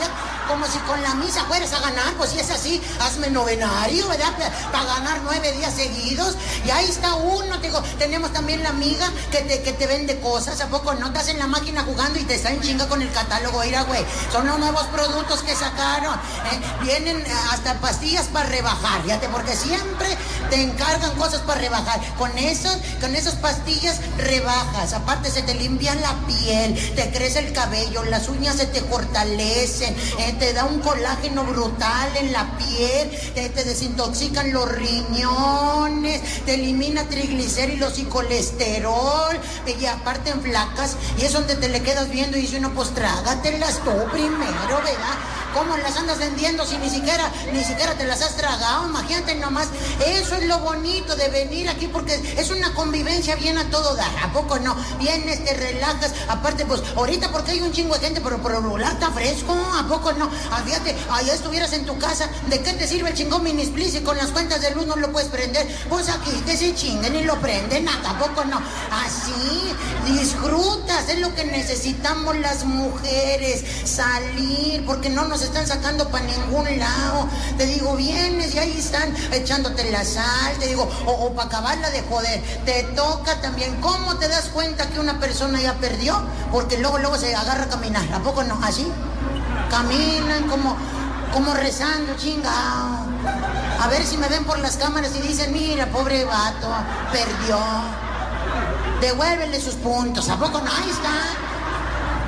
Como 0.53 0.67
si 0.67 0.79
con 0.81 1.03
la 1.03 1.15
misa 1.15 1.45
fueras 1.45 1.73
a 1.73 1.81
ganar. 1.81 2.13
Pues 2.19 2.31
si 2.31 2.39
es 2.39 2.51
así, 2.51 2.79
hazme 3.01 3.31
novenario, 3.31 4.07
¿verdad? 4.07 4.33
Para 4.71 4.85
ganar 4.85 5.21
nueve 5.25 5.51
días 5.53 5.73
seguidos. 5.73 6.37
Y 6.67 6.71
ahí 6.71 6.85
está 6.85 7.15
uno. 7.15 7.59
Te 7.59 7.69
digo, 7.69 7.83
tenemos 7.99 8.35
también 8.35 8.63
la 8.63 8.69
amiga 8.69 9.11
que 9.31 9.39
te, 9.39 9.63
que 9.63 9.73
te 9.73 9.87
vende 9.87 10.21
cosas. 10.21 10.61
¿A 10.61 10.69
poco 10.69 10.93
no? 10.93 11.07
Estás 11.07 11.29
en 11.29 11.39
la 11.39 11.47
máquina 11.47 11.85
jugando 11.85 12.19
y 12.19 12.25
te 12.25 12.35
está 12.35 12.51
en 12.51 12.61
chinga 12.61 12.87
con 12.87 13.01
el 13.01 13.11
catálogo. 13.13 13.63
Mira, 13.65 13.85
güey. 13.85 14.05
Son 14.31 14.47
los 14.47 14.59
nuevos 14.59 14.85
productos 14.89 15.43
que 15.43 15.55
sacaron. 15.55 16.15
¿eh? 16.17 16.61
Vienen 16.83 17.25
hasta 17.51 17.81
pastillas 17.81 18.27
para 18.27 18.51
rebajar. 18.51 19.03
Fíjate, 19.05 19.31
porque 19.31 19.57
siempre 19.57 20.19
te 20.51 20.61
encargan 20.61 21.13
cosas 21.13 21.41
para 21.41 21.61
rebajar. 21.63 21.99
Con 22.19 22.37
esas, 22.37 22.77
con 23.01 23.17
esas 23.17 23.37
pastillas 23.37 24.01
rebajas. 24.19 24.93
Aparte 24.93 25.31
se 25.31 25.41
te 25.41 25.55
limpia 25.55 25.95
la 25.95 26.15
piel, 26.27 26.95
te 26.95 27.11
crece 27.11 27.39
el 27.39 27.55
cabello, 27.55 28.05
las 28.05 28.29
uñas 28.29 28.57
se 28.57 28.67
te 28.67 28.83
fortalecen, 28.83 29.97
eh, 30.19 30.37
te 30.43 30.53
da 30.53 30.65
un 30.65 30.81
colágeno 30.81 31.45
brutal 31.45 32.17
en 32.17 32.33
la 32.33 32.59
piel, 32.59 33.09
te, 33.33 33.49
desintoxican 33.49 34.53
los 34.53 34.69
riñones, 34.73 36.21
te 36.45 36.55
elimina 36.55 37.05
triglicéridos 37.05 38.01
y 38.01 38.07
colesterol, 38.07 39.39
y 39.81 39.87
aparte 39.87 40.31
en 40.31 40.43
flacas, 40.43 40.97
y 41.17 41.27
es 41.27 41.33
donde 41.33 41.55
te 41.55 41.69
le 41.69 41.81
quedas 41.81 42.11
viendo 42.11 42.37
y 42.37 42.41
dice 42.41 42.59
uno, 42.59 42.75
pues 42.75 42.93
trágatelas 42.93 43.85
tú 43.85 43.93
primero, 44.11 44.79
¿verdad? 44.83 45.17
¿Cómo 45.55 45.77
las 45.77 45.97
andas 45.97 46.19
vendiendo 46.19 46.65
si 46.65 46.79
ni 46.79 46.89
siquiera, 46.89 47.31
ni 47.53 47.63
siquiera 47.63 47.95
te 47.95 48.07
las 48.07 48.23
has 48.23 48.37
tragado? 48.37 48.89
Imagínate 48.89 49.35
nomás. 49.35 49.69
Eso 50.07 50.35
es 50.37 50.47
lo 50.47 50.59
bonito 50.61 51.15
de 51.15 51.29
venir 51.29 51.69
aquí 51.69 51.89
porque 51.89 52.15
es 52.39 52.51
una 52.51 52.73
convivencia 52.73 53.37
bien 53.37 53.59
a 53.59 53.69
todo 53.69 53.95
dar. 53.95 54.11
¿A 54.23 54.33
poco 54.33 54.59
no? 54.59 54.75
Vienes, 54.99 55.45
te 55.45 55.53
relajas. 55.53 56.15
Aparte, 56.29 56.65
pues 56.65 56.83
ahorita 56.97 57.31
porque 57.31 57.53
hay 57.53 57.61
un 57.61 57.71
chingo 57.71 57.95
de 57.95 58.01
gente, 58.01 58.23
pero 58.23 58.39
por 58.39 58.53
está 58.53 59.11
fresco. 59.11 59.53
¿A 59.53 59.87
poco 59.87 60.13
no? 60.13 60.31
Ah, 60.51 60.63
fíjate, 60.65 60.97
allá 61.11 61.35
estuvieras 61.35 61.73
en 61.73 61.87
tu 61.87 61.99
casa. 61.99 62.29
¿De 62.49 62.61
qué 62.61 62.73
te 62.73 62.87
sirve 62.87 63.11
el 63.11 63.17
chingón 63.17 63.43
minisplis 63.43 63.93
si 63.93 64.01
con 64.01 64.17
las 64.17 64.29
cuentas 64.29 64.61
de 64.61 64.71
luz 64.73 64.87
no 64.87 64.97
lo 64.97 65.13
puedes 65.13 65.29
prender? 65.29 65.67
Pues 65.89 66.09
aquí 66.09 66.31
te 66.47 66.57
se 66.57 66.75
chinguen 66.75 67.15
y 67.17 67.25
lo 67.25 67.41
prenden. 67.41 67.89
¿A 67.89 68.19
poco 68.19 68.45
no? 68.45 68.61
Así, 68.91 69.73
disfrutas. 70.13 71.09
Es 71.09 71.19
lo 71.19 71.35
que 71.35 71.45
necesitamos 71.45 72.37
las 72.39 72.65
mujeres. 72.65 73.65
Salir, 73.85 74.85
porque 74.87 75.11
no 75.11 75.25
nos 75.25 75.43
están 75.43 75.67
sacando 75.67 76.09
para 76.09 76.25
ningún 76.25 76.79
lado. 76.79 77.29
Te 77.57 77.67
digo, 77.67 77.97
vienes 77.97 78.55
y 78.55 78.59
ahí 78.59 78.77
están 78.79 79.15
echándote 79.33 79.91
la 79.91 80.05
sal, 80.05 80.55
te 80.59 80.69
digo, 80.69 80.89
o, 81.07 81.33
para 81.35 81.49
acabarla 81.49 81.91
de 81.91 82.03
joder. 82.03 82.43
Te 82.65 82.83
toca 82.95 83.41
también. 83.41 83.81
¿Cómo 83.81 84.17
te 84.17 84.29
das 84.29 84.49
cuenta 84.49 84.89
que 84.91 85.01
una 85.01 85.19
persona 85.21 85.61
ya 85.61 85.75
perdió? 85.75 86.21
Porque 86.51 86.79
luego, 86.79 86.99
luego 86.99 87.19
se 87.19 87.35
agarra 87.35 87.65
a 87.65 87.69
caminar. 87.69 88.03
¿A 88.13 88.21
poco 88.21 88.43
no? 88.45 88.59
¿Así? 88.63 88.87
Caminan 89.71 90.49
como, 90.49 90.77
como 91.33 91.55
rezando, 91.55 92.15
chingado. 92.17 93.07
A 93.81 93.89
ver 93.89 94.05
si 94.05 94.17
me 94.17 94.29
ven 94.29 94.45
por 94.45 94.59
las 94.59 94.77
cámaras 94.77 95.15
y 95.17 95.21
dicen, 95.21 95.53
mira, 95.53 95.87
pobre 95.87 96.25
vato, 96.25 96.69
perdió. 97.11 97.59
Devuélvele 99.01 99.61
sus 99.61 99.75
puntos. 99.75 100.29
¿A 100.29 100.37
poco 100.37 100.61
no? 100.61 100.71
Ahí 100.71 100.91
está. 100.91 101.11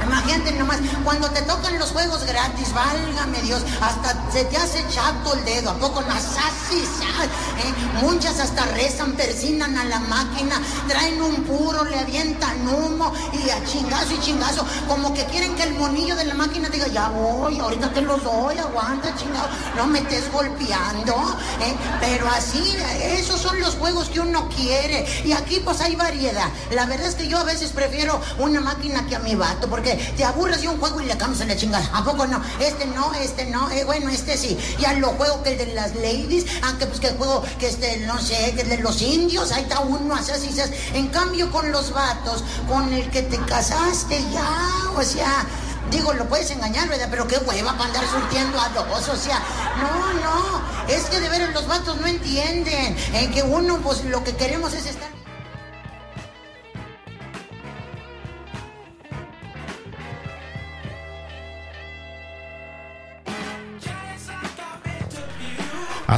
Imagínate 0.07 0.53
nomás, 0.53 0.79
cuando 1.03 1.31
te 1.31 1.43
tocan 1.43 1.79
los 1.79 1.91
juegos 1.91 2.25
gratis, 2.25 2.73
válgame 2.73 3.41
Dios, 3.43 3.63
hasta 3.81 4.15
se 4.33 4.45
te 4.45 4.57
hace 4.57 4.85
chato 4.89 5.35
el 5.35 5.45
dedo, 5.45 5.71
¿a 5.71 5.75
poco 5.75 6.03
no? 6.03 6.15
¿eh? 6.15 7.75
Muchas 8.03 8.39
hasta 8.41 8.65
rezan, 8.67 9.13
persinan 9.13 9.77
a 9.77 9.85
la 9.85 10.01
máquina, 10.01 10.61
traen 10.89 11.21
un 11.23 11.45
puro, 11.45 11.85
le 11.85 11.99
avientan 11.99 12.67
humo 12.67 13.13
y 13.33 13.51
a 13.51 13.65
chingazo 13.65 14.13
y 14.15 14.21
chingazo, 14.21 14.67
como 14.89 15.15
que 15.15 15.25
quieren 15.27 15.55
que 15.55 15.65
el 15.65 15.75
monillo 15.75 16.17
de 16.17 16.25
la 16.25 16.35
máquina 16.35 16.69
diga, 16.69 16.87
ya 16.89 17.09
voy, 17.09 17.59
ahorita 17.59 17.93
te 17.93 18.03
los 18.03 18.23
doy, 18.23 18.59
aguanta, 18.59 19.15
chingado, 19.17 19.49
no 19.77 19.87
me 19.87 20.01
estés 20.01 20.31
golpeando, 20.33 21.15
¿eh? 21.61 21.75
Pero 22.01 22.29
así, 22.29 22.77
esos 23.03 23.41
son 23.41 23.61
los 23.61 23.75
juegos 23.77 24.09
que 24.09 24.21
uno 24.21 24.49
quiere. 24.49 25.07
Y 25.25 25.33
aquí 25.33 25.61
pues 25.65 25.81
hay 25.81 25.97
variedad. 25.97 26.49
La 26.71 26.87
verdad 26.87 27.07
es 27.07 27.15
que 27.15 27.29
yo 27.29 27.39
a 27.39 27.45
veces 27.45 27.71
prefiero 27.71 28.21
una 28.39 28.61
máquina 28.61 29.07
que 29.07 29.17
a 29.17 29.21
mi 29.21 29.35
vato, 29.35 29.69
porque 29.69 29.94
te 30.17 30.25
aburres 30.25 30.63
de 30.63 30.69
un 30.69 30.79
juego 30.79 31.01
y 31.01 31.07
le 31.07 31.17
cambias 31.17 31.43
a 31.43 31.47
la 31.47 31.57
chingada. 31.57 31.89
¿A 31.93 32.05
poco 32.05 32.27
no? 32.27 32.43
Este 32.61 32.87
no, 32.87 33.13
este 33.15 33.47
no, 33.47 33.71
eh, 33.71 33.85
bueno, 33.85 34.11
este 34.11 34.37
sí. 34.37 34.57
Ya 34.79 34.93
lo 34.95 35.09
juego 35.11 35.43
que 35.43 35.53
el 35.53 35.59
de 35.59 35.67
las 35.75 35.95
ladies, 35.97 36.47
aunque 36.63 36.87
pues 36.87 37.01
que 37.01 37.09
el 37.09 37.17
juego 37.17 37.43
que 37.59 37.69
este, 37.69 37.99
no 38.07 38.21
sé, 38.21 38.53
que 38.55 38.63
el 38.63 38.69
de 38.69 38.79
los 38.79 39.01
indios, 39.03 39.53
ahí 39.53 39.63
está 39.63 39.81
uno, 39.81 40.15
así, 40.15 40.31
así. 40.31 40.49
En 40.95 41.09
cambio 41.09 41.51
con 41.51 41.71
los 41.73 41.93
vatos, 41.93 42.45
con 42.69 42.93
el 42.93 43.11
que 43.11 43.23
te 43.23 43.39
casaste 43.39 44.23
ya, 44.33 44.91
o 44.97 45.03
sea... 45.03 45.47
Digo, 45.91 46.15
lo 46.15 46.27
puedes 46.29 46.51
engañar, 46.51 46.89
¿verdad? 46.89 47.09
Pero 47.11 47.29
qué 47.29 47.37
hueva 47.37 47.73
para 47.73 47.85
andar 47.85 48.05
surtiendo 48.11 48.59
a 48.59 48.71
dos, 48.71 49.09
o 49.09 49.17
sea, 49.17 49.39
no, 49.79 50.15
no, 50.15 50.63
es 50.89 51.05
que 51.05 51.21
de 51.21 51.29
veras 51.29 51.53
los 51.53 51.69
vatos 51.69 52.01
no 52.01 52.07
entienden, 52.07 52.97
en 53.13 53.31
que 53.31 53.43
uno, 53.43 53.79
pues 53.81 54.03
lo 54.05 54.25
que 54.25 54.35
queremos 54.35 54.73
es 54.73 54.87
estar... 54.87 55.14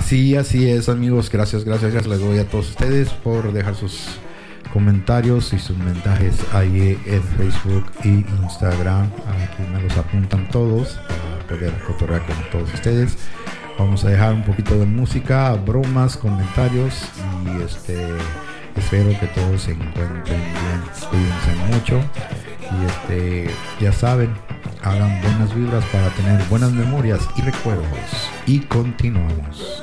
Así, 0.06 0.36
así 0.36 0.70
es, 0.70 0.88
amigos. 0.88 1.28
Gracias, 1.28 1.64
gracias, 1.64 1.90
gracias. 1.90 2.06
Les 2.06 2.20
doy 2.20 2.38
a 2.38 2.48
todos 2.48 2.68
ustedes 2.68 3.08
por 3.08 3.52
dejar 3.52 3.74
sus 3.74 4.20
comentarios 4.72 5.52
y 5.52 5.58
sus 5.58 5.76
mensajes 5.78 6.36
ahí 6.52 6.96
en 7.06 7.20
Facebook 7.36 7.86
y 8.04 8.24
Instagram. 8.44 9.06
Aquí 9.06 9.64
me 9.72 9.82
los 9.82 9.96
apuntan 9.96 10.48
todos 10.50 11.00
para 11.08 11.48
poder 11.48 11.72
fotografiar 11.84 12.38
con 12.38 12.50
todos 12.52 12.72
ustedes. 12.74 13.18
Vamos 13.80 14.04
a 14.04 14.10
dejar 14.10 14.32
un 14.34 14.44
poquito 14.44 14.78
de 14.78 14.86
música, 14.86 15.52
bromas, 15.54 16.16
comentarios 16.16 17.02
y 17.44 17.62
este 17.62 17.96
espero 18.76 19.10
que 19.18 19.26
todos 19.34 19.62
se 19.62 19.72
encuentren 19.72 20.22
bien. 20.24 20.82
Cuídense 21.10 21.74
mucho 21.74 22.00
y 22.60 22.86
este 22.86 23.50
ya 23.80 23.90
saben, 23.90 24.30
hagan 24.84 25.20
buenas 25.20 25.52
vibras 25.52 25.84
para 25.86 26.10
tener 26.10 26.40
buenas 26.44 26.70
memorias 26.70 27.28
y 27.36 27.40
recuerdos. 27.40 28.30
Y 28.46 28.60
continuamos. 28.60 29.82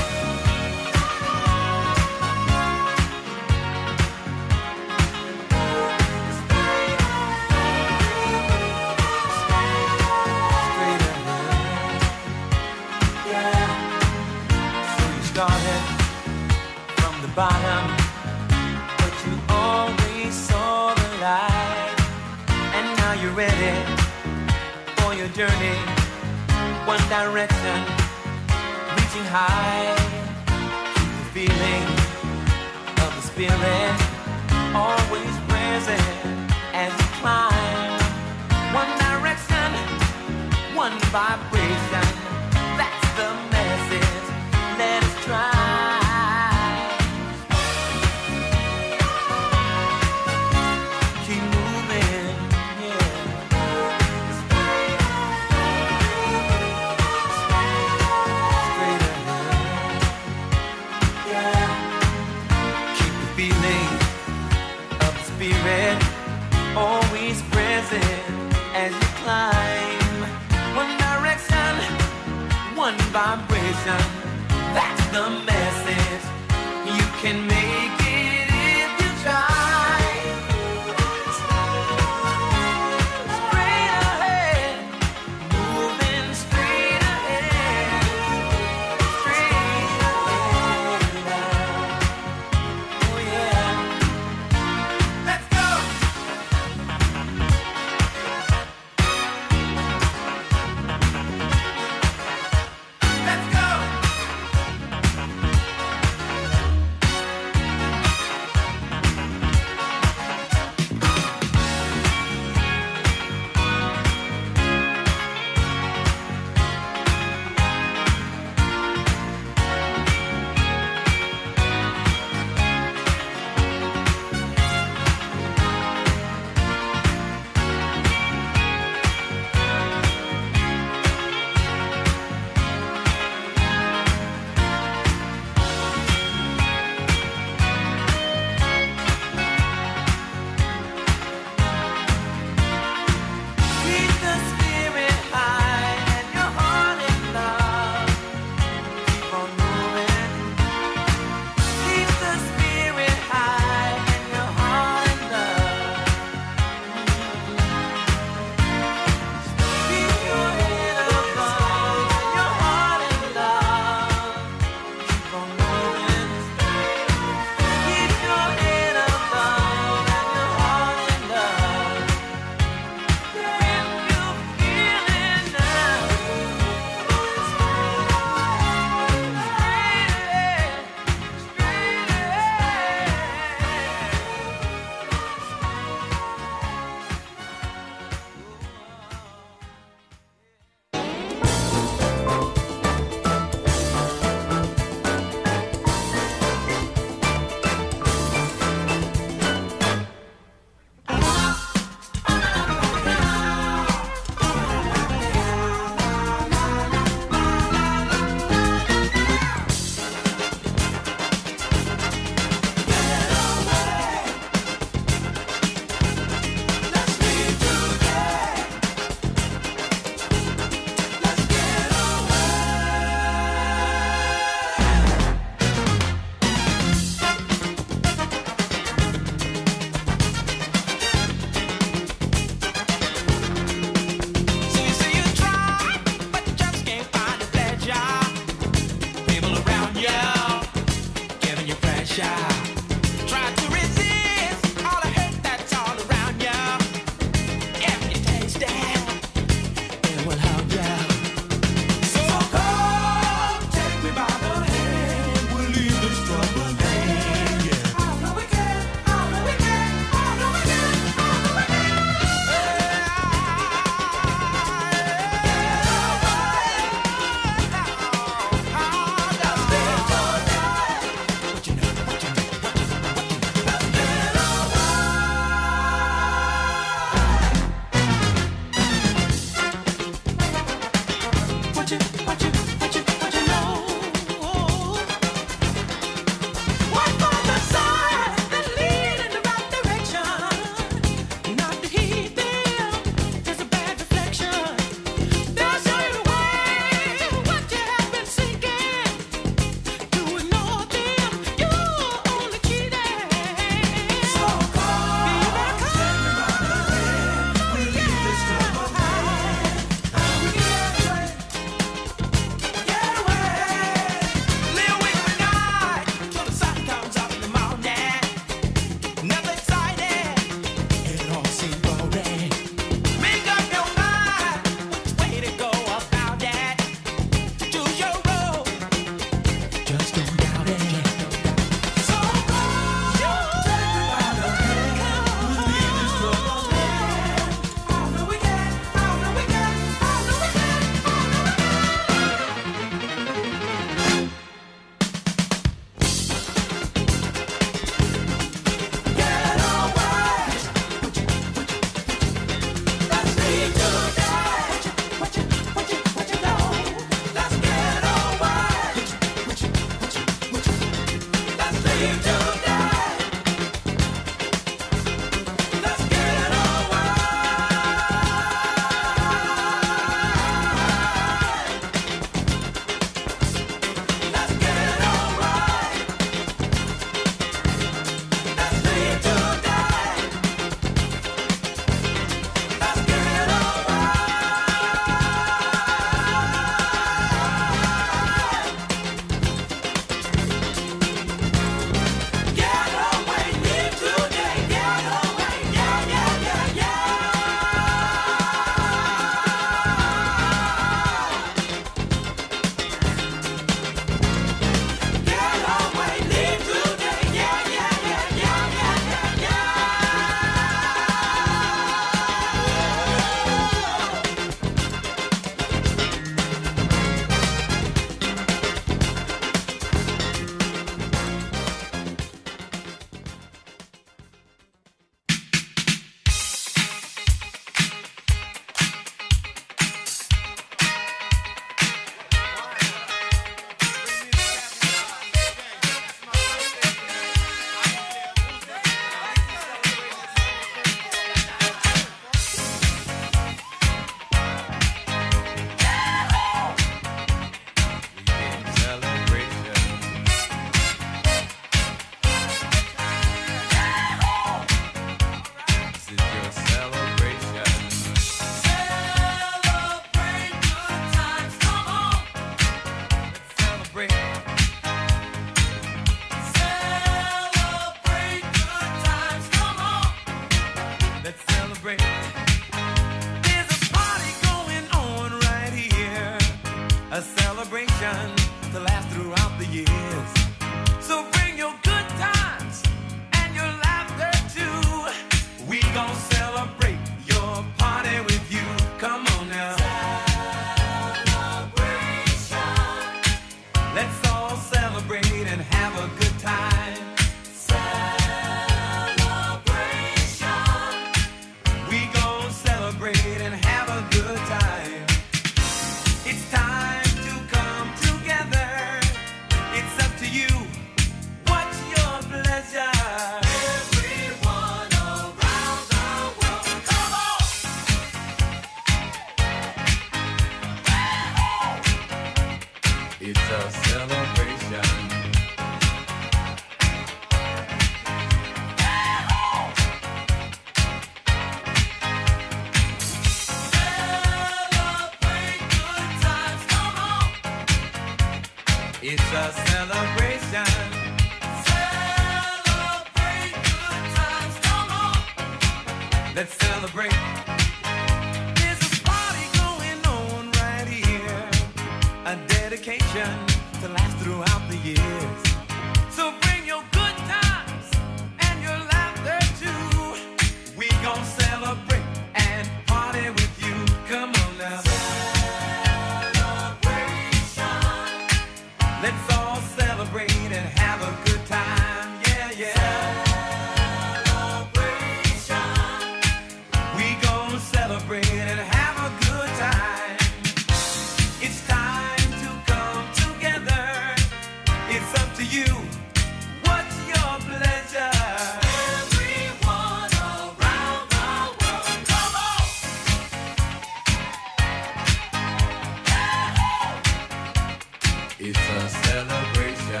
It's 598.42 598.58
a 598.58 598.88
celebration. 598.88 600.00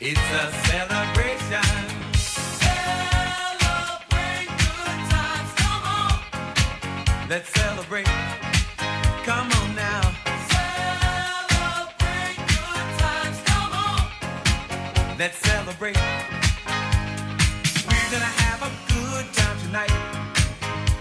It's 0.00 0.18
a 0.18 0.50
celebration. 0.66 1.62
Celebrate 2.58 4.48
good 4.58 4.98
times. 5.08 5.50
Come 5.54 5.84
on. 5.84 6.18
Let's 7.28 7.48
celebrate. 7.50 8.08
Come 9.22 9.52
on 9.52 9.74
now. 9.76 10.02
Celebrate 10.50 12.38
good 12.48 12.88
times. 12.98 13.38
Come 13.46 13.72
on. 13.72 14.00
Let's 15.16 15.38
celebrate. 15.38 15.96
We're 17.86 18.10
gonna 18.10 18.34
have 18.42 18.62
a 18.64 18.70
good 18.92 19.32
time 19.32 19.58
tonight. 19.60 20.29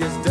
gets. 0.00 0.29